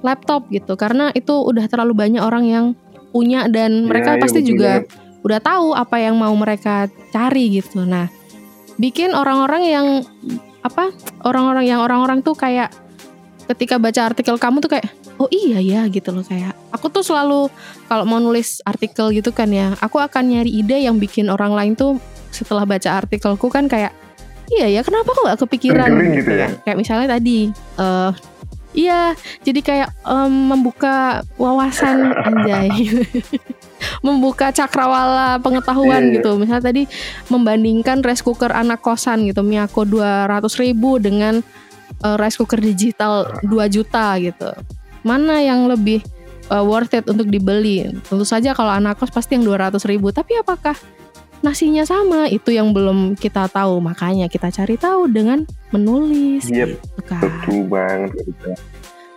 laptop 0.00 0.48
gitu 0.48 0.74
karena 0.74 1.12
itu 1.12 1.32
udah 1.32 1.64
terlalu 1.68 1.92
banyak 1.96 2.22
orang 2.22 2.44
yang 2.48 2.66
punya 3.10 3.50
dan 3.50 3.84
mereka 3.90 4.14
Iya, 4.14 4.16
iya, 4.16 4.22
pasti 4.22 4.40
betul 4.40 4.50
juga 4.56 4.70
banget. 4.80 4.86
udah 5.20 5.40
tahu 5.42 5.66
apa 5.74 5.96
yang 5.98 6.14
mau 6.16 6.32
mereka 6.36 6.74
cari 7.10 7.60
gitu 7.60 7.84
nah 7.84 8.06
bikin 8.80 9.12
orang-orang 9.12 9.62
yang 9.68 9.86
apa 10.60 10.92
orang-orang 11.24 11.64
yang 11.68 11.80
orang-orang 11.84 12.24
tuh 12.24 12.32
kayak 12.32 12.72
ketika 13.50 13.76
baca 13.76 14.14
artikel 14.14 14.38
kamu 14.38 14.62
tuh 14.62 14.78
kayak 14.78 14.86
oh 15.18 15.28
iya 15.28 15.58
ya 15.60 15.80
gitu 15.90 16.14
loh 16.14 16.24
kayak 16.24 16.54
aku 16.70 16.88
tuh 16.88 17.02
selalu 17.04 17.50
kalau 17.90 18.04
mau 18.06 18.22
nulis 18.22 18.62
artikel 18.64 19.10
gitu 19.12 19.34
kan 19.34 19.50
ya 19.50 19.74
aku 19.82 19.98
akan 20.00 20.32
nyari 20.32 20.48
ide 20.48 20.80
yang 20.80 20.96
bikin 20.96 21.28
orang 21.28 21.52
lain 21.52 21.72
tuh 21.74 21.98
setelah 22.30 22.62
baca 22.64 23.04
artikelku 23.04 23.50
kan 23.50 23.66
kayak 23.66 23.90
iya 24.48 24.70
ya 24.70 24.80
kenapa 24.86 25.10
kok 25.12 25.24
gak 25.26 25.40
kepikiran 25.44 25.88
Tergering 25.90 26.12
gitu 26.14 26.30
ya? 26.30 26.38
kan. 26.46 26.50
kayak 26.64 26.78
misalnya 26.78 27.08
tadi 27.18 27.38
eh 27.76 28.10
iya 28.72 29.12
jadi 29.42 29.60
kayak 29.60 29.90
em, 30.04 30.32
membuka 30.50 31.22
wawasan 31.36 32.14
anjay. 32.14 32.70
Membuka 34.04 34.52
cakrawala 34.52 35.40
pengetahuan 35.40 36.04
Iya, 36.04 36.08
iya. 36.12 36.14
gitu. 36.20 36.30
Misalnya 36.36 36.68
tadi 36.68 36.82
membandingkan 37.32 38.04
rice 38.04 38.20
cooker 38.20 38.52
anak 38.52 38.84
kosan 38.84 39.24
gitu 39.24 39.40
Miyako 39.40 39.88
200 39.88 40.44
ribu 40.60 41.00
dengan 41.00 41.40
eh, 42.04 42.16
rice 42.20 42.36
cooker 42.36 42.60
digital 42.60 43.40
2 43.40 43.48
juta 43.72 44.20
gitu. 44.20 44.52
Mana 45.00 45.40
yang 45.40 45.64
lebih 45.64 46.04
eh, 46.52 46.64
worth 46.64 46.92
it 46.92 47.08
untuk 47.08 47.32
dibeli? 47.32 47.88
Tentu 48.04 48.28
saja 48.28 48.52
kalau 48.52 48.68
anak 48.68 49.00
kos 49.00 49.08
pasti 49.08 49.40
yang 49.40 49.48
200 49.48 49.80
ribu 49.88 50.12
tapi 50.12 50.36
apakah 50.36 50.76
nasinya 51.40 51.84
sama 51.88 52.28
itu 52.28 52.52
yang 52.52 52.72
belum 52.72 53.16
kita 53.16 53.48
tahu. 53.48 53.80
Makanya 53.80 54.28
kita 54.28 54.52
cari 54.52 54.76
tahu 54.76 55.08
dengan 55.08 55.44
menulis. 55.72 56.48
Yep, 56.48 56.68
gitu 56.76 57.00
kan. 57.04 57.22
betul 57.22 57.60
banget 57.68 58.10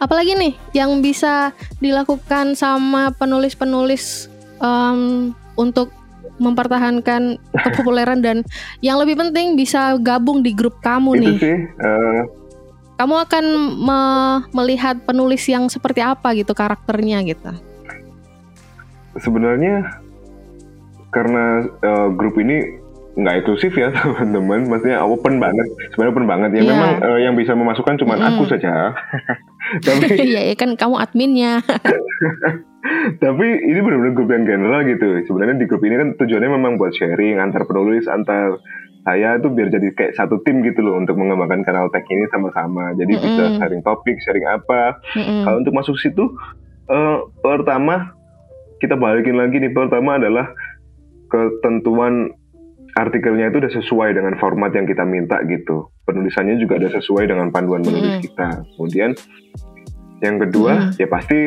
apalagi 0.04 0.36
nih 0.36 0.54
yang 0.76 1.00
bisa 1.00 1.56
dilakukan 1.80 2.60
sama 2.60 3.16
penulis-penulis 3.16 4.28
em, 4.60 5.32
untuk 5.56 5.96
mempertahankan 6.44 7.40
kepopuleran 7.64 8.20
dan 8.20 8.44
yang 8.84 9.00
lebih 9.00 9.16
penting 9.16 9.56
bisa 9.56 9.96
gabung 10.04 10.44
di 10.44 10.52
grup 10.52 10.84
kamu 10.84 11.16
itu 11.16 11.22
nih. 11.24 11.36
sih 11.40 11.58
eh, 11.64 12.22
kamu 13.00 13.16
akan 13.24 13.46
me- 13.80 14.44
melihat 14.52 15.00
penulis 15.08 15.48
yang 15.48 15.72
seperti 15.72 16.04
apa 16.04 16.36
gitu 16.36 16.52
karakternya 16.52 17.24
gitu. 17.24 17.52
Sebenarnya 19.18 20.03
karena 21.14 21.43
eh, 21.80 22.07
grup 22.14 22.36
ini 22.36 22.82
nggak 23.14 23.45
eksklusif 23.45 23.78
ya 23.78 23.93
teman-teman, 23.95 24.66
maksudnya 24.66 24.97
open 24.99 25.38
banget, 25.38 25.70
sebenarnya 25.93 26.14
open 26.18 26.26
banget. 26.26 26.49
Yang 26.51 26.66
Iya. 26.66 26.72
memang 26.74 26.91
eh, 26.99 27.20
yang 27.22 27.34
bisa 27.38 27.53
memasukkan 27.53 27.95
cuma 28.01 28.18
Mm-mm. 28.18 28.30
aku 28.34 28.43
saja. 28.49 28.97
tapi 29.86 30.05
Iya 30.18 30.41
ya 30.49 30.55
kan 30.57 30.74
kamu 30.74 30.97
adminnya 30.97 31.61
tapi 33.24 33.47
ini 33.64 33.80
benar-benar 33.80 34.14
grup 34.14 34.30
yang 34.30 34.43
general 34.43 34.82
gitu. 34.84 35.07
Sebenarnya 35.24 35.55
di 35.55 35.66
grup 35.66 35.82
ini 35.82 35.95
kan 35.95 36.09
tujuannya 36.18 36.49
memang 36.51 36.76
buat 36.76 36.91
sharing 36.91 37.39
antar 37.39 37.64
penulis, 37.64 38.05
antar 38.05 38.59
saya 39.03 39.36
tuh 39.38 39.51
biar 39.51 39.68
jadi 39.68 39.91
kayak 39.91 40.16
satu 40.16 40.39
tim 40.41 40.64
gitu 40.64 40.80
loh 40.80 40.95
untuk 40.95 41.16
mengembangkan 41.16 41.64
kanal 41.64 41.91
tech 41.91 42.07
ini 42.07 42.28
sama-sama. 42.30 42.91
Jadi 42.95 43.14
bisa 43.14 43.43
Mm-mm. 43.45 43.59
sharing 43.59 43.82
topik, 43.84 44.16
sharing 44.20 44.47
apa. 44.47 44.99
Mm-mm. 45.14 45.43
Kalau 45.43 45.57
untuk 45.59 45.74
masuk 45.76 45.95
situ, 45.95 46.24
eh, 46.88 47.18
pertama 47.39 48.16
kita 48.80 48.95
balikin 48.95 49.36
lagi 49.36 49.59
nih. 49.59 49.72
Pertama 49.72 50.20
adalah 50.20 50.51
ketentuan 51.34 52.30
artikelnya 52.94 53.50
itu 53.50 53.58
udah 53.58 53.74
sesuai 53.74 54.10
dengan 54.14 54.38
format 54.38 54.70
yang 54.78 54.86
kita 54.86 55.02
minta 55.02 55.42
gitu. 55.50 55.90
Penulisannya 56.06 56.62
juga 56.62 56.78
udah 56.78 56.92
sesuai 57.02 57.26
dengan 57.26 57.50
panduan 57.50 57.82
menulis 57.82 58.22
Mm. 58.22 58.24
kita. 58.30 58.50
Kemudian 58.78 59.18
yang 60.24 60.40
kedua 60.40 60.74
Mm. 60.74 60.90
ya 60.98 61.08
pasti 61.12 61.40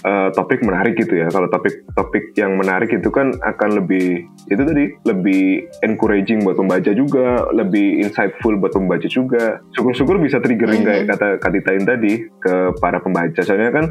eh, 0.00 0.28
topik 0.32 0.62
menarik 0.62 0.96
gitu 0.96 1.18
ya. 1.18 1.26
Kalau 1.28 1.50
topik-topik 1.50 2.32
yang 2.38 2.56
menarik 2.56 2.88
itu 2.88 3.10
kan 3.10 3.34
akan 3.36 3.82
lebih 3.82 4.22
itu 4.46 4.62
tadi 4.62 4.96
lebih 5.04 5.66
encouraging 5.82 6.40
buat 6.40 6.56
pembaca 6.56 6.88
juga, 6.94 7.50
lebih 7.52 8.00
insightful 8.00 8.54
buat 8.56 8.72
pembaca 8.72 9.04
juga. 9.04 9.58
Syukur-syukur 9.74 10.16
bisa 10.16 10.38
triggering 10.38 10.80
Mhm. 10.80 10.88
kayak 10.88 11.04
kata 11.10 11.28
Katitain 11.42 11.84
tadi 11.84 12.12
ke 12.38 12.54
para 12.78 13.02
pembaca. 13.02 13.42
Soalnya 13.42 13.74
kan 13.74 13.86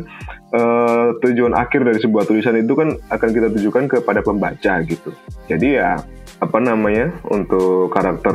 eh, 0.50 1.08
tujuan 1.22 1.54
akhir 1.54 1.86
dari 1.86 2.00
sebuah 2.00 2.26
tulisan 2.26 2.58
itu 2.58 2.74
kan 2.74 2.90
akan 3.12 3.30
kita 3.30 3.48
tujukan 3.54 3.86
kepada 3.86 4.26
pembaca 4.26 4.74
gitu. 4.82 5.14
Jadi 5.46 5.78
ya 5.78 6.00
apa 6.40 6.56
namanya 6.58 7.12
untuk 7.28 7.92
karakter 7.92 8.32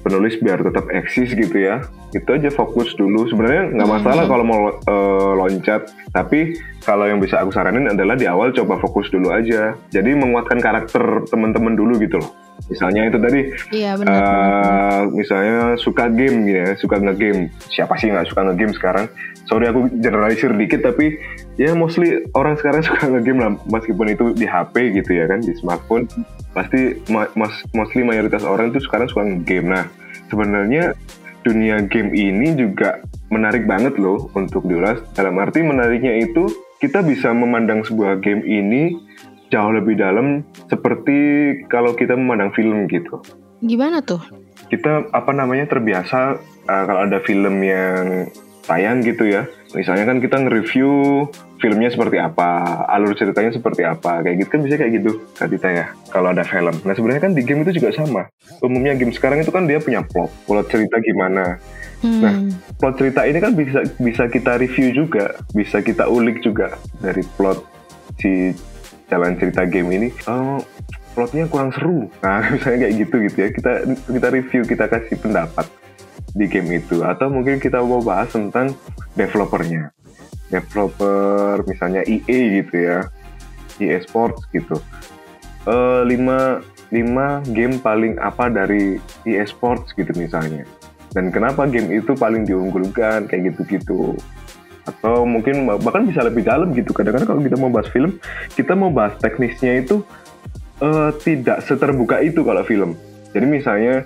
penulis 0.00 0.40
biar 0.40 0.64
tetap 0.64 0.88
eksis 0.88 1.36
gitu 1.36 1.52
ya. 1.52 1.84
Itu 2.10 2.32
aja 2.32 2.48
fokus 2.48 2.96
dulu. 2.96 3.28
Sebenarnya 3.28 3.76
nggak 3.76 3.90
masalah 3.90 4.24
kalau 4.24 4.44
mau 4.44 4.60
eh, 4.72 5.32
loncat. 5.36 5.92
Tapi 6.10 6.56
kalau 6.80 7.04
yang 7.04 7.20
bisa 7.20 7.40
aku 7.40 7.52
saranin 7.52 7.92
adalah 7.92 8.16
di 8.16 8.24
awal 8.24 8.56
coba 8.56 8.80
fokus 8.80 9.12
dulu 9.12 9.28
aja. 9.30 9.76
Jadi 9.92 10.16
menguatkan 10.16 10.58
karakter 10.58 11.28
teman-teman 11.28 11.76
dulu 11.76 12.00
gitu 12.00 12.20
loh. 12.20 12.32
Misalnya 12.68 13.08
itu 13.08 13.18
tadi 13.18 13.40
Iya 13.74 14.00
benar. 14.00 14.12
eh, 14.16 15.00
misalnya 15.12 15.56
suka 15.76 16.08
game 16.08 16.48
gitu 16.48 16.56
ya 16.56 16.72
suka 16.80 16.96
ngegame. 17.00 17.52
Siapa 17.68 18.00
sih 18.00 18.08
nggak 18.08 18.32
suka 18.32 18.48
ngegame 18.48 18.72
sekarang? 18.72 19.06
Sorry 19.44 19.68
aku 19.68 19.92
generalisir 19.92 20.56
dikit 20.56 20.80
tapi 20.80 21.20
ya 21.60 21.76
mostly 21.76 22.24
orang 22.32 22.56
sekarang 22.56 22.80
suka 22.88 23.08
ngegame 23.08 23.40
lah. 23.40 23.52
Meskipun 23.68 24.08
itu 24.08 24.32
di 24.32 24.48
HP 24.48 24.72
gitu 24.96 25.20
ya 25.20 25.28
kan 25.28 25.44
di 25.44 25.52
smartphone 25.52 26.08
pasti 26.52 27.00
ma- 27.08 27.32
mas- 27.36 27.64
mostly 27.72 28.04
mayoritas 28.06 28.44
orang 28.44 28.72
itu 28.72 28.84
sekarang 28.84 29.08
suka 29.08 29.24
ngegame. 29.24 29.68
Nah 29.72 29.84
sebenarnya 30.28 30.96
dunia 31.42 31.82
game 31.90 32.14
ini 32.14 32.54
juga 32.54 33.02
menarik 33.32 33.66
banget 33.66 33.98
loh 33.98 34.30
untuk 34.38 34.64
diulas. 34.68 35.02
Dalam 35.16 35.36
arti 35.42 35.64
menariknya 35.64 36.22
itu 36.22 36.46
kita 36.78 37.02
bisa 37.02 37.34
memandang 37.34 37.82
sebuah 37.82 38.22
game 38.22 38.44
ini 38.46 38.94
jauh 39.50 39.72
lebih 39.74 40.00
dalam 40.00 40.46
seperti 40.70 41.16
kalau 41.68 41.92
kita 41.92 42.16
memandang 42.16 42.54
film 42.56 42.88
gitu. 42.88 43.20
Gimana 43.62 44.02
tuh? 44.02 44.22
kita 44.72 45.12
apa 45.12 45.36
namanya 45.36 45.68
terbiasa 45.68 46.40
uh, 46.64 46.84
kalau 46.88 47.04
ada 47.04 47.20
film 47.20 47.60
yang 47.60 48.24
tayang 48.66 49.02
gitu 49.02 49.26
ya. 49.26 49.46
Misalnya 49.72 50.04
kan 50.04 50.18
kita 50.20 50.36
nge-review 50.42 50.90
filmnya 51.62 51.94
seperti 51.94 52.18
apa 52.18 52.82
alur 52.90 53.14
ceritanya 53.14 53.54
seperti 53.54 53.86
apa 53.86 54.26
kayak 54.26 54.42
gitu 54.42 54.48
kan 54.50 54.60
bisa 54.66 54.74
kayak 54.74 54.98
gitu 54.98 55.22
Tita 55.38 55.70
ya 55.70 55.86
kalau 56.10 56.34
ada 56.34 56.42
film. 56.42 56.74
Nah 56.82 56.92
sebenarnya 56.92 57.22
kan 57.22 57.32
di 57.38 57.42
game 57.46 57.62
itu 57.62 57.78
juga 57.78 57.94
sama. 57.94 58.26
Umumnya 58.58 58.98
game 58.98 59.14
sekarang 59.14 59.46
itu 59.46 59.54
kan 59.54 59.70
dia 59.70 59.78
punya 59.78 60.02
plot 60.02 60.30
plot 60.50 60.66
cerita 60.66 60.98
gimana. 60.98 61.62
Hmm. 62.02 62.18
Nah. 62.18 62.34
plot 62.82 62.98
cerita 62.98 63.22
ini 63.30 63.38
kan 63.38 63.54
bisa 63.54 63.86
bisa 64.02 64.26
kita 64.26 64.58
review 64.58 64.90
juga 64.90 65.38
bisa 65.54 65.78
kita 65.78 66.10
ulik 66.10 66.42
juga 66.42 66.74
dari 66.98 67.22
plot 67.38 67.62
si 68.18 68.50
jalan 69.06 69.38
cerita 69.38 69.62
game 69.62 69.90
ini. 69.94 70.08
Oh 70.26 70.58
plotnya 71.14 71.46
kurang 71.46 71.70
seru. 71.70 72.10
Nah 72.26 72.42
misalnya 72.52 72.90
kayak 72.90 72.94
gitu 73.06 73.14
gitu 73.30 73.38
ya 73.38 73.48
kita 73.54 73.72
kita 74.10 74.28
review 74.34 74.62
kita 74.66 74.84
kasih 74.90 75.16
pendapat 75.22 75.70
di 76.32 76.46
game 76.48 76.80
itu. 76.80 77.04
Atau 77.04 77.28
mungkin 77.28 77.60
kita 77.60 77.80
mau 77.80 78.00
bahas 78.00 78.32
tentang 78.32 78.72
developernya. 79.16 79.92
Developer 80.52 81.64
misalnya 81.64 82.04
EA 82.04 82.62
gitu 82.64 82.74
ya. 82.76 82.98
EA 83.80 83.98
Sports 84.04 84.44
gitu. 84.52 84.76
Eh, 85.68 86.02
lima 86.04 86.60
lima 86.92 87.40
game 87.48 87.80
paling 87.80 88.20
apa 88.20 88.52
dari 88.52 89.00
EA 89.24 89.44
Sports 89.48 89.96
gitu 89.96 90.12
misalnya. 90.16 90.68
Dan 91.12 91.28
kenapa 91.28 91.68
game 91.68 91.92
itu 91.92 92.16
paling 92.16 92.44
diunggulkan 92.44 93.28
kayak 93.28 93.52
gitu-gitu. 93.52 94.16
Atau 94.82 95.24
mungkin 95.24 95.64
bahkan 95.80 96.04
bisa 96.04 96.24
lebih 96.24 96.44
dalam 96.44 96.74
gitu. 96.76 96.92
Kadang-kadang 96.92 97.28
kalau 97.28 97.42
kita 97.44 97.56
mau 97.56 97.70
bahas 97.72 97.88
film 97.92 98.18
kita 98.52 98.72
mau 98.76 98.92
bahas 98.92 99.16
teknisnya 99.20 99.84
itu 99.84 100.04
eh, 100.84 101.10
tidak 101.24 101.64
seterbuka 101.64 102.20
itu 102.20 102.44
kalau 102.44 102.64
film. 102.64 102.92
Jadi 103.32 103.46
misalnya 103.48 104.04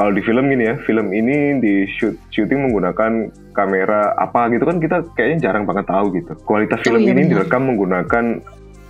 kalau 0.00 0.16
di 0.16 0.24
film 0.24 0.48
gini 0.48 0.64
ya 0.64 0.80
film 0.88 1.12
ini 1.12 1.60
di 1.60 1.84
shoot 1.84 2.16
syuting 2.32 2.72
menggunakan 2.72 3.28
kamera 3.52 4.16
apa 4.16 4.48
gitu 4.48 4.64
kan 4.64 4.80
kita 4.80 5.04
kayaknya 5.12 5.52
jarang 5.52 5.68
banget 5.68 5.92
tahu 5.92 6.08
gitu. 6.16 6.32
Kualitas 6.48 6.80
film 6.80 7.04
iya 7.04 7.12
ini 7.12 7.28
direkam 7.28 7.68
menggunakan 7.68 8.40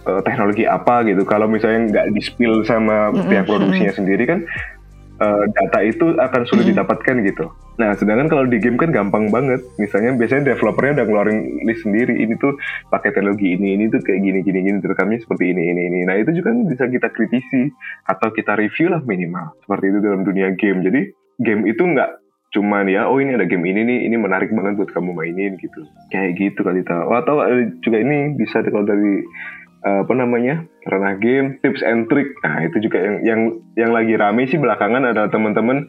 eh, 0.07 0.21
teknologi 0.23 0.71
apa 0.71 1.03
gitu. 1.11 1.27
Kalau 1.27 1.51
misalnya 1.51 1.91
nggak 1.91 2.07
di 2.15 2.23
spill 2.23 2.63
sama 2.63 3.11
Mm-mm, 3.11 3.27
pihak 3.27 3.43
produksinya 3.43 3.91
sendiri 3.91 4.23
kan 4.23 4.47
eh, 5.21 5.45
data 5.53 5.79
itu 5.85 6.17
akan 6.17 6.43
sulit 6.49 6.69
Mm-mm. 6.69 6.81
didapatkan 6.81 7.17
gitu. 7.29 7.47
Nah, 7.81 7.97
sedangkan 7.97 8.29
kalau 8.29 8.45
di 8.45 8.61
game 8.61 8.77
kan 8.77 8.93
gampang 8.93 9.33
banget. 9.33 9.65
Misalnya 9.81 10.13
biasanya 10.17 10.53
developernya 10.53 11.01
udah 11.01 11.07
ngeluarin 11.09 11.41
list 11.65 11.85
sendiri. 11.89 12.13
Ini 12.13 12.37
tuh 12.37 12.57
pakai 12.93 13.17
teknologi 13.17 13.57
ini, 13.57 13.81
ini 13.81 13.89
tuh 13.89 14.05
kayak 14.05 14.21
gini, 14.21 14.39
gini, 14.45 14.61
gini. 14.69 14.79
Direkamnya 14.85 15.17
seperti 15.25 15.57
ini, 15.57 15.73
ini, 15.73 15.83
ini. 15.89 16.01
Nah, 16.05 16.21
itu 16.21 16.37
juga 16.37 16.53
bisa 16.69 16.85
kita 16.93 17.09
kritisi 17.09 17.73
atau 18.05 18.29
kita 18.37 18.53
review 18.61 18.93
lah 18.93 19.01
minimal. 19.01 19.57
Seperti 19.65 19.85
itu 19.97 19.99
dalam 20.05 20.23
dunia 20.29 20.53
game. 20.61 20.85
Jadi 20.85 21.01
game 21.41 21.65
itu 21.65 21.81
nggak 21.81 22.21
cuman 22.51 22.91
ya, 22.91 23.07
oh 23.07 23.23
ini 23.23 23.39
ada 23.39 23.47
game 23.47 23.63
ini 23.63 23.87
nih, 23.87 23.99
ini 24.11 24.17
menarik 24.19 24.51
banget 24.51 24.75
buat 24.75 24.91
kamu 24.91 25.15
mainin 25.15 25.55
gitu. 25.57 25.81
Kayak 26.11 26.37
gitu 26.37 26.61
kali 26.67 26.83
tahu. 26.85 27.17
Atau 27.17 27.41
ada 27.41 27.65
juga 27.81 27.97
ini 28.03 28.37
bisa 28.37 28.61
kalau 28.67 28.85
dari 28.85 29.23
eh, 29.85 29.99
apa 30.05 30.13
namanya 30.13 30.65
ranah 30.89 31.17
game 31.17 31.57
tips 31.65 31.81
and 31.85 32.09
trick. 32.13 32.29
Nah 32.45 32.65
itu 32.65 32.81
juga 32.85 33.01
yang 33.01 33.17
yang 33.25 33.41
yang 33.77 33.91
lagi 33.93 34.15
rame 34.17 34.45
sih 34.49 34.61
belakangan 34.61 35.09
adalah 35.09 35.33
teman-teman 35.33 35.89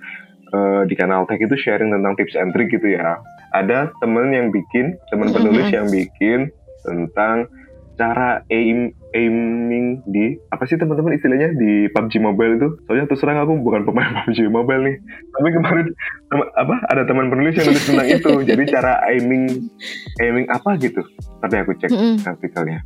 eh, 0.51 0.81
di 0.87 0.95
kanal 0.95 1.27
tech 1.27 1.39
itu 1.39 1.55
sharing 1.59 1.91
tentang 1.91 2.15
tips 2.15 2.35
and 2.39 2.55
trick 2.55 2.71
gitu 2.71 2.87
ya. 2.95 3.19
Ada 3.51 3.91
temen 3.99 4.31
yang 4.31 4.47
bikin 4.49 4.95
teman 5.11 5.31
penulis 5.35 5.67
yang 5.71 5.87
bikin 5.91 6.51
tentang 6.87 7.51
cara 7.99 8.41
aim 8.49 8.95
aiming 9.11 10.01
di 10.07 10.39
apa 10.49 10.63
sih 10.63 10.79
teman-teman 10.79 11.13
istilahnya 11.13 11.51
di 11.53 11.91
PUBG 11.91 12.23
Mobile 12.23 12.55
itu? 12.57 12.67
Soalnya 12.87 13.11
terus 13.11 13.19
terang 13.19 13.43
aku 13.43 13.59
bukan 13.59 13.83
pemain 13.83 14.07
PUBG 14.23 14.47
Mobile 14.47 14.87
nih. 14.87 14.95
Tapi 15.35 15.47
kemarin 15.51 15.85
tem- 16.31 16.51
apa 16.55 16.75
ada 16.87 17.03
teman 17.03 17.27
penulis 17.27 17.59
yang 17.59 17.67
nulis 17.67 17.83
tentang 17.83 18.07
itu. 18.07 18.33
Jadi 18.47 18.63
cara 18.71 19.03
aiming 19.11 19.67
aiming 20.23 20.47
apa 20.47 20.79
gitu? 20.79 21.03
Tapi 21.43 21.55
aku 21.59 21.75
cek 21.75 21.91
artikelnya 22.23 22.79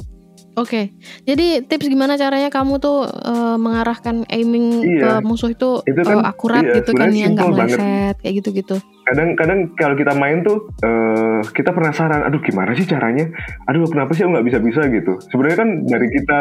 Oke, 0.55 0.95
jadi 1.23 1.59
tips 1.61 1.85
gimana 1.85 2.15
caranya 2.15 2.47
kamu 2.47 2.79
tuh 2.79 3.03
eh, 3.05 3.57
mengarahkan 3.57 4.23
aiming 4.25 4.81
Iya. 4.81 5.19
ke 5.19 5.27
musuh 5.27 5.51
itu, 5.51 5.83
Itu 5.83 5.99
kan, 5.99 6.23
akurat 6.23 6.63
iya, 6.63 6.79
gitu 6.79 6.91
kan 6.91 7.11
yang 7.11 7.35
nggak 7.35 7.49
meleset 7.49 8.15
kayak 8.19 8.33
gitu-gitu. 8.39 8.77
kadang-kadang 9.05 9.69
kalau 9.75 9.93
kita 9.93 10.15
main 10.15 10.41
tuh 10.41 10.65
eh, 10.79 11.43
kita 11.51 11.69
penasaran 11.69 12.23
aduh 12.23 12.41
gimana 12.41 12.73
sih 12.73 12.83
caranya 12.83 13.29
aduh 13.65 13.85
kenapa 13.85 14.11
sih 14.11 14.25
aku 14.25 14.33
nggak 14.33 14.47
bisa-bisa 14.47 14.81
gitu 14.89 15.21
sebenarnya 15.29 15.57
kan 15.59 15.69
dari 15.83 16.07
kita 16.09 16.39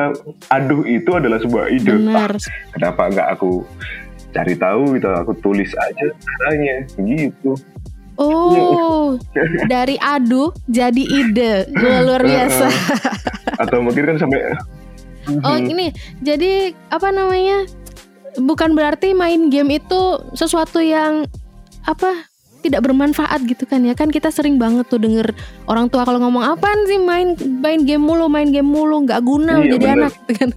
aduh 0.49 0.81
itu 0.83 1.11
adalah 1.11 1.37
sebuah 1.37 1.69
ide 1.69 1.93
Benar. 1.93 2.33
Ah, 2.33 2.41
kenapa 2.73 3.03
nggak 3.11 3.29
aku 3.35 3.69
cari 4.31 4.55
tahu 4.57 4.97
gitu 4.97 5.07
aku 5.07 5.33
tulis 5.39 5.71
aja 5.77 6.07
caranya 6.17 6.77
gitu 6.97 7.53
Oh, 8.15 9.19
dari 9.67 9.99
adu 9.99 10.55
jadi 10.71 11.03
ide. 11.03 11.67
Luar 11.75 12.23
biasa. 12.23 12.67
atau 13.63 13.79
mungkin 13.83 14.15
kan 14.15 14.17
sampai 14.19 14.55
Oh, 15.41 15.57
ini 15.57 15.89
jadi 16.21 16.77
apa 16.93 17.09
namanya? 17.09 17.65
Bukan 18.35 18.75
berarti 18.77 19.15
main 19.17 19.49
game 19.49 19.79
itu 19.81 20.03
sesuatu 20.37 20.83
yang 20.85 21.25
apa? 21.87 22.29
Tidak 22.65 22.81
bermanfaat 22.81 23.45
gitu 23.45 23.69
kan 23.69 23.85
ya. 23.85 23.93
Kan 23.93 24.09
kita 24.09 24.33
sering 24.33 24.57
banget 24.57 24.89
tuh 24.89 24.97
denger 24.97 25.37
orang 25.69 25.93
tua 25.93 26.09
kalau 26.09 26.17
ngomong 26.25 26.41
apaan 26.41 26.81
sih 26.89 26.97
main 26.97 27.37
main 27.61 27.85
game 27.85 28.01
mulu 28.01 28.33
main 28.33 28.49
game 28.49 28.65
mulu 28.65 29.05
nggak 29.05 29.21
guna 29.21 29.61
Iya, 29.61 29.77
jadi 29.77 29.85
bener. 29.85 29.97
anak. 30.01 30.13
Gitu 30.17 30.33
kan. 30.41 30.51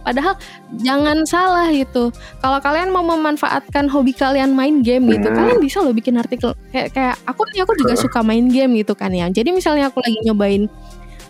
Padahal 0.00 0.34
jangan 0.80 1.18
salah 1.28 1.68
gitu. 1.68 2.08
Kalau 2.40 2.58
kalian 2.64 2.88
mau 2.88 3.04
memanfaatkan 3.04 3.92
hobi 3.92 4.16
kalian 4.16 4.56
main 4.56 4.80
game 4.80 5.04
gitu 5.12 5.28
kalian 5.28 5.60
bisa 5.60 5.84
loh 5.84 5.92
bikin 5.92 6.16
artikel. 6.16 6.56
Kayak 6.72 6.96
kayak 6.96 7.16
aku 7.28 7.44
nih 7.52 7.60
aku 7.68 7.76
juga 7.76 7.94
suka 8.00 8.24
main 8.24 8.48
game 8.48 8.80
gitu 8.80 8.96
kan 8.96 9.12
ya. 9.12 9.28
Jadi 9.28 9.52
misalnya 9.52 9.92
aku 9.92 10.00
lagi 10.00 10.16
nyobain 10.24 10.64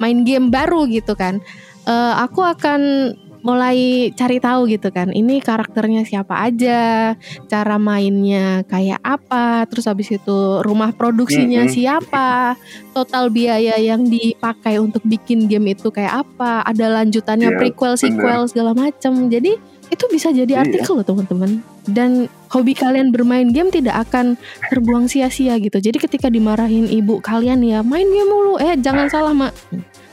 main 0.01 0.25
game 0.25 0.49
baru 0.49 0.89
gitu 0.89 1.13
kan 1.13 1.45
eh, 1.85 2.15
aku 2.17 2.41
akan 2.41 2.81
mulai 3.41 4.11
cari 4.13 4.37
tahu 4.37 4.69
gitu 4.69 4.89
kan 4.89 5.11
ini 5.11 5.41
karakternya 5.41 6.05
siapa 6.05 6.37
aja 6.41 7.15
cara 7.47 7.77
mainnya 7.77 8.63
kayak 8.65 9.01
apa 9.01 9.65
terus 9.65 9.89
habis 9.89 10.09
itu 10.09 10.39
rumah 10.61 10.93
produksinya 10.93 11.65
Mm-mm. 11.65 11.73
siapa 11.73 12.55
total 12.93 13.33
biaya 13.33 13.77
yang 13.77 14.05
dipakai 14.05 14.77
untuk 14.77 15.01
bikin 15.03 15.49
game 15.49 15.73
itu 15.73 15.89
kayak 15.89 16.23
apa 16.23 16.63
ada 16.63 17.01
lanjutannya 17.01 17.51
Iya, 17.51 17.59
prequel 17.59 17.95
sequel 17.97 18.45
segala 18.47 18.73
macam 18.73 19.27
jadi 19.27 19.57
itu 19.91 20.05
bisa 20.07 20.31
jadi 20.31 20.55
Iya. 20.55 20.63
artikel 20.63 20.93
loh 20.95 21.03
teman-teman. 21.03 21.51
Dan 21.83 22.11
hobi 22.47 22.79
kalian 22.79 23.11
bermain 23.11 23.51
game 23.51 23.75
tidak 23.75 24.07
akan 24.07 24.39
terbuang 24.71 25.11
sia-sia 25.11 25.59
gitu. 25.59 25.83
Jadi 25.83 25.99
ketika 25.99 26.31
dimarahin 26.31 26.87
ibu 26.87 27.19
kalian 27.19 27.59
ya 27.67 27.83
main 27.83 28.07
game 28.07 28.31
mulu. 28.31 28.55
Eh 28.63 28.79
jangan 28.79 29.11
salah 29.11 29.35
mak. 29.35 29.51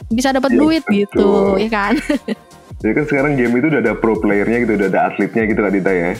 Bisa 0.09 0.33
dapat 0.33 0.55
Iya, 0.55 0.57
duit 0.57 0.83
gitu 0.87 1.59
ya 1.59 1.69
kan 1.69 1.93
Jadi 2.77 2.91
kan 2.93 3.05
sekarang 3.05 3.33
game 3.33 3.53
itu 3.57 3.67
udah 3.67 3.81
ada 3.81 3.93
pro 3.93 4.13
playernya 4.15 4.57
gitu, 4.63 4.73
udah 4.77 4.87
ada 4.87 5.01
atletnya 5.09 5.43
gitu 5.45 5.59
kan 5.59 5.71
Dita 5.71 5.91
ya. 5.91 6.11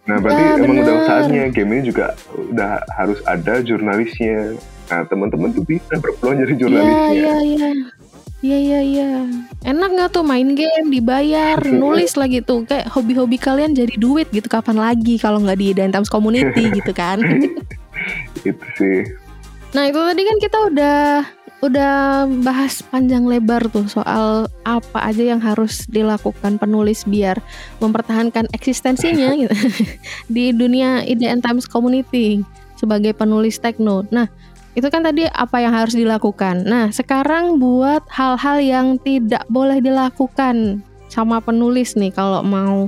Nah, 0.00 0.16
berarti 0.18 0.42
Ya, 0.42 0.50
emang 0.58 0.78
udah 0.80 0.96
saatnya 1.06 1.42
game 1.52 1.70
ini 1.70 1.82
juga 1.86 2.16
udah 2.34 2.82
harus 2.90 3.20
ada 3.24 3.62
jurnalisnya. 3.62 4.58
Nah, 4.90 5.06
teman-teman 5.06 5.54
tuh 5.54 5.62
bisa 5.62 5.94
berpeluang 5.94 6.42
jadi 6.42 6.50
Iya, 6.50 6.58
jurnalisnya. 6.58 7.12
iya, 7.12 7.36
iya. 7.46 7.70
Iya, 8.40 8.56
iya, 8.56 8.80
iya. 8.80 9.10
Enak 9.62 9.88
nggak 9.92 10.10
tuh 10.10 10.24
main 10.24 10.56
game, 10.56 10.88
dibayar, 10.88 11.60
nulis 11.70 12.16
lagi 12.16 12.40
tuh. 12.40 12.64
Kayak 12.64 12.88
hobi-hobi 12.90 13.36
kalian 13.36 13.76
jadi 13.76 13.94
duit 13.94 14.32
gitu. 14.32 14.48
Kapan 14.48 14.80
lagi 14.80 15.14
kalau 15.14 15.38
nggak 15.38 15.60
di 15.60 15.76
Iden 15.76 15.92
Times 15.92 16.08
Community 16.08 16.64
gitu 16.80 16.90
kan. 16.90 17.20
Itu 18.40 18.64
sih. 18.80 19.04
Nah 19.70 19.86
itu 19.86 20.00
tadi 20.00 20.22
kan 20.24 20.36
kita 20.40 20.58
udah 20.72 20.98
udah 21.60 22.24
bahas 22.40 22.80
panjang 22.80 23.28
lebar 23.28 23.68
tuh 23.68 23.84
soal 23.84 24.48
apa 24.64 25.12
aja 25.12 25.36
yang 25.36 25.40
harus 25.44 25.84
dilakukan 25.92 26.56
penulis 26.56 27.04
biar 27.04 27.36
mempertahankan 27.84 28.48
eksistensinya 28.56 29.36
gitu 29.44 29.56
di 30.32 30.56
dunia 30.56 31.04
IDN 31.04 31.44
Times 31.44 31.68
Community 31.68 32.40
sebagai 32.80 33.12
penulis 33.12 33.60
tekno. 33.60 34.08
Nah 34.08 34.24
itu 34.72 34.88
kan 34.88 35.04
tadi 35.04 35.28
apa 35.28 35.60
yang 35.60 35.76
harus 35.76 35.92
dilakukan. 35.92 36.64
Nah 36.64 36.88
sekarang 36.88 37.60
buat 37.60 38.08
hal-hal 38.08 38.56
yang 38.64 38.86
tidak 39.04 39.44
boleh 39.52 39.84
dilakukan 39.84 40.80
sama 41.10 41.42
penulis 41.42 41.98
nih 41.98 42.14
kalau 42.14 42.40
mau 42.40 42.86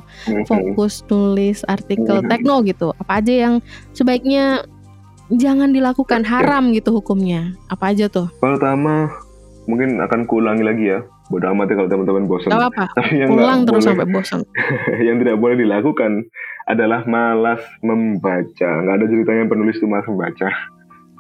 fokus 0.49 1.05
nulis 1.13 1.61
artikel 1.69 2.25
tekno 2.25 2.65
gitu. 2.65 2.97
Apa 2.97 3.21
aja 3.21 3.35
yang 3.51 3.55
sebaiknya 3.93 4.65
jangan 5.37 5.73
dilakukan 5.73 6.23
haram 6.27 6.73
gitu 6.73 6.93
hukumnya. 6.93 7.57
Apa 7.69 7.97
aja 7.97 8.09
tuh? 8.09 8.29
Pertama, 8.39 9.09
mungkin 9.65 10.01
akan 10.01 10.29
kuulangi 10.29 10.65
lagi 10.65 10.85
ya. 10.93 11.01
Bodoh 11.33 11.49
amat 11.57 11.73
ya 11.73 11.75
kalau 11.81 11.89
teman-teman 11.89 12.25
bosan. 12.29 12.51
Gak 12.53 12.61
apa-apa. 12.61 12.85
Tapi 13.01 13.15
yang 13.17 13.31
Ulang 13.33 13.61
terus 13.65 13.85
boleh- 13.85 13.89
sampai 13.89 14.07
bosan. 14.13 14.41
yang 15.09 15.17
tidak 15.23 15.37
boleh 15.41 15.57
dilakukan 15.57 16.13
adalah 16.69 17.01
malas 17.09 17.63
membaca. 17.81 18.71
Nggak 18.85 18.95
ada 19.01 19.07
ceritanya 19.09 19.45
penulis 19.49 19.81
itu 19.81 19.89
malas 19.89 20.07
membaca. 20.07 20.49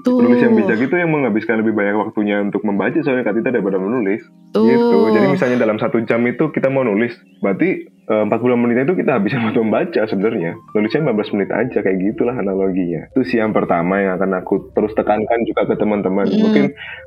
Tuh. 0.03 0.18
Penulis 0.18 0.42
yang 0.42 0.59
bijak 0.59 0.78
itu 0.82 0.94
yang 0.98 1.14
menghabiskan 1.14 1.62
lebih 1.62 1.78
banyak 1.78 1.94
waktunya 1.94 2.42
untuk 2.42 2.66
membaca 2.66 2.98
soalnya 3.07 3.22
Kak 3.22 3.38
Tita 3.38 3.55
daripada 3.55 3.78
menulis. 3.78 4.26
Tuh. 4.50 4.66
Gitu. 4.66 4.96
Jadi 5.14 5.26
misalnya 5.30 5.59
dalam 5.62 5.78
satu 5.78 6.03
jam 6.03 6.18
itu 6.26 6.50
kita 6.50 6.74
mau 6.74 6.82
nulis, 6.82 7.14
berarti 7.38 7.86
eh, 7.86 8.24
40 8.26 8.62
menit 8.66 8.82
itu 8.82 8.98
kita 8.98 9.22
habisin 9.22 9.46
waktu 9.46 9.62
membaca 9.62 10.03
sebenarnya. 10.11 10.59
Nulisnya 10.74 11.07
15 11.07 11.34
menit 11.38 11.50
aja 11.55 11.78
kayak 11.86 11.98
gitulah 12.03 12.34
analoginya. 12.34 13.07
Itu 13.14 13.22
sih 13.22 13.38
yang 13.38 13.55
pertama 13.55 14.03
yang 14.03 14.18
akan 14.18 14.42
aku 14.42 14.74
terus 14.74 14.90
tekankan 14.98 15.46
juga 15.46 15.70
ke 15.70 15.74
teman-teman. 15.78 16.26
Mm. 16.26 16.38
Mungkin 16.50 16.64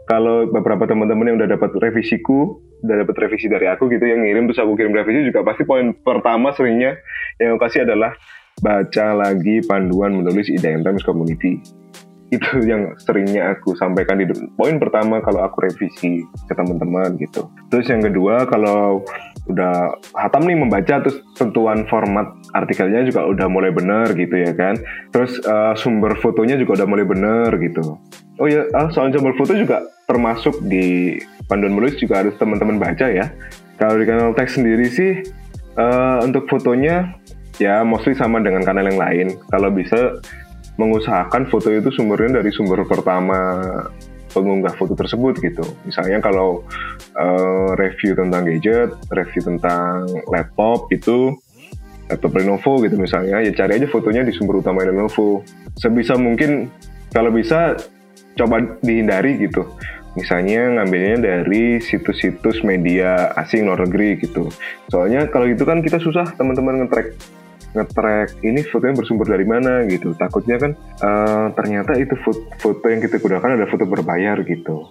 kalau 0.07 0.47
beberapa 0.47 0.87
teman-teman 0.87 1.35
yang 1.35 1.37
udah 1.43 1.51
dapat 1.51 1.75
revisiku, 1.75 2.63
udah 2.79 3.03
dapat 3.03 3.15
revisi 3.27 3.51
dari 3.51 3.67
aku 3.67 3.91
gitu 3.91 4.07
yang 4.07 4.23
ngirim 4.23 4.47
terus 4.47 4.63
aku 4.63 4.79
kirim 4.79 4.95
revisi 4.95 5.27
juga 5.27 5.43
pasti 5.43 5.67
poin 5.67 5.91
pertama 5.91 6.53
seringnya 6.55 6.95
yang 7.41 7.57
aku 7.57 7.67
kasih 7.67 7.83
adalah 7.83 8.15
baca 8.61 9.07
lagi 9.17 9.59
panduan 9.67 10.15
menulis 10.15 10.47
IDM 10.47 10.85
Times 10.85 11.03
Community 11.03 11.59
itu 12.33 12.65
yang 12.65 12.97
seringnya 12.97 13.53
aku 13.53 13.77
sampaikan 13.77 14.17
di 14.17 14.25
poin 14.57 14.81
pertama 14.81 15.21
kalau 15.21 15.45
aku 15.45 15.69
revisi 15.69 16.25
ke 16.49 16.53
teman-teman 16.57 17.13
gitu. 17.21 17.45
Terus 17.69 17.85
yang 17.85 18.01
kedua 18.01 18.49
kalau 18.49 19.05
udah 19.45 19.93
hatam 20.17 20.49
nih 20.49 20.57
membaca 20.57 21.05
terus 21.05 21.21
tentuan 21.37 21.85
format 21.85 22.33
artikelnya 22.57 23.05
juga 23.05 23.29
udah 23.29 23.45
mulai 23.45 23.69
bener 23.69 24.09
gitu 24.17 24.41
ya 24.41 24.51
kan. 24.57 24.73
Terus 25.13 25.37
eh, 25.45 25.73
sumber 25.77 26.17
fotonya 26.17 26.57
juga 26.57 26.81
udah 26.81 26.87
mulai 26.89 27.05
bener 27.05 27.49
gitu. 27.61 28.01
Oh 28.41 28.47
ya, 28.49 28.65
ah, 28.73 28.89
soal 28.89 29.13
sumber 29.13 29.37
foto 29.37 29.53
juga 29.53 29.85
termasuk 30.09 30.65
di 30.65 31.15
panduan 31.45 31.77
menulis 31.77 31.95
juga 32.01 32.25
harus 32.25 32.33
teman-teman 32.41 32.81
baca 32.81 33.05
ya. 33.05 33.29
Kalau 33.77 34.01
di 34.01 34.05
kanal 34.09 34.33
teks 34.33 34.57
sendiri 34.57 34.89
sih 34.89 35.21
eh, 35.77 36.17
untuk 36.25 36.49
fotonya 36.49 37.13
ya 37.61 37.85
mostly 37.87 38.17
sama 38.17 38.41
dengan 38.41 38.65
kanal 38.65 38.89
yang 38.89 38.99
lain. 38.99 39.27
Kalau 39.53 39.69
bisa 39.69 40.19
mengusahakan 40.75 41.47
foto 41.47 41.71
itu 41.71 41.89
sumbernya 41.91 42.43
dari 42.43 42.51
sumber 42.51 42.83
pertama 42.83 43.63
pengunggah 44.35 44.75
foto 44.75 44.93
tersebut 44.99 45.39
gitu. 45.39 45.63
Misalnya 45.87 46.19
kalau 46.19 46.67
eh, 47.15 47.69
review 47.79 48.19
tentang 48.19 48.43
gadget, 48.43 48.91
review 49.07 49.41
tentang 49.55 50.03
laptop 50.27 50.91
itu 50.91 51.39
laptop 52.05 52.37
Lenovo 52.37 52.83
gitu 52.85 53.01
misalnya, 53.01 53.41
ya 53.41 53.49
cari 53.55 53.81
aja 53.81 53.87
fotonya 53.89 54.21
di 54.27 54.35
sumber 54.35 54.59
utama 54.59 54.83
Lenovo. 54.83 55.41
Sebisa 55.79 56.19
mungkin 56.19 56.69
kalau 57.15 57.31
bisa 57.31 57.79
coba 58.35 58.59
dihindari 58.83 59.39
gitu. 59.39 59.63
Misalnya 60.15 60.79
ngambilnya 60.79 61.19
dari 61.19 61.83
situs-situs 61.83 62.63
media 62.63 63.35
asing 63.35 63.67
luar 63.67 63.83
negeri 63.83 64.15
gitu. 64.23 64.47
Soalnya 64.87 65.27
kalau 65.27 65.43
gitu 65.47 65.67
kan 65.67 65.83
kita 65.83 65.99
susah 65.99 66.31
teman-teman 66.39 66.87
nge-track 66.87 67.11
nge-track 67.75 68.39
ini 68.41 68.63
fotonya 68.63 68.95
bersumber 68.95 69.27
dari 69.27 69.43
mana 69.43 69.83
gitu. 69.85 70.15
Takutnya 70.15 70.55
kan 70.57 70.71
eh, 70.79 71.47
ternyata 71.53 71.99
itu 71.99 72.15
foto, 72.23 72.41
foto 72.57 72.85
yang 72.87 73.03
kita 73.03 73.19
gunakan 73.19 73.59
ada 73.59 73.67
foto 73.67 73.83
berbayar 73.83 74.39
gitu. 74.47 74.87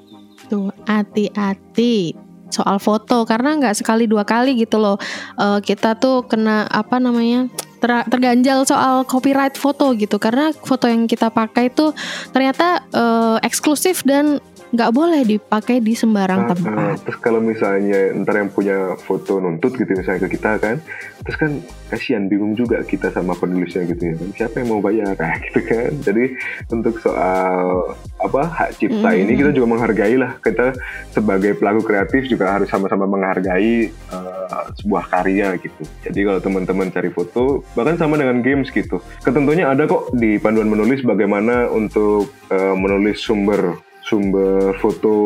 Tuh, 0.53 0.69
hati-hati 0.85 2.13
soal 2.53 2.79
foto 2.79 3.27
karena 3.27 3.59
nggak 3.59 3.75
sekali 3.75 4.07
dua 4.07 4.23
kali 4.23 4.55
gitu 4.55 4.79
loh 4.79 4.95
Eh, 5.35 5.61
kita 5.67 5.99
tuh 5.99 6.23
kena 6.31 6.71
apa 6.71 7.03
namanya 7.03 7.51
ter- 7.83 8.07
terganjal 8.07 8.63
soal 8.63 9.03
copyright 9.03 9.59
foto 9.59 9.91
gitu 9.99 10.17
karena 10.23 10.55
foto 10.55 10.87
yang 10.87 11.11
kita 11.11 11.29
pakai 11.35 11.75
itu 11.75 11.91
ternyata 12.31 12.87
eh, 12.95 13.37
eksklusif 13.43 14.07
dan 14.07 14.39
nggak 14.75 14.91
boleh 14.91 15.23
dipakai 15.23 15.79
di 15.79 15.95
sembarang 15.95 16.41
Ah, 16.41 16.49
tempat. 16.51 16.75
ah. 16.75 16.95
terus 16.99 17.19
kalau 17.19 17.39
misalnya 17.39 18.11
ntar 18.17 18.35
yang 18.37 18.51
punya 18.51 18.77
foto 18.99 19.39
nuntut 19.39 19.71
gitu 19.73 19.87
misalnya 19.87 20.27
ke 20.27 20.35
kita 20.35 20.59
kan, 20.59 20.83
terus 21.23 21.37
kan 21.37 21.51
kasihan 21.87 22.27
bingung 22.27 22.53
juga 22.53 22.83
kita 22.83 23.09
sama 23.09 23.33
penulisnya 23.33 23.87
gitu 23.87 24.03
ya 24.05 24.15
kan, 24.15 24.29
siapa 24.35 24.55
yang 24.59 24.69
mau 24.69 24.83
bayar 24.83 25.15
nah, 25.17 25.39
gitu 25.41 25.63
kan. 25.63 25.95
Jadi 26.01 26.25
untuk 26.69 26.99
soal 26.99 27.95
apa 28.19 28.41
hak 28.45 28.71
cipta 28.77 29.07
Mm. 29.07 29.21
ini 29.21 29.33
kita 29.37 29.51
juga 29.51 29.67
menghargai 29.69 30.17
lah 30.17 30.33
kita 30.39 30.75
sebagai 31.09 31.55
pelaku 31.55 31.81
kreatif 31.85 32.27
juga 32.27 32.51
harus 32.51 32.67
sama-sama 32.67 33.07
menghargai 33.07 33.89
eh, 33.89 34.33
sebuah 34.75 35.07
karya 35.09 35.55
gitu. 35.57 35.83
Jadi 36.03 36.21
kalau 36.21 36.41
teman-teman 36.41 36.91
cari 36.91 37.09
foto 37.09 37.63
bahkan 37.73 37.95
sama 37.95 38.17
dengan 38.17 38.41
games 38.41 38.69
gitu, 38.69 38.97
ketentunya 39.21 39.67
ada 39.67 39.85
kok 39.85 40.11
di 40.13 40.35
panduan 40.37 40.67
menulis 40.67 40.99
bagaimana 41.01 41.71
untuk 41.71 42.27
eh, 42.49 42.75
menulis 42.75 43.21
sumber 43.21 43.79
sumber 44.05 44.77
foto 44.79 45.17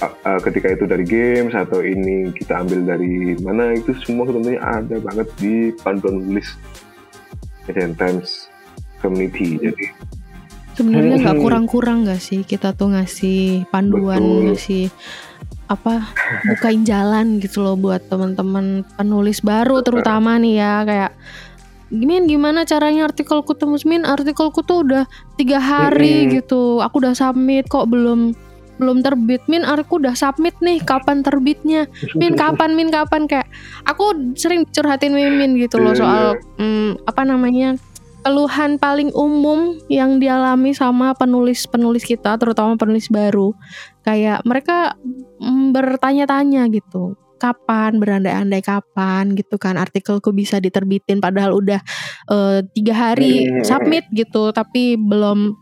uh, 0.00 0.40
ketika 0.44 0.72
itu 0.72 0.84
dari 0.84 1.04
games 1.04 1.52
atau 1.52 1.80
ini 1.80 2.32
kita 2.32 2.60
ambil 2.60 2.84
dari 2.84 3.36
mana 3.40 3.72
itu 3.76 3.92
semua 4.04 4.28
tentunya 4.28 4.60
ada 4.60 4.96
banget 5.00 5.28
di 5.40 5.72
panduan 5.80 6.20
menulis 6.20 6.56
Asian 7.68 7.96
Times 7.96 8.48
Community 9.00 9.56
jadi 9.60 9.86
Sebenarnya 10.70 11.20
nggak 11.20 11.36
Hmm. 11.36 11.44
kurang-kurang 11.44 12.08
nggak 12.08 12.22
sih 12.24 12.40
kita 12.40 12.72
tuh 12.72 12.94
ngasih 12.96 13.68
panduan, 13.68 14.22
Betul. 14.22 14.40
ngasih 14.48 14.84
apa 15.68 16.08
bukain 16.48 16.82
jalan 16.88 17.36
gitu 17.36 17.60
loh 17.60 17.76
buat 17.76 18.00
teman-teman 18.08 18.82
penulis 18.96 19.44
baru 19.44 19.84
terutama 19.84 20.40
nih 20.40 20.56
ya 20.56 20.74
kayak 20.82 21.12
Min 21.90 22.30
gimana 22.30 22.62
caranya 22.62 23.10
artikelku 23.10 23.58
tembus 23.58 23.82
Min 23.82 24.06
artikelku 24.06 24.62
tuh 24.62 24.86
udah 24.86 25.04
tiga 25.34 25.58
hari 25.58 26.26
Mm-mm. 26.26 26.32
gitu. 26.38 26.78
Aku 26.78 27.02
udah 27.02 27.18
submit 27.18 27.66
kok 27.66 27.90
belum 27.90 28.32
belum 28.80 29.04
terbit? 29.04 29.44
Min 29.50 29.66
aku 29.66 30.00
udah 30.00 30.14
submit 30.14 30.56
nih 30.62 30.80
kapan 30.80 31.20
terbitnya? 31.20 31.90
Min 32.14 32.38
kapan 32.38 32.78
Min 32.78 32.88
kapan? 32.88 33.26
Kayak 33.26 33.50
aku 33.84 34.34
sering 34.38 34.64
curhatin 34.70 35.12
Mimin 35.12 35.58
gitu 35.58 35.76
loh 35.82 35.92
Iya, 35.92 36.00
soal 36.00 36.24
mm, 36.56 37.04
apa 37.04 37.22
namanya 37.26 37.76
keluhan 38.20 38.76
paling 38.76 39.10
umum 39.16 39.80
yang 39.88 40.20
dialami 40.20 40.76
sama 40.76 41.16
penulis-penulis 41.16 42.04
kita 42.06 42.38
terutama 42.38 42.78
penulis 42.78 43.10
baru. 43.10 43.52
Kayak 44.06 44.46
mereka 44.46 44.94
mm, 45.42 45.74
bertanya-tanya 45.74 46.70
gitu 46.70 47.18
kapan 47.40 47.96
berandai-andai 47.96 48.60
kapan 48.60 49.32
gitu 49.32 49.56
kan. 49.56 49.80
Artikelku 49.80 50.30
bisa 50.36 50.60
diterbitin 50.60 51.24
padahal 51.24 51.56
udah 51.56 51.80
eh, 52.28 52.60
tiga 52.76 52.94
hari 52.94 53.48
Hmm. 53.48 53.64
submit 53.64 54.04
gitu 54.12 54.52
tapi 54.52 55.00
belum 55.00 55.56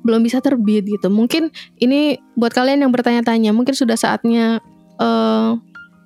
belum 0.00 0.20
bisa 0.24 0.40
terbit 0.40 0.88
gitu. 0.88 1.12
Mungkin 1.12 1.52
ini 1.78 2.16
buat 2.34 2.56
kalian 2.56 2.80
yang 2.80 2.92
bertanya-tanya 2.92 3.52
mungkin 3.52 3.76
sudah 3.76 4.00
saatnya 4.00 4.64
eh, 4.96 5.50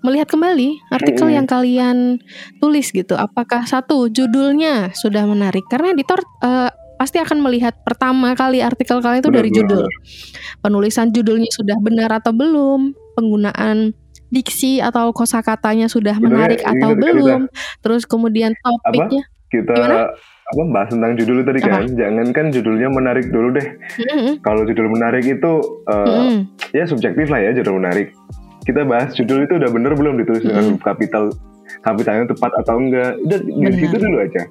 melihat 0.05 0.29
kembali 0.29 0.93
artikel 0.93 1.33
Mm-mm. 1.33 1.37
yang 1.41 1.47
kalian 1.49 1.97
tulis 2.61 2.93
gitu. 2.93 3.17
Apakah 3.17 3.65
satu 3.65 4.13
judulnya 4.13 4.93
sudah 4.93 5.25
menarik? 5.25 5.65
Karena 5.71 5.97
editor 5.97 6.21
eh, 6.45 6.71
pasti 7.01 7.19
akan 7.19 7.41
melihat 7.43 7.75
pertama 7.83 8.37
kali 8.37 8.61
artikel 8.61 9.01
kalian 9.01 9.25
itu 9.25 9.33
dari 9.33 9.51
judul. 9.51 9.85
Penulisan 10.63 11.11
judulnya 11.11 11.51
sudah 11.51 11.77
benar 11.81 12.11
atau 12.21 12.31
belum? 12.37 12.95
Penggunaan 13.17 13.97
diksi 14.35 14.83
atau 14.83 15.15
kosakatanya 15.15 15.87
sudah 15.87 16.19
menarik 16.19 16.61
atau 16.61 16.99
belum? 16.99 17.47
Terus 17.81 18.03
kemudian 18.05 18.53
topiknya? 18.59 19.23
Kita 19.49 19.71
Gimana? 19.71 20.11
apa 20.45 20.63
bahas 20.69 20.91
tentang 20.91 21.15
judul 21.15 21.41
tadi 21.41 21.63
kan 21.63 21.87
jangan 21.95 22.27
kan 22.35 22.51
judulnya 22.51 22.91
menarik 22.91 23.31
dulu 23.31 23.55
deh. 23.55 23.69
Kalau 24.43 24.67
judul 24.67 24.91
menarik 24.91 25.23
itu 25.25 25.53
uh, 25.87 26.43
ya 26.75 26.85
subjektif 26.85 27.31
lah 27.31 27.39
ya 27.39 27.55
judul 27.55 27.79
menarik. 27.79 28.11
Kita 28.67 28.83
bahas 28.83 29.15
judul 29.15 29.47
itu 29.47 29.57
udah 29.57 29.71
bener 29.71 29.95
belum 29.95 30.19
ditulis 30.21 30.43
dengan 30.43 30.75
kapital 30.83 31.31
kapitalnya 31.81 32.27
tepat 32.27 32.51
atau 32.61 32.77
enggak. 32.77 33.15
Udah 33.23 33.39
di 33.47 33.79
situ 33.79 33.97
dulu 33.97 34.17
aja. 34.21 34.43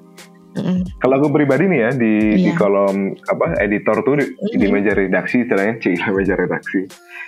Kalau 1.02 1.14
aku 1.18 1.34
pribadi 1.34 1.66
nih 1.66 1.80
ya 1.82 1.90
di, 1.90 2.12
di 2.38 2.50
Iya. 2.50 2.54
kolom 2.54 3.10
apa 3.26 3.58
editor 3.58 4.06
tuh 4.06 4.22
di, 4.22 4.24
di 4.54 4.66
Mhm. 4.66 4.72
meja 4.72 4.92
redaksi 4.94 5.42
istilahnya 5.42 5.82
cih 5.82 5.98
meja 6.14 6.38
redaksi. 6.38 6.86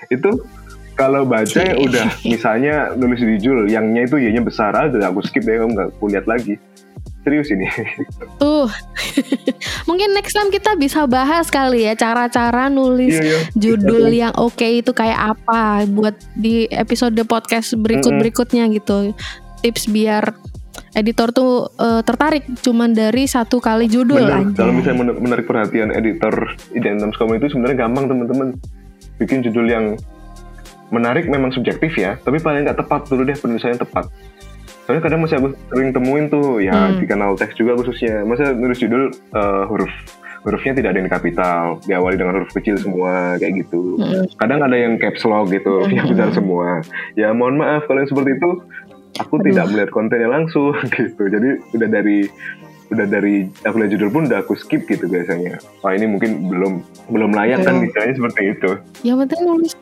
Itu 0.08 0.46
kalau 0.96 1.28
baca 1.28 1.44
Cih. 1.44 1.76
udah 1.76 2.08
misalnya 2.32 2.96
nulis 2.96 3.20
di 3.20 3.36
judul 3.38 3.68
yangnya 3.68 4.08
itu 4.08 4.16
y-nya 4.16 4.42
besar 4.42 4.72
aja 4.72 5.12
aku 5.12 5.20
skip 5.22 5.44
deh 5.44 5.60
aku 5.60 5.68
nggak 5.76 5.88
aku 6.00 6.04
lihat 6.10 6.26
lagi 6.26 6.56
serius 7.26 7.50
ini 7.50 7.66
Tuh. 8.42 8.70
Mungkin 9.90 10.14
next 10.14 10.34
time 10.34 10.50
kita 10.54 10.78
bisa 10.78 11.10
bahas 11.10 11.50
kali 11.50 11.86
ya 11.86 11.98
cara-cara 11.98 12.70
nulis 12.70 13.18
iya 13.18 13.22
iya 13.22 13.38
judul 13.58 14.06
yang 14.14 14.34
oke 14.38 14.62
itu 14.62 14.94
kayak 14.94 15.34
apa 15.34 15.82
buat 15.90 16.14
di 16.38 16.70
episode 16.70 17.18
podcast 17.26 17.74
berikut-berikutnya 17.74 18.70
gitu. 18.70 19.10
Tips 19.62 19.90
biar 19.90 20.38
editor 20.94 21.34
tuh 21.34 21.66
eh, 21.82 22.02
tertarik 22.06 22.46
cuman 22.62 22.94
dari 22.94 23.26
satu 23.26 23.58
kali 23.58 23.90
judul 23.90 24.22
Bener. 24.22 24.46
aja. 24.46 24.62
Kalau 24.62 24.72
misalnya 24.74 24.98
men- 25.02 25.18
menarik 25.18 25.46
perhatian 25.50 25.90
editor 25.90 26.54
Identitas 26.78 27.18
Comedy 27.18 27.42
itu 27.42 27.58
sebenarnya 27.58 27.86
gampang 27.86 28.06
teman-teman. 28.06 28.48
Bikin 29.16 29.40
judul 29.42 29.66
yang 29.66 29.84
menarik 30.88 31.26
memang 31.26 31.50
subjektif 31.50 31.94
ya, 31.94 32.16
tapi 32.18 32.38
paling 32.38 32.62
nggak 32.62 32.78
tepat 32.78 33.06
dulu 33.06 33.22
deh 33.22 33.34
penulisannya 33.34 33.78
tepat. 33.78 34.06
Soalnya 34.86 35.02
kadang 35.02 35.20
masih 35.20 35.36
aku 35.36 35.48
sering 35.68 35.90
temuin 35.90 36.30
tuh 36.30 36.62
ya 36.62 36.70
Hmm. 36.72 37.02
di 37.02 37.06
kanal 37.06 37.34
teks 37.34 37.54
juga 37.54 37.74
khususnya. 37.74 38.22
Masa 38.22 38.54
nulis 38.54 38.78
judul 38.78 39.10
eh, 39.10 39.62
huruf 39.66 39.90
hurufnya 40.46 40.78
tidak 40.78 40.94
ada 40.94 40.98
yang 41.02 41.10
kapital, 41.10 41.62
diawali 41.82 42.14
dengan 42.14 42.38
huruf 42.38 42.54
kecil 42.54 42.78
semua 42.78 43.34
kayak 43.34 43.66
gitu. 43.66 43.98
Mm-mm. 43.98 44.30
Kadang 44.38 44.62
ada 44.62 44.78
yang 44.78 44.94
caps 44.94 45.26
lock 45.26 45.50
gitu, 45.50 45.82
Hmm. 45.82 45.90
yang 45.90 46.06
besar 46.06 46.30
semua. 46.30 46.86
Ya 47.18 47.34
mohon 47.34 47.58
maaf 47.58 47.82
kalau 47.84 47.98
yang 47.98 48.06
seperti 48.06 48.38
itu 48.38 48.50
aku 49.18 49.34
Aduh. 49.36 49.46
tidak 49.50 49.64
melihat 49.74 49.90
kontennya 49.90 50.30
langsung 50.30 50.70
gitu. 50.94 51.22
Jadi 51.26 51.48
udah 51.74 51.88
dari 51.90 52.30
udah 52.86 53.06
dari 53.10 53.50
aku 53.66 53.82
lihat 53.82 53.90
judul 53.90 54.10
pun 54.14 54.30
udah 54.30 54.46
aku 54.46 54.54
skip 54.54 54.86
gitu 54.86 55.10
biasanya. 55.10 55.58
Wah 55.82 55.90
ini 55.90 56.06
mungkin 56.06 56.46
belum 56.46 56.72
belum 57.10 57.34
layak 57.34 57.66
kan 57.66 57.82
misalnya 57.82 58.14
seperti 58.14 58.42
itu. 58.54 58.70
Yang 59.02 59.16
penting 59.26 59.40
nulis 59.42 59.72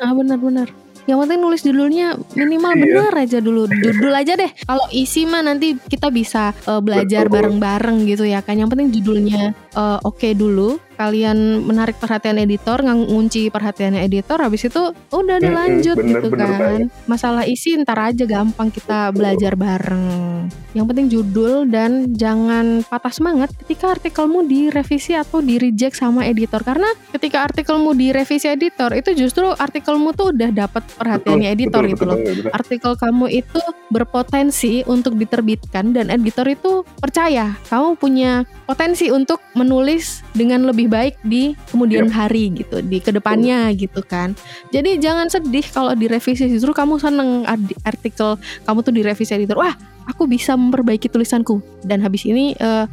Ah, 0.00 0.12
benar-benar. 0.12 0.68
Yang 1.04 1.18
penting 1.20 1.40
nulis 1.44 1.60
judulnya 1.60 2.16
minimal 2.32 2.72
Iya. 2.72 2.80
bener 2.80 3.12
aja 3.12 3.38
dulu. 3.44 3.68
Judul 3.68 4.12
aja 4.16 4.40
deh. 4.40 4.48
Kalau 4.64 4.88
isi 4.88 5.28
mah 5.28 5.44
nanti 5.44 5.76
kita 5.76 6.08
bisa 6.08 6.56
eh, 6.56 6.80
belajar 6.80 7.28
bareng-bareng 7.28 8.08
gitu 8.08 8.24
ya 8.24 8.40
kan. 8.40 8.56
Yang 8.56 8.72
penting 8.72 8.88
judulnya 9.00 9.52
eh, 9.52 9.98
oke 10.00 10.32
dulu. 10.32 10.80
Kalian 10.94 11.66
menarik 11.66 11.98
perhatian 11.98 12.38
editor, 12.38 12.82
ngunci 12.82 13.50
perhatiannya 13.50 14.06
editor. 14.06 14.38
Habis 14.38 14.70
itu 14.70 14.94
udah 15.10 15.36
dilanjut 15.42 15.98
bener, 15.98 16.10
gitu 16.10 16.26
bener 16.30 16.48
kan. 16.48 16.58
banget. 16.58 16.88
Masalah 17.10 17.44
isi 17.44 17.74
ntar 17.82 17.98
aja 17.98 18.24
gampang 18.24 18.70
kita 18.70 19.10
belajar 19.10 19.58
bareng. 19.58 20.46
Yang 20.74 20.86
penting 20.90 21.06
judul 21.06 21.70
dan 21.70 22.14
jangan 22.14 22.82
patah 22.82 23.14
semangat 23.14 23.54
ketika 23.62 23.94
artikelmu 23.94 24.46
direvisi 24.46 25.14
atau 25.14 25.38
di 25.38 25.58
reject 25.58 25.94
sama 25.94 26.26
editor 26.26 26.66
karena 26.66 26.90
ketika 27.14 27.46
artikelmu 27.46 27.94
direvisi 27.94 28.50
editor 28.50 28.90
itu 28.90 29.14
justru 29.14 29.46
artikelmu 29.54 30.10
tuh 30.14 30.34
udah 30.34 30.50
dapat 30.50 30.82
perhatiannya 30.98 31.48
editor 31.54 31.86
betul, 31.86 31.92
gitu 31.94 32.02
betul 32.02 32.10
loh. 32.10 32.18
betul. 32.18 32.50
Artikel 32.50 32.92
kamu 32.98 33.26
itu 33.30 33.60
berpotensi 33.94 34.82
untuk 34.90 35.14
diterbitkan 35.14 35.94
dan 35.94 36.10
editor 36.10 36.50
itu 36.50 36.82
percaya 36.98 37.54
kamu 37.70 37.94
punya 37.94 38.42
potensi 38.66 39.14
untuk 39.14 39.38
menulis 39.54 40.26
dengan 40.34 40.66
lebih 40.66 40.83
baik 40.86 41.18
di 41.24 41.52
kemudian 41.70 42.08
hari 42.08 42.52
gitu, 42.54 42.80
di 42.84 42.98
ke 43.00 43.10
depannya 43.10 43.70
gitu 43.74 44.00
kan. 44.04 44.32
Jadi 44.70 45.00
jangan 45.00 45.28
sedih 45.28 45.64
kalau 45.70 45.92
direvisi 45.96 46.46
justru 46.48 46.70
kamu 46.70 47.00
seneng 47.00 47.44
artikel 47.82 48.36
kamu 48.64 48.78
tuh 48.84 48.92
direvisi 48.94 49.32
editor. 49.34 49.58
Wah, 49.58 49.74
aku 50.08 50.28
bisa 50.28 50.54
memperbaiki 50.54 51.08
tulisanku 51.08 51.60
dan 51.84 52.00
habis 52.04 52.24
ini 52.28 52.56
eh, 52.56 52.86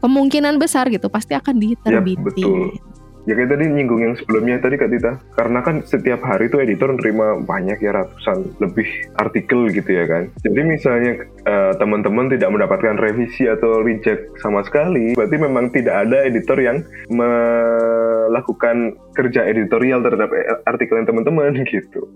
kemungkinan, 0.00 0.56
besar 0.56 0.88
gitu 0.88 1.10
pasti 1.10 1.34
akan 1.34 1.58
diterbitin. 1.58 2.22
betul. 2.22 2.95
Ya 3.26 3.34
kayak 3.34 3.58
tadi 3.58 3.66
nyinggung 3.66 4.00
yang 4.06 4.14
sebelumnya 4.14 4.62
tadi 4.62 4.78
Kak 4.78 4.86
Tita, 4.86 5.18
karena 5.34 5.58
kan 5.66 5.82
setiap 5.82 6.22
hari 6.22 6.46
tuh 6.46 6.62
editor 6.62 6.94
nerima 6.94 7.42
banyak 7.42 7.82
ya 7.82 7.90
ratusan 7.90 8.54
lebih 8.62 8.86
artikel 9.18 9.66
gitu 9.74 9.90
ya 9.90 10.06
kan. 10.06 10.30
Jadi 10.46 10.60
misalnya 10.62 11.26
eh, 11.42 11.72
teman-teman 11.74 12.30
tidak 12.30 12.54
mendapatkan 12.54 12.94
revisi 12.94 13.50
atau 13.50 13.82
reject 13.82 14.30
sama 14.38 14.62
sekali, 14.62 15.18
berarti 15.18 15.36
memang 15.42 15.74
tidak 15.74 16.06
ada 16.06 16.22
editor 16.22 16.58
yang 16.62 16.86
melakukan 17.10 18.94
kerja 19.18 19.42
editorial 19.42 20.06
terhadap 20.06 20.30
eh, 20.30 20.62
artikel 20.62 21.02
yang 21.02 21.10
teman-teman 21.10 21.58
gitu. 21.74 22.06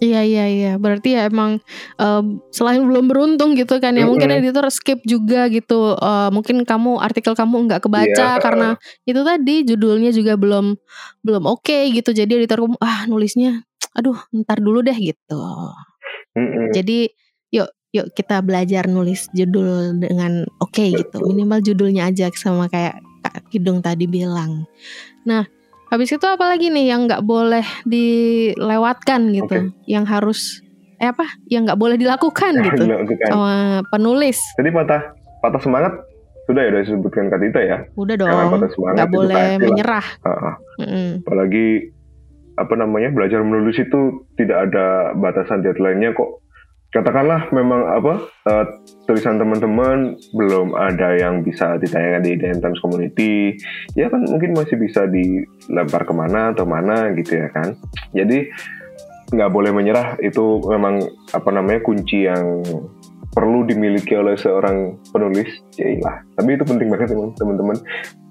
Iya 0.00 0.24
iya 0.24 0.44
iya, 0.48 0.72
berarti 0.80 1.12
ya 1.12 1.28
emang 1.28 1.60
eh, 2.00 2.22
selain 2.50 2.80
belum 2.88 3.04
beruntung 3.06 3.52
gitu 3.52 3.76
kan 3.84 3.92
ya, 3.92 4.08
mungkin 4.08 4.32
Mm-mm. 4.32 4.40
editor 4.40 4.64
skip 4.72 5.04
juga 5.04 5.44
gitu. 5.52 5.92
Eh, 5.92 6.28
mungkin 6.32 6.64
kamu 6.64 6.96
artikel 7.04 7.36
kamu 7.36 7.68
nggak 7.68 7.84
kebaca 7.84 8.26
Iya. 8.36 8.40
karena 8.40 8.68
itu 9.04 9.20
tadi 9.20 9.54
judulnya 9.68 10.08
juga 10.10 10.40
belum 10.40 10.72
belum 11.20 11.44
oke 11.44 11.92
gitu. 11.92 12.16
Jadi 12.16 12.40
editor 12.40 12.64
kamu 12.64 12.80
ah 12.80 13.04
nulisnya, 13.06 13.60
aduh 13.92 14.16
ntar 14.32 14.64
dulu 14.64 14.80
deh 14.80 14.96
gitu. 14.96 15.40
Mm-mm. 16.32 16.72
Jadi 16.72 17.12
yuk 17.52 17.68
yuk 17.90 18.08
kita 18.16 18.40
belajar 18.40 18.86
nulis 18.88 19.28
judul 19.36 20.00
dengan 20.00 20.48
oke 20.64 20.84
gitu. 20.96 21.20
Minimal 21.20 21.60
judulnya 21.60 22.08
aja 22.08 22.32
sama 22.32 22.72
kayak 22.72 23.04
Kak 23.20 23.52
Kidung 23.52 23.84
tadi 23.84 24.08
bilang. 24.08 24.64
Nah, 25.28 25.44
habis 25.90 26.08
itu 26.14 26.26
apa 26.26 26.46
lagi 26.46 26.70
nih 26.70 26.94
yang 26.94 27.10
nggak 27.10 27.22
boleh 27.26 27.66
dilewatkan 27.84 29.34
gitu, 29.34 29.74
yang 29.84 30.06
harus 30.06 30.62
eh 31.00 31.10
apa? 31.10 31.26
Yang 31.50 31.62
nggak 31.72 31.80
boleh 31.80 31.96
dilakukan 31.98 32.52
gitu 32.60 32.82
Dilakukan. 32.86 33.28
sama 33.28 33.54
penulis. 33.90 34.38
Jadi 34.54 34.70
patah 34.70 35.02
patah 35.42 35.60
semangat 35.60 35.92
sudah 36.46 36.60
ya 36.66 36.70
udah 36.74 36.82
disebutkan 36.82 37.24
Kak 37.30 37.40
Tita 37.40 37.60
ya. 37.62 37.78
Udah 37.94 38.14
Jangan 38.18 38.34
dong, 38.36 38.52
patah 38.54 38.70
semangat 38.74 38.94
nggak 38.96 39.08
itu 39.08 39.16
boleh 39.16 39.46
menyerah. 39.58 40.06
Ah, 40.22 40.30
ah. 40.30 40.54
Mm-mm. 40.80 41.08
apalagi 41.26 41.68
apa 42.60 42.74
namanya 42.76 43.08
belajar 43.08 43.40
menulis 43.40 43.80
itu 43.80 44.28
tidak 44.36 44.68
ada 44.68 45.16
batasan 45.16 45.64
deadline-nya 45.64 46.12
kok 46.12 46.44
katakanlah 46.90 47.46
memang 47.54 47.86
apa 47.86 48.14
eh, 48.50 48.66
tulisan 49.06 49.38
teman-teman 49.38 50.18
belum 50.34 50.74
ada 50.74 51.14
yang 51.14 51.46
bisa 51.46 51.78
ditayangkan 51.78 52.22
di 52.26 52.32
Dance 52.38 52.60
Times 52.62 52.80
Community. 52.82 53.54
Ya 53.94 54.10
kan 54.10 54.26
mungkin 54.26 54.58
masih 54.58 54.76
bisa 54.76 55.06
dilempar 55.06 56.02
ke 56.02 56.12
mana 56.14 56.50
atau 56.50 56.66
mana 56.66 57.14
gitu 57.14 57.38
ya 57.38 57.48
kan. 57.54 57.78
Jadi 58.10 58.50
nggak 59.30 59.50
boleh 59.54 59.70
menyerah. 59.70 60.18
Itu 60.18 60.58
memang 60.66 60.98
apa 61.30 61.50
namanya 61.54 61.80
kunci 61.86 62.26
yang 62.26 62.66
perlu 63.30 63.62
dimiliki 63.62 64.18
oleh 64.18 64.34
seorang 64.34 64.98
penulis. 65.14 65.46
Ya 65.78 65.94
iyalah 65.94 66.26
tapi 66.34 66.58
itu 66.58 66.66
penting 66.66 66.90
banget 66.90 67.14
teman- 67.14 67.34
teman-teman. 67.38 67.78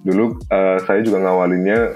Dulu 0.03 0.35
eh, 0.51 0.77
saya 0.83 0.99
juga 0.99 1.23
ngawalinnya 1.23 1.95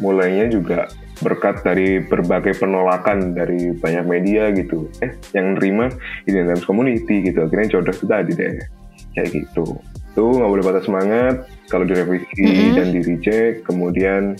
mulainya 0.00 0.48
juga 0.48 0.88
berkat 1.20 1.60
dari 1.62 2.00
berbagai 2.00 2.56
penolakan 2.56 3.36
dari 3.36 3.76
banyak 3.76 4.04
media 4.08 4.48
gitu 4.52 4.88
eh 5.04 5.12
yang 5.36 5.56
nerima 5.56 5.92
Indian 6.24 6.52
Times 6.52 6.64
Community 6.64 7.28
gitu 7.28 7.44
akhirnya 7.44 7.78
jodoh 7.78 7.92
itu 7.92 8.06
tadi 8.08 8.32
deh 8.32 8.56
kayak 9.14 9.28
gitu 9.32 9.64
tuh 10.16 10.30
nggak 10.34 10.50
boleh 10.50 10.64
patah 10.64 10.84
semangat 10.84 11.34
kalau 11.70 11.84
direvisi 11.86 12.42
Mm-mm. 12.42 12.74
dan 12.74 12.86
di 12.90 13.00
reject 13.04 13.62
kemudian 13.68 14.34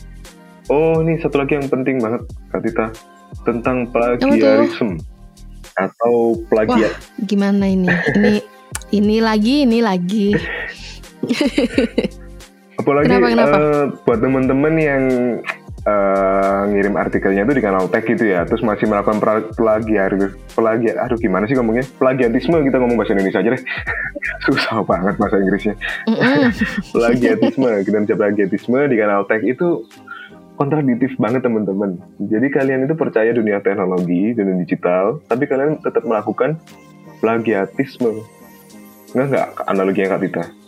oh 0.72 1.04
ini 1.04 1.20
satu 1.20 1.44
lagi 1.44 1.60
yang 1.60 1.68
penting 1.68 2.00
banget 2.00 2.26
Kak 2.50 2.60
Tita 2.64 2.86
tentang 3.46 3.86
plagiarisme 3.94 4.98
atau 5.78 6.36
plagiat 6.50 6.92
Gimana 7.24 7.64
ini? 7.70 7.88
Ini 7.88 8.34
ini 8.90 9.16
lagi, 9.22 9.62
ini 9.64 9.78
lagi. 9.80 10.34
apalagi 12.80 13.06
Kenapa, 13.06 13.26
kenapa? 13.28 13.56
eh, 13.60 13.84
buat 14.08 14.18
teman-teman 14.18 14.74
yang 14.80 15.02
eh, 15.84 16.60
ngirim 16.70 16.94
artikelnya 16.96 17.42
itu 17.48 17.54
di 17.56 17.62
kanal 17.64 17.88
tag 17.88 18.04
gitu 18.04 18.24
ya. 18.24 18.44
Terus 18.44 18.60
masih 18.64 18.86
melakukan 18.88 19.18
pra- 19.18 19.48
plagiar 19.54 20.12
plagiat 20.52 20.96
aduh 21.00 21.18
gimana 21.18 21.48
sih 21.48 21.56
ngomongnya? 21.56 21.84
Plagiatisme 21.96 22.56
kita 22.64 22.76
ngomong 22.80 22.96
bahasa 23.00 23.16
Indonesia 23.16 23.40
aja 23.40 23.50
deh. 23.56 23.62
Susah 24.46 24.82
banget 24.84 25.14
bahasa 25.16 25.36
Inggrisnya. 25.40 25.74
Plagiatisme 26.96 27.70
kita 27.86 27.96
bisa 28.04 28.14
plagiatisme 28.16 28.78
di 28.88 28.96
kanal 29.00 29.24
tag 29.24 29.42
itu 29.44 29.88
kontradiktif 30.60 31.16
banget 31.16 31.40
teman-teman. 31.44 31.96
Jadi 32.20 32.46
kalian 32.52 32.84
itu 32.84 32.92
percaya 32.92 33.32
dunia 33.32 33.64
teknologi 33.64 34.36
dunia 34.36 34.60
digital 34.60 35.24
tapi 35.24 35.48
kalian 35.48 35.80
tetap 35.80 36.04
melakukan 36.04 36.60
plagiatisme. 37.24 38.20
Nggak 39.16 39.26
nggak 39.32 39.48
analoginya 39.66 40.16
kak 40.16 40.22
Tita 40.22 40.59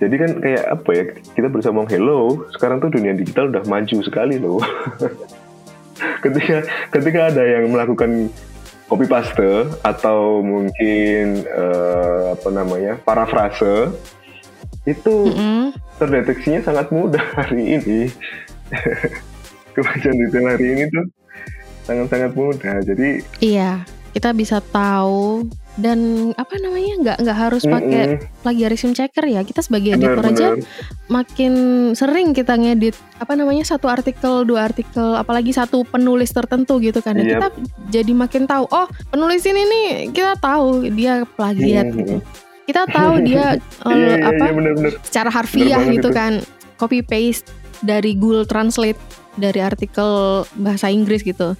jadi 0.00 0.14
kan 0.16 0.30
kayak 0.40 0.64
apa 0.64 0.90
ya 0.96 1.04
kita 1.36 1.46
berusaha 1.52 1.70
ngomong 1.76 1.92
hello 1.92 2.48
sekarang 2.56 2.80
tuh 2.80 2.88
dunia 2.88 3.12
digital 3.12 3.52
udah 3.52 3.62
maju 3.68 3.96
sekali 4.00 4.40
loh. 4.40 4.58
Ketika 6.24 6.64
ketika 6.88 7.20
ada 7.28 7.44
yang 7.44 7.68
melakukan 7.68 8.32
copy 8.88 9.04
paste 9.04 9.68
atau 9.84 10.40
mungkin 10.40 11.44
eh, 11.44 12.22
apa 12.32 12.48
namanya 12.48 12.96
parafrase 13.04 13.92
itu 14.88 15.28
Mm-mm. 15.28 15.76
terdeteksinya 16.00 16.64
sangat 16.64 16.88
mudah 16.88 17.20
hari 17.38 17.76
ini. 17.76 18.08
Kemajuan 19.76 20.16
detail 20.24 20.46
hari 20.56 20.66
ini 20.72 20.84
tuh 20.88 21.04
sangat-sangat 21.84 22.32
mudah. 22.32 22.80
Jadi 22.80 23.20
Iya, 23.44 23.84
kita 24.16 24.32
bisa 24.32 24.64
tahu 24.64 25.44
dan 25.78 25.98
apa 26.34 26.58
namanya 26.58 26.94
nggak 26.98 27.16
nggak 27.22 27.38
harus 27.38 27.62
pakai 27.62 28.18
Mm-mm. 28.18 28.42
plagiarism 28.42 28.90
checker 28.90 29.22
ya 29.22 29.46
kita 29.46 29.62
sebagai 29.62 29.94
Bener, 29.94 30.18
editor 30.18 30.24
aja 30.26 30.48
bener. 30.58 30.66
makin 31.06 31.52
sering 31.94 32.34
kita 32.34 32.58
ngedit 32.58 32.98
apa 33.16 33.38
namanya 33.38 33.62
satu 33.62 33.86
artikel 33.86 34.42
dua 34.42 34.66
artikel 34.66 35.14
apalagi 35.14 35.54
satu 35.54 35.86
penulis 35.86 36.30
tertentu 36.30 36.82
gitu 36.82 36.98
kan 36.98 37.14
Iya. 37.14 37.38
kita 37.38 37.48
jadi 37.88 38.12
makin 38.12 38.44
tahu 38.44 38.66
oh 38.66 38.90
penulis 39.08 39.46
ini 39.46 39.62
nih 39.62 39.88
kita 40.10 40.34
tahu 40.38 40.90
dia 40.90 41.22
plagiat 41.38 41.86
Mm-mm. 41.86 41.98
gitu 42.02 42.16
kita 42.66 42.82
tahu 42.86 43.12
dia 43.30 43.54
eh, 43.54 43.58
Iya, 43.86 43.94
iya, 43.94 44.14
apa 44.26 44.44
iya, 44.46 44.52
bener-bener. 44.52 44.92
secara 45.06 45.30
harfiah 45.30 45.82
gitu 45.86 46.10
itu. 46.10 46.10
kan 46.10 46.32
copy 46.76 47.00
paste 47.00 47.46
dari 47.80 48.18
Google 48.18 48.44
Translate 48.44 48.98
dari 49.38 49.62
artikel 49.62 50.42
bahasa 50.58 50.90
Inggris 50.90 51.22
gitu 51.22 51.54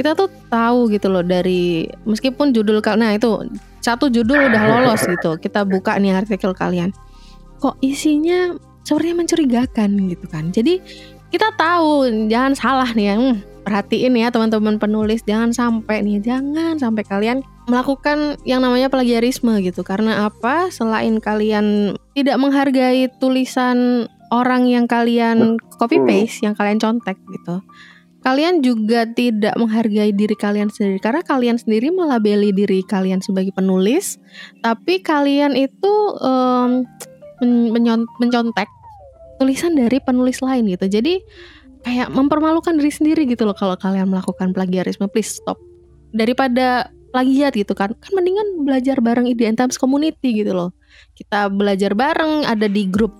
kita 0.00 0.16
tuh 0.16 0.32
tahu 0.48 0.88
gitu 0.88 1.12
loh 1.12 1.20
dari 1.20 1.84
meskipun 2.08 2.56
judul 2.56 2.80
nah 2.96 3.12
itu 3.12 3.44
satu 3.84 4.08
judul 4.08 4.48
udah 4.48 4.62
lolos 4.64 5.04
gitu 5.04 5.36
kita 5.36 5.68
buka 5.68 6.00
nih 6.00 6.16
artikel 6.16 6.56
kalian. 6.56 6.96
Kok 7.60 7.76
isinya 7.84 8.56
sepertinya 8.80 9.20
mencurigakan 9.20 10.08
gitu 10.08 10.24
kan. 10.32 10.48
Jadi 10.48 10.80
kita 11.28 11.52
tahu 11.60 12.08
jangan 12.32 12.56
salah 12.56 12.88
nih 12.96 13.12
ya 13.12 13.14
Hmm, 13.20 13.36
perhatiin 13.60 14.16
ya 14.16 14.32
teman-teman 14.32 14.80
penulis 14.80 15.20
jangan 15.28 15.52
sampai 15.52 16.00
nih 16.00 16.24
jangan 16.24 16.80
sampai 16.80 17.04
kalian 17.04 17.44
melakukan 17.68 18.40
yang 18.48 18.64
namanya 18.64 18.88
plagiarisme 18.88 19.52
gitu. 19.60 19.84
Karena 19.84 20.32
apa? 20.32 20.72
Selain 20.72 21.20
kalian 21.20 21.92
tidak 22.16 22.40
menghargai 22.40 23.12
tulisan 23.20 24.08
orang 24.32 24.64
yang 24.64 24.88
kalian 24.88 25.60
copy 25.76 26.00
paste 26.08 26.40
yang 26.40 26.56
kalian 26.56 26.78
contek 26.80 27.18
gitu 27.28 27.60
kalian 28.20 28.60
juga 28.60 29.08
tidak 29.08 29.56
menghargai 29.56 30.12
diri 30.12 30.36
kalian 30.36 30.68
sendiri. 30.68 31.00
Karena 31.00 31.24
kalian 31.24 31.56
sendiri 31.56 31.88
melabeli 31.88 32.52
diri 32.52 32.84
kalian 32.84 33.24
sebagai 33.24 33.56
penulis. 33.56 34.20
Tapi 34.60 35.00
kalian 35.00 35.56
itu 35.56 35.94
menyon- 37.40 38.08
mencontek 38.20 38.68
tulisan 39.40 39.72
dari 39.72 39.96
penulis 40.04 40.44
lain 40.44 40.68
gitu. 40.68 40.84
Jadi 40.84 41.24
kayak 41.80 42.12
mempermalukan 42.12 42.76
diri 42.76 42.92
sendiri 42.92 43.24
gitu 43.24 43.48
loh 43.48 43.56
kalau 43.56 43.72
kalian 43.80 44.12
melakukan 44.12 44.52
plagiarisme. 44.52 45.08
Please 45.08 45.40
stop. 45.40 45.56
Daripada 46.12 46.92
plagiat 47.10 47.56
gitu 47.56 47.72
kan. 47.72 47.96
Kan 47.96 48.12
mendingan 48.12 48.68
belajar 48.68 49.00
bareng 49.00 49.24
IDN 49.32 49.56
Times 49.56 49.80
Community 49.80 50.44
gitu 50.44 50.52
loh. 50.52 50.76
Kita 51.16 51.48
belajar 51.48 51.96
bareng 51.96 52.44
ada 52.44 52.68
di 52.68 52.84
grup 52.84 53.16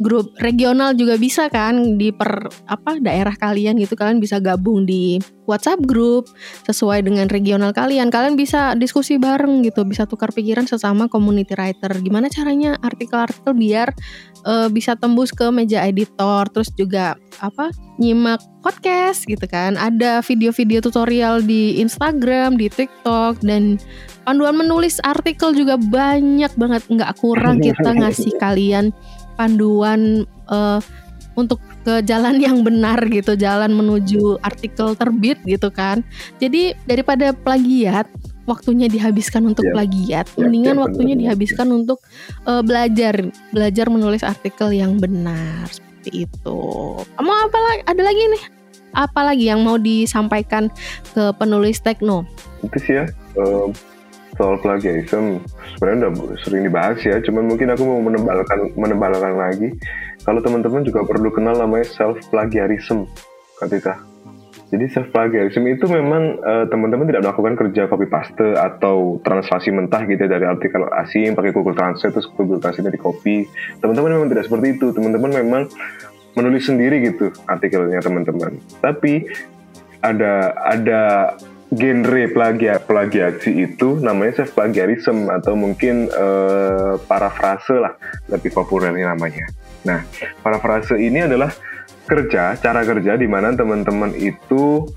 grup 0.00 0.32
regional 0.40 0.96
juga 0.96 1.20
bisa 1.20 1.52
kan 1.52 2.00
di 2.00 2.08
per 2.08 2.48
apa 2.66 2.96
daerah 2.98 3.36
kalian 3.36 3.76
gitu. 3.76 3.92
Kalian 3.94 4.18
bisa 4.18 4.40
gabung 4.40 4.88
di 4.88 5.20
WhatsApp 5.44 5.84
grup 5.84 6.32
sesuai 6.64 7.04
dengan 7.04 7.28
regional 7.28 7.76
kalian. 7.76 8.08
Kalian 8.08 8.34
bisa 8.34 8.72
diskusi 8.74 9.20
bareng 9.20 9.60
gitu 9.60 9.84
bisa 9.84 10.08
tukar 10.08 10.32
pikiran 10.32 10.64
sesama 10.64 11.06
community 11.12 11.52
writer. 11.52 11.92
Gimana 12.00 12.32
caranya 12.32 12.80
artikel-artikel 12.80 13.52
biar 13.52 13.92
eh, 14.48 14.68
bisa 14.72 14.96
tembus 14.96 15.36
ke 15.36 15.52
meja 15.52 15.84
editor 15.84 16.48
terus 16.48 16.72
juga 16.72 17.20
apa 17.44 17.68
nyimak 18.00 18.40
podcast 18.64 19.28
gitu 19.28 19.44
kan. 19.44 19.76
Ada 19.76 20.24
video-video 20.24 20.80
tutorial 20.80 21.44
di 21.44 21.76
Instagram 21.76 22.56
di 22.56 22.72
TikTok 22.72 23.44
dan 23.44 23.76
panduan 24.24 24.56
menulis 24.56 24.96
artikel 25.04 25.52
juga 25.52 25.76
banyak 25.76 26.56
banget. 26.56 26.82
Nggak 26.88 27.20
kurang 27.20 27.60
kita 27.64 27.92
ngasih 27.92 28.32
kalian 28.40 28.96
panduan 29.40 30.28
eh, 30.52 30.80
untuk 31.32 31.56
ke 31.80 32.04
jalan 32.04 32.36
yang 32.36 32.60
benar 32.60 33.00
gitu, 33.08 33.32
jalan 33.32 33.72
menuju 33.72 34.36
artikel 34.44 34.92
terbit 34.92 35.40
gitu 35.48 35.72
kan. 35.72 36.04
Jadi 36.36 36.76
daripada 36.84 37.32
plagiat, 37.32 38.04
waktunya 38.44 38.84
dihabiskan 38.84 39.48
untuk 39.48 39.64
Iya. 39.64 39.72
plagiat, 39.72 40.26
Iya, 40.28 40.36
mendingan 40.44 40.76
iya, 40.76 40.82
waktunya 40.84 41.14
benar. 41.16 41.22
dihabiskan 41.24 41.68
untuk 41.72 41.98
eh, 42.44 42.60
belajar, 42.60 43.14
belajar 43.48 43.86
menulis 43.88 44.20
artikel 44.20 44.76
yang 44.76 45.00
benar 45.00 45.64
seperti 45.72 46.28
itu. 46.28 46.60
Kamu 47.16 47.32
apa 47.32 47.58
lagi? 47.58 47.80
Ada 47.88 48.02
lagi 48.04 48.22
nih? 48.28 48.44
Apa 48.90 49.20
lagi 49.22 49.44
yang 49.46 49.62
mau 49.62 49.78
disampaikan 49.78 50.68
ke 51.14 51.32
penulis 51.34 51.80
tekno? 51.80 52.28
itu 52.60 52.76
sih 52.76 52.92
ya 52.92 53.08
eh, 53.40 53.66
soal 54.40 54.56
plagiarism 54.64 55.44
sebenarnya 55.76 56.08
udah 56.08 56.40
sering 56.40 56.64
dibahas 56.64 56.96
ya 57.04 57.20
cuman 57.20 57.44
mungkin 57.44 57.68
aku 57.76 57.84
mau 57.84 58.00
menebalkan 58.00 58.72
menebalkan 58.72 59.36
lagi. 59.36 59.68
Kalau 60.24 60.40
teman-teman 60.40 60.80
juga 60.80 61.04
perlu 61.04 61.28
kenal 61.28 61.60
namanya 61.60 61.84
self 61.84 62.16
plagiarism 62.32 63.04
ketika. 63.60 64.00
Jadi 64.72 64.84
self 64.88 65.12
plagiarism 65.12 65.68
itu 65.68 65.84
memang 65.84 66.40
eh, 66.40 66.64
teman-teman 66.72 67.04
tidak 67.12 67.28
melakukan 67.28 67.52
kerja 67.60 67.82
copy 67.84 68.06
paste 68.08 68.56
atau 68.56 69.20
translasi 69.20 69.76
mentah 69.76 70.08
gitu 70.08 70.24
ya 70.24 70.40
dari 70.40 70.48
artikel 70.48 70.88
asing 71.04 71.36
pakai 71.36 71.52
Google 71.52 71.76
Translate 71.76 72.16
terus 72.16 72.28
Google 72.32 72.64
Translate 72.64 72.96
di 72.96 73.00
copy 73.00 73.44
teman-teman 73.84 74.16
memang 74.16 74.28
tidak 74.32 74.48
seperti 74.48 74.80
itu. 74.80 74.96
Teman-teman 74.96 75.30
memang 75.36 75.62
menulis 76.32 76.64
sendiri 76.64 77.04
gitu 77.04 77.28
artikelnya 77.44 78.00
teman-teman. 78.00 78.56
Tapi 78.80 79.28
ada 80.00 80.56
ada 80.56 81.00
genre 81.70 82.24
plagiat 82.34 82.90
plagiasi 82.90 83.62
itu 83.62 84.02
namanya 84.02 84.42
self 84.42 84.58
plagiarism 84.58 85.30
atau 85.30 85.54
mungkin 85.54 86.10
eh, 86.10 86.94
parafrase 87.06 87.78
lah 87.78 87.94
lebih 88.26 88.50
populernya 88.50 89.14
namanya. 89.14 89.46
Nah, 89.86 90.02
parafrase 90.42 90.98
ini 90.98 91.24
adalah 91.24 91.54
kerja, 92.10 92.58
cara 92.58 92.82
kerja 92.82 93.14
di 93.14 93.30
mana 93.30 93.54
teman-teman 93.54 94.18
itu 94.18 94.90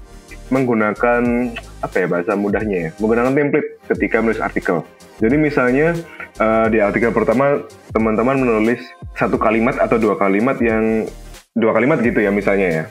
menggunakan 0.49 1.53
apa 1.82 1.95
ya 1.97 2.07
bahasa 2.09 2.34
mudahnya 2.34 2.78
ya, 2.78 2.91
menggunakan 2.97 3.32
template 3.38 3.69
ketika 3.93 4.15
menulis 4.26 4.41
artikel. 4.41 4.82
Jadi 5.21 5.36
misalnya 5.38 5.93
eh, 6.41 6.67
di 6.74 6.82
artikel 6.82 7.13
pertama 7.13 7.61
teman-teman 7.93 8.41
menulis 8.41 8.82
satu 9.13 9.38
kalimat 9.38 9.78
atau 9.78 10.01
dua 10.01 10.17
kalimat 10.17 10.57
yang 10.57 11.05
dua 11.53 11.78
kalimat 11.78 12.01
gitu 12.01 12.17
ya 12.17 12.34
misalnya 12.34 12.67
ya. 12.82 12.86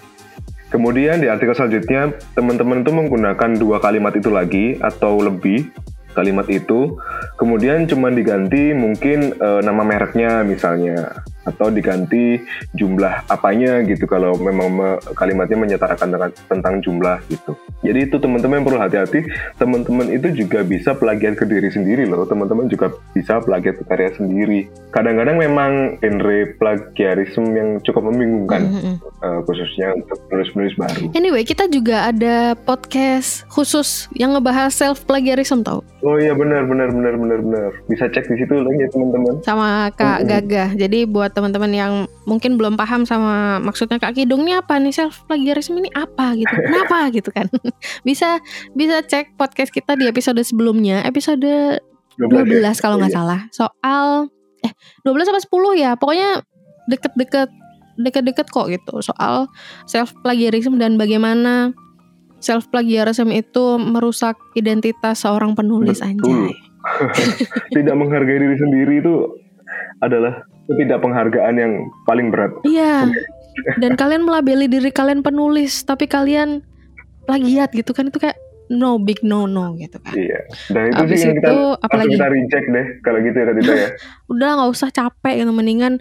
Kemudian 0.73 1.21
di 1.21 1.29
artikel 1.29 1.53
selanjutnya 1.53 2.17
teman-teman 2.33 2.81
itu 2.81 2.91
menggunakan 2.97 3.51
dua 3.61 3.77
kalimat 3.85 4.17
itu 4.17 4.33
lagi 4.33 4.81
atau 4.81 5.21
lebih 5.21 5.69
kalimat 6.17 6.49
itu, 6.49 6.97
kemudian 7.41 7.89
cuma 7.89 8.13
diganti 8.13 8.73
mungkin 8.77 9.37
eh, 9.37 9.61
nama 9.65 9.85
mereknya 9.85 10.45
misalnya 10.45 11.25
atau 11.45 11.69
diganti 11.69 12.39
jumlah 12.73 13.27
apanya 13.27 13.83
gitu 13.83 14.05
kalau 14.05 14.35
memang 14.35 14.69
me- 14.71 14.99
kalimatnya 15.13 15.57
menyatakan 15.57 16.09
dengan- 16.09 16.35
tentang 16.47 16.79
jumlah 16.79 17.19
gitu. 17.27 17.53
Jadi 17.83 17.99
itu 18.05 18.17
teman-teman 18.17 18.63
perlu 18.63 18.79
hati-hati. 18.79 19.27
Teman-teman 19.57 20.07
itu 20.09 20.31
juga 20.37 20.63
bisa 20.63 20.93
plagiat 20.93 21.35
ke 21.35 21.45
diri 21.45 21.67
sendiri 21.67 22.05
loh. 22.05 22.23
Teman-teman 22.23 22.67
juga 22.67 22.89
bisa 23.11 23.39
plagiat 23.39 23.75
ke 23.77 23.85
karya 23.85 24.11
sendiri. 24.13 24.67
Kadang-kadang 24.91 25.37
memang 25.37 25.71
genre 25.99 26.39
plagiarisme 26.57 27.49
yang 27.51 27.69
cukup 27.81 28.03
membingungkan 28.05 28.63
Mhm. 28.65 28.95
eh, 29.21 29.41
khususnya 29.43 29.95
untuk 29.95 30.19
penulis-penulis 30.27 30.75
baru. 30.75 31.05
Anyway, 31.13 31.43
kita 31.43 31.67
juga 31.67 32.07
ada 32.07 32.55
podcast 32.57 33.43
khusus 33.49 34.07
yang 34.13 34.33
ngebahas 34.33 34.71
self 34.71 35.03
plagiarism 35.03 35.61
tau 35.61 35.83
Oh 36.01 36.19
iya 36.19 36.35
benar 36.35 36.67
benar 36.67 36.91
benar 36.91 37.15
benar 37.15 37.39
benar. 37.41 37.71
Bisa 37.87 38.07
cek 38.07 38.27
di 38.27 38.37
situ 38.37 38.53
lagi 38.53 38.75
ya 38.77 38.91
teman-teman. 38.91 39.35
sama 39.43 39.69
Kak 39.93 40.19
Mm-mm. 40.19 40.29
Gagah. 40.29 40.71
Jadi 40.77 40.99
buat 41.05 41.32
teman-teman 41.33 41.73
yang 41.73 41.93
mungkin 42.25 42.57
belum 42.57 42.77
paham 42.77 43.03
sama 43.03 43.59
maksudnya 43.59 43.97
Kak 43.97 44.15
Kidung 44.15 44.45
ini 44.45 44.55
apa 44.55 44.77
nih 44.77 44.93
self 44.93 45.25
plagiarism 45.27 45.81
ini 45.81 45.89
apa 45.93 46.37
gitu. 46.37 46.53
Kenapa 46.69 47.09
gitu 47.11 47.31
kan. 47.33 47.49
bisa 48.09 48.39
bisa 48.73 49.01
cek 49.03 49.37
podcast 49.37 49.73
kita 49.73 49.97
di 49.97 50.07
episode 50.07 50.41
sebelumnya, 50.45 51.01
episode 51.03 51.81
12 52.21 52.29
ya? 52.61 52.73
kalau 52.79 53.01
nggak 53.01 53.13
Iya. 53.13 53.19
salah. 53.19 53.41
Soal 53.51 54.07
eh 54.63 54.73
12 55.03 55.33
apa 55.33 55.41
10 55.41 55.75
ya. 55.75 55.91
Pokoknya 55.97 56.45
deket-deket 56.87 57.51
deket-deket 57.93 58.49
kok 58.49 58.73
gitu 58.73 59.05
soal 59.05 59.53
self 59.85 60.17
plagiarism 60.25 60.81
dan 60.81 60.97
bagaimana 60.97 61.77
self 62.41 62.67
plagiarism 62.73 63.29
itu 63.31 63.77
merusak 63.79 64.35
identitas 64.57 65.23
seorang 65.23 65.53
penulis 65.55 66.01
Betul. 66.01 66.09
anjay. 66.17 66.53
Tidak 67.77 67.95
menghargai 67.95 68.39
diri 68.43 68.57
sendiri 68.59 68.95
itu 68.99 69.15
adalah 70.03 70.43
ketidakpenghargaan 70.71 71.55
yang 71.59 71.73
paling 72.07 72.31
berat. 72.31 72.53
Iya. 72.63 73.11
Dan 73.83 73.99
kalian 73.99 74.25
melabeli 74.25 74.67
diri 74.67 74.89
kalian 74.89 75.21
penulis, 75.21 75.85
tapi 75.85 76.09
kalian 76.09 76.65
plagiat 77.29 77.71
gitu 77.77 77.93
kan 77.95 78.11
itu 78.11 78.19
kayak 78.19 78.39
no 78.73 78.97
big 78.97 79.21
no 79.21 79.45
no 79.45 79.77
gitu 79.77 80.01
kan. 80.01 80.15
Iya. 80.17 80.41
Dan 80.73 80.83
itu 80.91 80.97
Habis 80.97 81.19
sih 81.21 81.27
yang 81.29 81.37
kita 81.39 81.49
itu 81.49 81.57
langsung 81.61 81.85
apalagi 81.85 82.15
kita 82.17 82.27
reject 82.33 82.67
deh 82.73 82.87
kalau 83.05 83.19
gitu 83.21 83.37
ya 83.37 83.45
Radita 83.53 83.73
ya. 83.73 83.89
udah 84.33 84.49
nggak 84.57 84.71
usah 84.73 84.89
capek 84.89 85.35
gitu 85.45 85.53
mendingan 85.53 85.95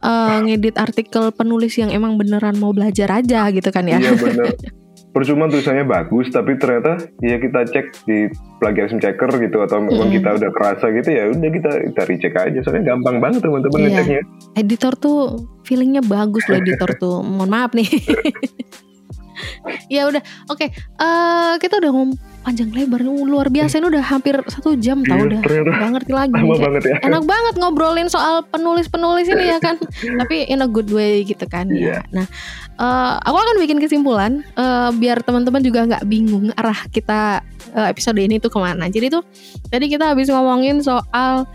eh, 0.00 0.38
ngedit 0.48 0.76
artikel 0.80 1.24
penulis 1.36 1.74
yang 1.76 1.92
emang 1.92 2.16
beneran 2.16 2.56
mau 2.56 2.72
belajar 2.72 3.20
aja 3.20 3.52
gitu 3.52 3.68
kan 3.68 3.84
ya. 3.84 4.00
Iya 4.00 4.12
benar. 4.16 4.54
Percuma 5.14 5.46
tulisannya 5.46 5.86
bagus 5.86 6.26
tapi 6.28 6.58
ternyata 6.58 6.98
ya 7.18 7.38
kita 7.38 7.62
cek 7.64 7.86
di 8.02 8.26
plagiarism 8.58 8.98
checker 8.98 9.30
gitu 9.38 9.62
atau 9.62 9.78
memang 9.78 9.94
Mm-mm. 10.04 10.16
kita 10.16 10.34
udah 10.34 10.50
kerasa 10.50 10.90
gitu 10.90 11.08
ya 11.08 11.30
udah 11.30 11.50
kita 11.50 11.70
kita 11.86 12.02
recheck 12.04 12.34
aja 12.34 12.58
soalnya 12.60 12.90
gampang 12.90 13.16
banget 13.18 13.38
teman-teman 13.40 13.78
Iya. 13.78 13.86
ngeceknya. 13.94 14.20
Editor 14.56 14.92
tuh 14.96 15.18
feelingnya 15.62 16.02
bagus 16.02 16.42
loh 16.44 16.58
editor 16.58 16.90
tuh. 17.00 17.22
Mohon 17.22 17.48
maaf 17.48 17.70
nih. 17.72 17.86
ya 19.86 20.06
udah, 20.06 20.18
oke. 20.46 20.66
Eh, 20.66 21.52
kita 21.58 21.74
udah 21.76 21.90
ngom- 21.90 22.18
panjang 22.44 22.68
lebar 22.70 23.00
luar 23.00 23.48
biasa 23.48 23.80
ini 23.80 23.88
udah 23.88 24.04
hampir 24.04 24.36
satu 24.44 24.76
jam 24.76 25.00
tau 25.00 25.16
Iya, 25.16 25.40
udah 25.40 25.72
nggak 25.72 25.90
ngerti 25.96 26.12
lagi 26.12 26.36
lama 26.36 26.60
banget 26.60 26.82
ya 26.84 26.96
enak 27.00 27.24
banget 27.24 27.54
ngobrolin 27.56 28.04
soal 28.06 28.44
penulis-penulis 28.44 29.24
ini 29.26 29.48
ya 29.48 29.58
kan 29.58 29.80
tapi 30.20 30.44
in 30.44 30.60
a 30.60 30.68
good 30.68 30.92
way 30.92 31.24
gitu 31.24 31.40
kan 31.46 31.64
Iya. 31.66 32.04
ya 32.04 32.12
nah 32.12 32.26
eh, 32.78 33.14
aku 33.20 33.36
akan 33.36 33.56
bikin 33.62 33.78
kesimpulan 33.78 34.42
eh, 34.56 34.90
biar 34.94 35.22
teman-teman 35.22 35.62
juga 35.62 35.86
nggak 35.86 36.04
bingung 36.06 36.50
arah 36.58 36.86
kita 36.90 37.42
eh, 37.74 37.86
episode 37.90 38.18
ini 38.18 38.38
tuh 38.38 38.50
ke 38.50 38.58
mana. 38.58 38.90
Jadi 38.90 39.10
tuh 39.12 39.22
tadi 39.70 39.86
kita 39.90 40.14
habis 40.14 40.30
ngomongin 40.30 40.82
soal 40.82 41.46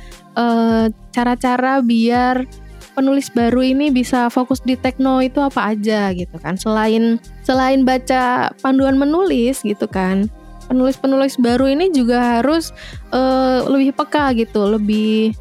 cara-cara 1.11 1.84
biar 1.84 2.47
penulis 2.95 3.28
baru 3.28 3.59
ini 3.59 3.91
bisa 3.91 4.32
fokus 4.32 4.63
di 4.63 4.80
tekno 4.80 5.20
itu 5.20 5.43
apa 5.43 5.76
aja 5.76 6.15
gitu 6.15 6.39
kan. 6.39 6.55
Selain 6.55 7.20
selain 7.43 7.84
baca 7.84 8.47
panduan 8.63 8.95
menulis 8.95 9.59
gitu 9.67 9.84
kan 9.84 10.32
penulis-penulis 10.70 11.41
baru 11.41 11.65
ini 11.74 11.89
juga 11.89 12.39
harus 12.39 12.70
eh, 13.09 13.59
lebih 13.65 13.97
peka 13.97 14.32
gitu 14.38 14.70
lebih 14.70 15.34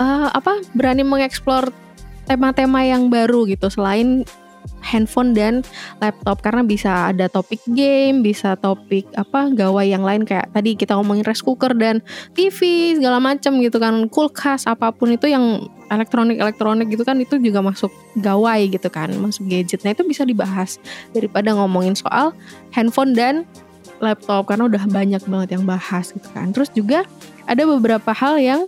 eh, 0.00 0.28
apa 0.32 0.64
berani 0.72 1.04
mengeksplor 1.04 1.68
tema-tema 2.24 2.80
yang 2.80 3.12
baru 3.12 3.44
gitu. 3.44 3.68
Selain 3.68 4.24
handphone 4.84 5.32
dan 5.32 5.64
laptop 5.98 6.44
karena 6.44 6.62
bisa 6.62 7.10
ada 7.10 7.26
topik 7.26 7.60
game, 7.72 8.20
bisa 8.20 8.54
topik 8.60 9.08
apa 9.16 9.50
gawai 9.52 9.88
yang 9.88 10.04
lain 10.04 10.22
kayak 10.28 10.52
tadi 10.52 10.76
kita 10.76 10.94
ngomongin 10.94 11.24
rice 11.24 11.42
cooker 11.42 11.72
dan 11.72 12.04
TV 12.36 12.92
segala 12.96 13.18
macam 13.18 13.58
gitu 13.60 13.80
kan, 13.80 14.06
kulkas 14.12 14.68
apa 14.68 14.92
pun 14.92 15.12
itu 15.12 15.28
yang 15.28 15.66
elektronik-elektronik 15.88 16.88
gitu 16.88 17.04
kan 17.04 17.20
itu 17.20 17.36
juga 17.40 17.60
masuk 17.60 17.92
gawai 18.20 18.68
gitu 18.68 18.88
kan, 18.88 19.12
masuk 19.20 19.48
gadget. 19.48 19.84
Nah, 19.84 19.92
itu 19.92 20.04
bisa 20.04 20.24
dibahas 20.24 20.80
daripada 21.12 21.52
ngomongin 21.52 21.96
soal 21.96 22.32
handphone 22.72 23.12
dan 23.16 23.48
laptop 24.02 24.48
karena 24.48 24.68
udah 24.68 24.84
banyak 24.90 25.22
banget 25.24 25.48
yang 25.60 25.64
bahas 25.64 26.10
gitu 26.12 26.28
kan. 26.32 26.50
Terus 26.52 26.70
juga 26.72 27.04
ada 27.44 27.62
beberapa 27.68 28.10
hal 28.12 28.40
yang 28.40 28.60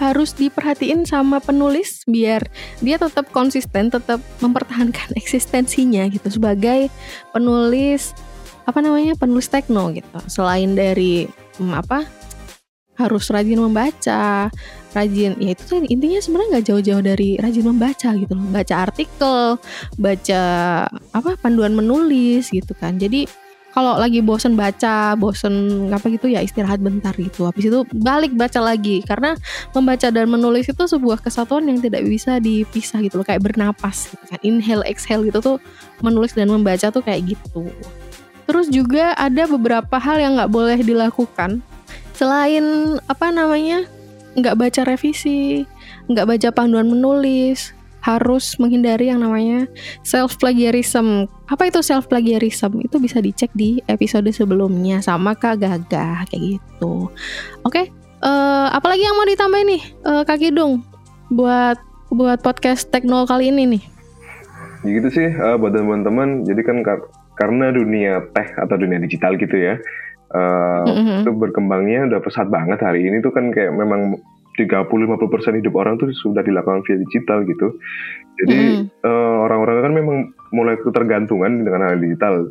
harus 0.00 0.32
diperhatiin 0.32 1.04
sama 1.04 1.44
penulis 1.44 2.08
biar 2.08 2.48
dia 2.80 2.96
tetap 2.96 3.28
konsisten, 3.28 3.92
tetap 3.92 4.18
mempertahankan 4.40 5.12
eksistensinya 5.20 6.08
gitu 6.08 6.32
sebagai 6.32 6.88
penulis 7.36 8.16
apa 8.64 8.80
namanya 8.80 9.12
penulis 9.20 9.52
tekno 9.52 9.92
gitu. 9.92 10.18
Selain 10.24 10.72
dari 10.72 11.28
hmm, 11.60 11.72
apa 11.76 12.08
harus 13.00 13.32
rajin 13.32 13.60
membaca, 13.60 14.52
rajin 14.92 15.32
ya 15.40 15.56
itu 15.56 15.64
kan 15.64 15.88
intinya 15.88 16.20
sebenarnya 16.20 16.48
nggak 16.52 16.66
jauh-jauh 16.68 17.02
dari 17.04 17.30
rajin 17.40 17.64
membaca 17.64 18.08
gitu 18.12 18.32
loh, 18.36 18.46
baca 18.52 18.74
artikel, 18.76 19.40
baca 19.96 20.42
apa 21.16 21.30
panduan 21.40 21.72
menulis 21.72 22.52
gitu 22.52 22.76
kan. 22.76 23.00
Jadi 23.00 23.24
kalau 23.70 23.94
lagi 23.98 24.18
bosen 24.18 24.58
baca, 24.58 25.14
bosen 25.14 25.86
apa 25.94 26.10
gitu 26.10 26.26
ya 26.26 26.42
istirahat 26.42 26.82
bentar 26.82 27.14
gitu. 27.14 27.46
Habis 27.46 27.70
itu 27.70 27.86
balik 27.94 28.34
baca 28.34 28.58
lagi. 28.58 29.02
Karena 29.06 29.38
membaca 29.70 30.10
dan 30.10 30.26
menulis 30.26 30.66
itu 30.66 30.84
sebuah 30.90 31.22
kesatuan 31.22 31.70
yang 31.70 31.78
tidak 31.78 32.02
bisa 32.02 32.42
dipisah 32.42 32.98
gitu 33.02 33.22
loh. 33.22 33.26
Kayak 33.26 33.46
bernapas 33.46 34.10
gitu 34.10 34.24
kan. 34.26 34.40
Inhale 34.42 34.84
exhale 34.90 35.22
gitu 35.22 35.38
tuh 35.38 35.56
menulis 36.02 36.34
dan 36.34 36.50
membaca 36.50 36.90
tuh 36.90 37.02
kayak 37.02 37.38
gitu. 37.38 37.70
Terus 38.50 38.66
juga 38.66 39.14
ada 39.14 39.46
beberapa 39.46 39.96
hal 40.02 40.18
yang 40.18 40.34
nggak 40.34 40.50
boleh 40.50 40.78
dilakukan. 40.82 41.62
Selain 42.18 42.98
apa 43.06 43.30
namanya 43.30 43.86
nggak 44.34 44.56
baca 44.58 44.80
revisi 44.86 45.66
nggak 46.06 46.26
baca 46.26 46.48
panduan 46.54 46.86
menulis 46.86 47.74
harus 48.00 48.56
menghindari 48.56 49.08
yang 49.08 49.20
namanya 49.20 49.68
self 50.00 50.36
plagiarism. 50.36 51.28
Apa 51.46 51.68
itu 51.68 51.80
self 51.80 52.08
plagiarism? 52.08 52.80
Itu 52.80 52.96
bisa 52.96 53.20
dicek 53.20 53.52
di 53.52 53.80
episode 53.86 54.28
sebelumnya 54.30 55.00
sama 55.00 55.36
Kak 55.36 55.60
Gagah 55.60 56.24
kayak 56.26 56.42
gitu. 56.56 57.12
Oke, 57.62 57.92
eh, 58.20 58.66
apalagi 58.72 59.04
yang 59.04 59.16
mau 59.16 59.28
ditambahin 59.28 59.68
nih 59.68 59.82
eh, 59.84 60.22
Kak 60.24 60.38
Kidung 60.38 60.80
buat 61.28 61.76
buat 62.10 62.40
podcast 62.40 62.90
teknol 62.90 63.22
kali 63.24 63.52
ini 63.52 63.78
nih. 63.78 63.82
Ya 64.82 64.90
gitu 64.96 65.08
sih 65.12 65.28
eh, 65.28 65.56
buat 65.56 65.70
teman-teman. 65.70 66.42
Jadi 66.42 66.60
kan 66.64 66.80
kar- 66.80 67.06
karena 67.36 67.70
dunia 67.70 68.20
tech 68.32 68.52
atau 68.56 68.76
dunia 68.76 68.96
digital 68.98 69.36
gitu 69.36 69.56
ya, 69.56 69.76
eh, 70.30 70.84
Mhm. 70.88 71.24
itu 71.24 71.30
berkembangnya 71.32 72.08
udah 72.08 72.20
pesat 72.20 72.48
banget 72.48 72.80
hari 72.80 73.04
ini 73.04 73.20
tuh 73.20 73.32
kan 73.32 73.48
kayak 73.48 73.72
memang 73.72 74.16
30-50% 74.60 75.56
hidup 75.56 75.74
orang 75.80 75.96
tuh 75.96 76.12
sudah 76.12 76.44
dilakukan 76.44 76.84
via 76.84 77.00
digital 77.00 77.48
gitu. 77.48 77.72
Jadi 78.44 78.58
Mhm. 78.76 78.84
eh, 79.00 79.36
orang-orang 79.48 79.76
kan 79.80 79.92
memang 79.96 80.18
mulai 80.52 80.76
ketergantungan 80.76 81.64
dengan 81.64 81.88
hal 81.88 81.96
digital. 81.96 82.44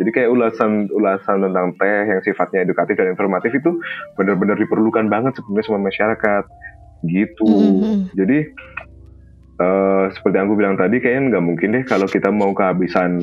Jadi 0.00 0.10
kayak 0.16 0.32
ulasan-ulasan 0.32 1.44
tentang 1.44 1.76
teh 1.76 2.08
yang 2.08 2.24
sifatnya 2.24 2.64
edukatif 2.64 2.96
dan 2.96 3.12
informatif 3.12 3.52
itu 3.52 3.76
benar-benar 4.16 4.56
diperlukan 4.56 5.12
banget 5.12 5.36
sebenarnya 5.36 5.66
sama 5.68 5.80
masyarakat 5.84 6.44
gitu. 7.04 7.44
Mhm. 7.44 8.16
Jadi 8.16 8.38
eh, 9.60 10.04
seperti 10.16 10.34
yang 10.40 10.48
aku 10.48 10.56
bilang 10.56 10.76
tadi 10.80 10.96
kayaknya 11.04 11.36
nggak 11.36 11.44
mungkin 11.44 11.68
deh 11.76 11.84
kalau 11.84 12.08
kita 12.08 12.32
mau 12.32 12.56
kehabisan 12.56 13.20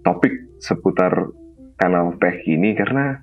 topik 0.00 0.32
seputar 0.64 1.12
kanal 1.76 2.16
teh 2.16 2.40
ini 2.48 2.72
karena 2.72 3.20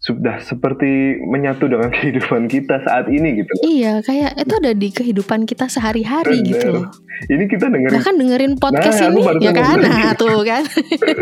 sudah 0.00 0.40
seperti 0.40 1.20
menyatu 1.22 1.68
dengan 1.68 1.92
kehidupan 1.96 2.48
kita 2.48 2.80
saat 2.82 3.06
ini 3.06 3.44
gitu. 3.44 3.52
Iya, 3.60 4.00
kayak 4.00 4.40
itu 4.40 4.54
ada 4.56 4.72
di 4.72 4.88
kehidupan 4.88 5.44
kita 5.44 5.68
sehari-hari 5.68 6.40
gitu 6.42 6.72
loh. 6.72 6.88
Ini 7.28 7.44
kita 7.44 7.68
dengerin 7.68 8.00
Bahkan 8.00 8.14
dengerin 8.16 8.52
podcast 8.56 8.96
Nah, 8.98 9.12
ini 9.12 9.20
ya 9.44 9.52
kan, 9.52 9.76
nah 9.76 10.16
tuh 10.20 10.40
kan. 10.40 10.64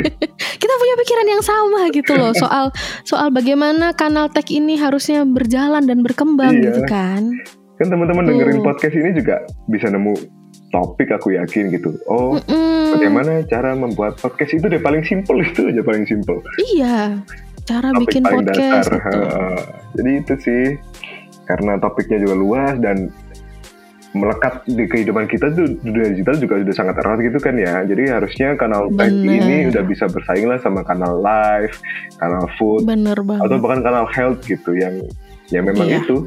kita 0.63 0.75
punya 0.75 0.95
pikiran 0.97 1.27
yang 1.29 1.43
sama 1.43 1.91
gitu 1.91 2.15
loh 2.15 2.31
soal 2.33 2.71
soal 3.03 3.31
bagaimana 3.31 3.91
kanal 3.93 4.27
tech 4.29 4.47
ini 4.49 4.79
harusnya 4.79 5.23
berjalan 5.23 5.83
dan 5.83 6.03
berkembang 6.03 6.55
Iya. 6.55 6.65
gitu 6.71 6.83
kan. 6.87 7.23
kan 7.75 7.87
teman-teman 7.89 8.27
dengerin 8.27 8.59
podcast 8.61 8.95
ini 8.95 9.11
juga 9.13 9.39
bisa 9.67 9.87
nemu 9.87 10.15
topik 10.69 11.11
aku 11.11 11.33
yakin 11.33 11.71
gitu. 11.71 11.95
Oh, 12.07 12.37
Mm-mm. 12.37 12.95
bagaimana 12.95 13.43
cara 13.45 13.73
membuat 13.73 14.19
podcast 14.19 14.53
itu 14.53 14.67
deh 14.67 14.79
paling 14.79 15.03
simpel 15.03 15.39
itu 15.41 15.67
aja 15.67 15.83
paling 15.83 16.03
simpel. 16.05 16.39
Iya, 16.75 17.23
cara 17.69 17.89
Topik 17.91 18.01
bikin 18.03 18.23
paling 18.23 18.37
podcast 18.41 18.89
dasar. 18.89 18.93
gitu. 18.97 19.19
Jadi 19.95 20.11
itu 20.17 20.35
sih 20.41 20.63
karena 21.45 21.73
topiknya 21.77 22.19
juga 22.19 22.35
luas 22.35 22.75
dan 22.79 23.13
melekat 24.11 24.65
di 24.67 24.85
kehidupan 24.85 25.25
kita 25.25 25.53
tuh 25.53 25.77
dunia 25.79 26.09
digital 26.11 26.37
juga 26.39 26.55
sudah 26.59 26.75
sangat 26.75 26.97
erat 26.99 27.19
gitu 27.21 27.39
kan 27.39 27.55
ya. 27.55 27.85
Jadi 27.85 28.09
harusnya 28.09 28.49
kanal 28.55 28.89
Bener. 28.89 29.13
ini 29.37 29.69
udah 29.69 29.83
bisa 29.83 30.09
bersaing 30.09 30.45
lah 30.45 30.57
sama 30.57 30.81
kanal 30.81 31.21
live, 31.21 31.77
kanal 32.17 32.49
food 32.57 32.89
Bener 32.89 33.21
banget. 33.21 33.45
atau 33.45 33.57
bahkan 33.59 33.81
kanal 33.83 34.07
health 34.09 34.41
gitu 34.43 34.73
yang 34.73 35.05
ya 35.49 35.61
memang 35.61 35.87
Iya. 35.87 36.01
itu 36.03 36.25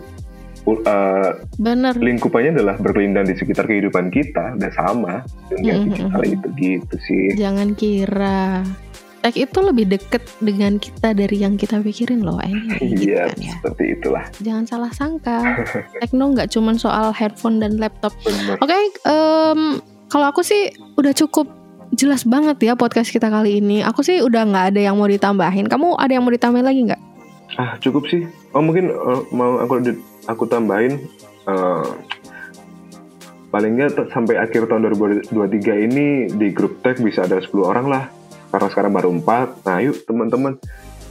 uh, 0.85 1.41
Bener. 1.57 1.97
lingkupannya 1.97 2.53
adalah 2.53 2.77
berkelindan 2.77 3.25
di 3.25 3.33
sekitar 3.33 3.65
kehidupan 3.65 4.09
kita 4.09 4.53
udah 4.55 4.71
sama 4.71 5.13
dunia 5.49 5.73
Mhm. 5.75 5.85
digital 5.87 6.21
itu 6.23 6.47
gitu 6.55 6.95
sih 7.01 7.25
Jangan 7.33 7.73
kira 7.73 8.61
tech 9.21 9.37
itu 9.37 9.59
lebih 9.61 9.85
deket 9.87 10.25
dengan 10.41 10.81
kita 10.81 11.13
dari 11.13 11.37
yang 11.39 11.55
kita 11.55 11.77
pikirin 11.79 12.25
loh 12.25 12.41
anyway 12.41 12.81
gitu 12.97 13.13
iya 13.13 13.29
kan 13.29 13.37
ya. 13.37 13.53
seperti 13.61 13.83
itulah 13.93 14.25
Jangan 14.41 14.65
salah 14.65 14.91
sangka. 14.91 15.39
Tekno 16.01 16.33
nggak 16.33 16.49
cuman 16.49 16.75
soal 16.81 17.13
headphone 17.13 17.61
dan 17.61 17.77
laptop. 17.77 18.11
Oke, 18.57 18.73
em, 19.05 19.77
kalau 20.09 20.25
aku 20.27 20.41
sih 20.41 20.73
udah 20.97 21.13
cukup 21.13 21.45
jelas 21.93 22.25
banget 22.25 22.57
ya 22.63 22.73
podcast 22.73 23.13
kita 23.13 23.29
kali 23.29 23.61
ini. 23.61 23.85
Aku 23.85 24.01
sih 24.01 24.19
udah 24.23 24.47
nggak 24.49 24.65
ada 24.73 24.81
yang 24.81 24.97
mau 24.97 25.05
ditambahin. 25.05 25.69
Kamu 25.69 26.01
ada 26.01 26.11
yang 26.11 26.25
mau 26.25 26.33
ditambahin 26.33 26.65
lagi 26.65 26.81
nggak? 26.89 27.01
ah 27.59 27.75
cukup 27.83 28.07
sih 28.07 28.23
oh 28.55 28.63
mungkin 28.63 28.91
uh, 28.91 29.27
mau 29.35 29.59
aku 29.59 29.83
aku 30.29 30.43
tambahin 30.47 31.03
uh, 31.49 31.83
paling 33.51 33.75
nggak 33.75 34.07
sampai 34.15 34.39
akhir 34.39 34.71
tahun 34.71 34.87
2023 34.95 35.87
ini 35.91 36.31
di 36.31 36.47
grup 36.55 36.79
tech 36.79 37.03
bisa 37.03 37.27
ada 37.27 37.43
10 37.43 37.51
orang 37.59 37.87
lah 37.91 38.03
karena 38.51 38.67
sekarang 38.69 38.91
baru 38.91 39.09
4 39.15 39.65
nah 39.65 39.77
yuk 39.79 39.97
teman-teman 40.03 40.59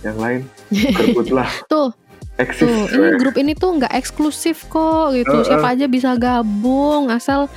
yang 0.05 0.17
lain 0.21 0.41
berebutlah 0.71 1.49
Tuh, 1.73 1.93
eksis 2.41 2.65
tuh, 2.65 2.89
ini 2.89 3.09
grup 3.21 3.37
ini 3.37 3.53
tuh 3.53 3.71
nggak 3.77 3.93
eksklusif 3.93 4.65
kok 4.73 5.13
gitu. 5.13 5.45
Eh, 5.45 5.45
Siapa 5.45 5.77
aja 5.77 5.85
bisa 5.85 6.17
gabung 6.17 7.13
asal 7.13 7.53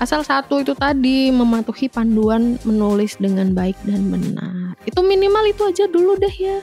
asal 0.00 0.24
satu 0.24 0.64
itu 0.64 0.72
tadi 0.72 1.28
mematuhi 1.30 1.86
panduan 1.92 2.56
menulis 2.64 3.20
dengan 3.20 3.52
baik 3.52 3.76
dan 3.84 4.08
benar. 4.08 4.74
Itu 4.88 5.04
minimal 5.04 5.52
itu 5.52 5.62
aja 5.68 5.84
dulu 5.86 6.16
deh 6.16 6.32
ya. 6.32 6.58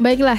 Baiklah, 0.00 0.38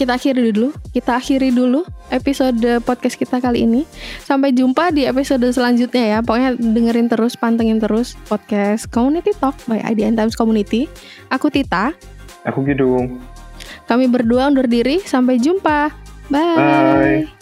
kita 0.00 0.16
akhiri 0.16 0.48
dulu. 0.48 0.72
Kita 0.96 1.20
akhiri 1.20 1.52
dulu 1.52 1.84
episode 2.08 2.80
podcast 2.88 3.20
kita 3.20 3.36
kali 3.36 3.68
ini. 3.68 3.84
Sampai 4.24 4.56
jumpa 4.56 4.88
di 4.96 5.04
episode 5.04 5.44
selanjutnya 5.52 6.16
ya. 6.16 6.18
Pokoknya 6.24 6.56
dengerin 6.56 7.12
terus, 7.12 7.36
pantengin 7.36 7.76
terus 7.76 8.16
podcast 8.24 8.88
Community 8.88 9.36
Talk 9.36 9.60
by 9.68 9.84
IDN 9.84 10.16
Times 10.16 10.32
Community. 10.32 10.88
Aku 11.28 11.52
Tita. 11.52 11.92
aku 12.40 12.64
Gidung 12.64 13.20
Kami 13.84 14.08
berdua 14.08 14.48
undur 14.48 14.64
diri. 14.64 15.04
Sampai 15.04 15.36
jumpa. 15.36 15.92
Bye. 16.32 17.39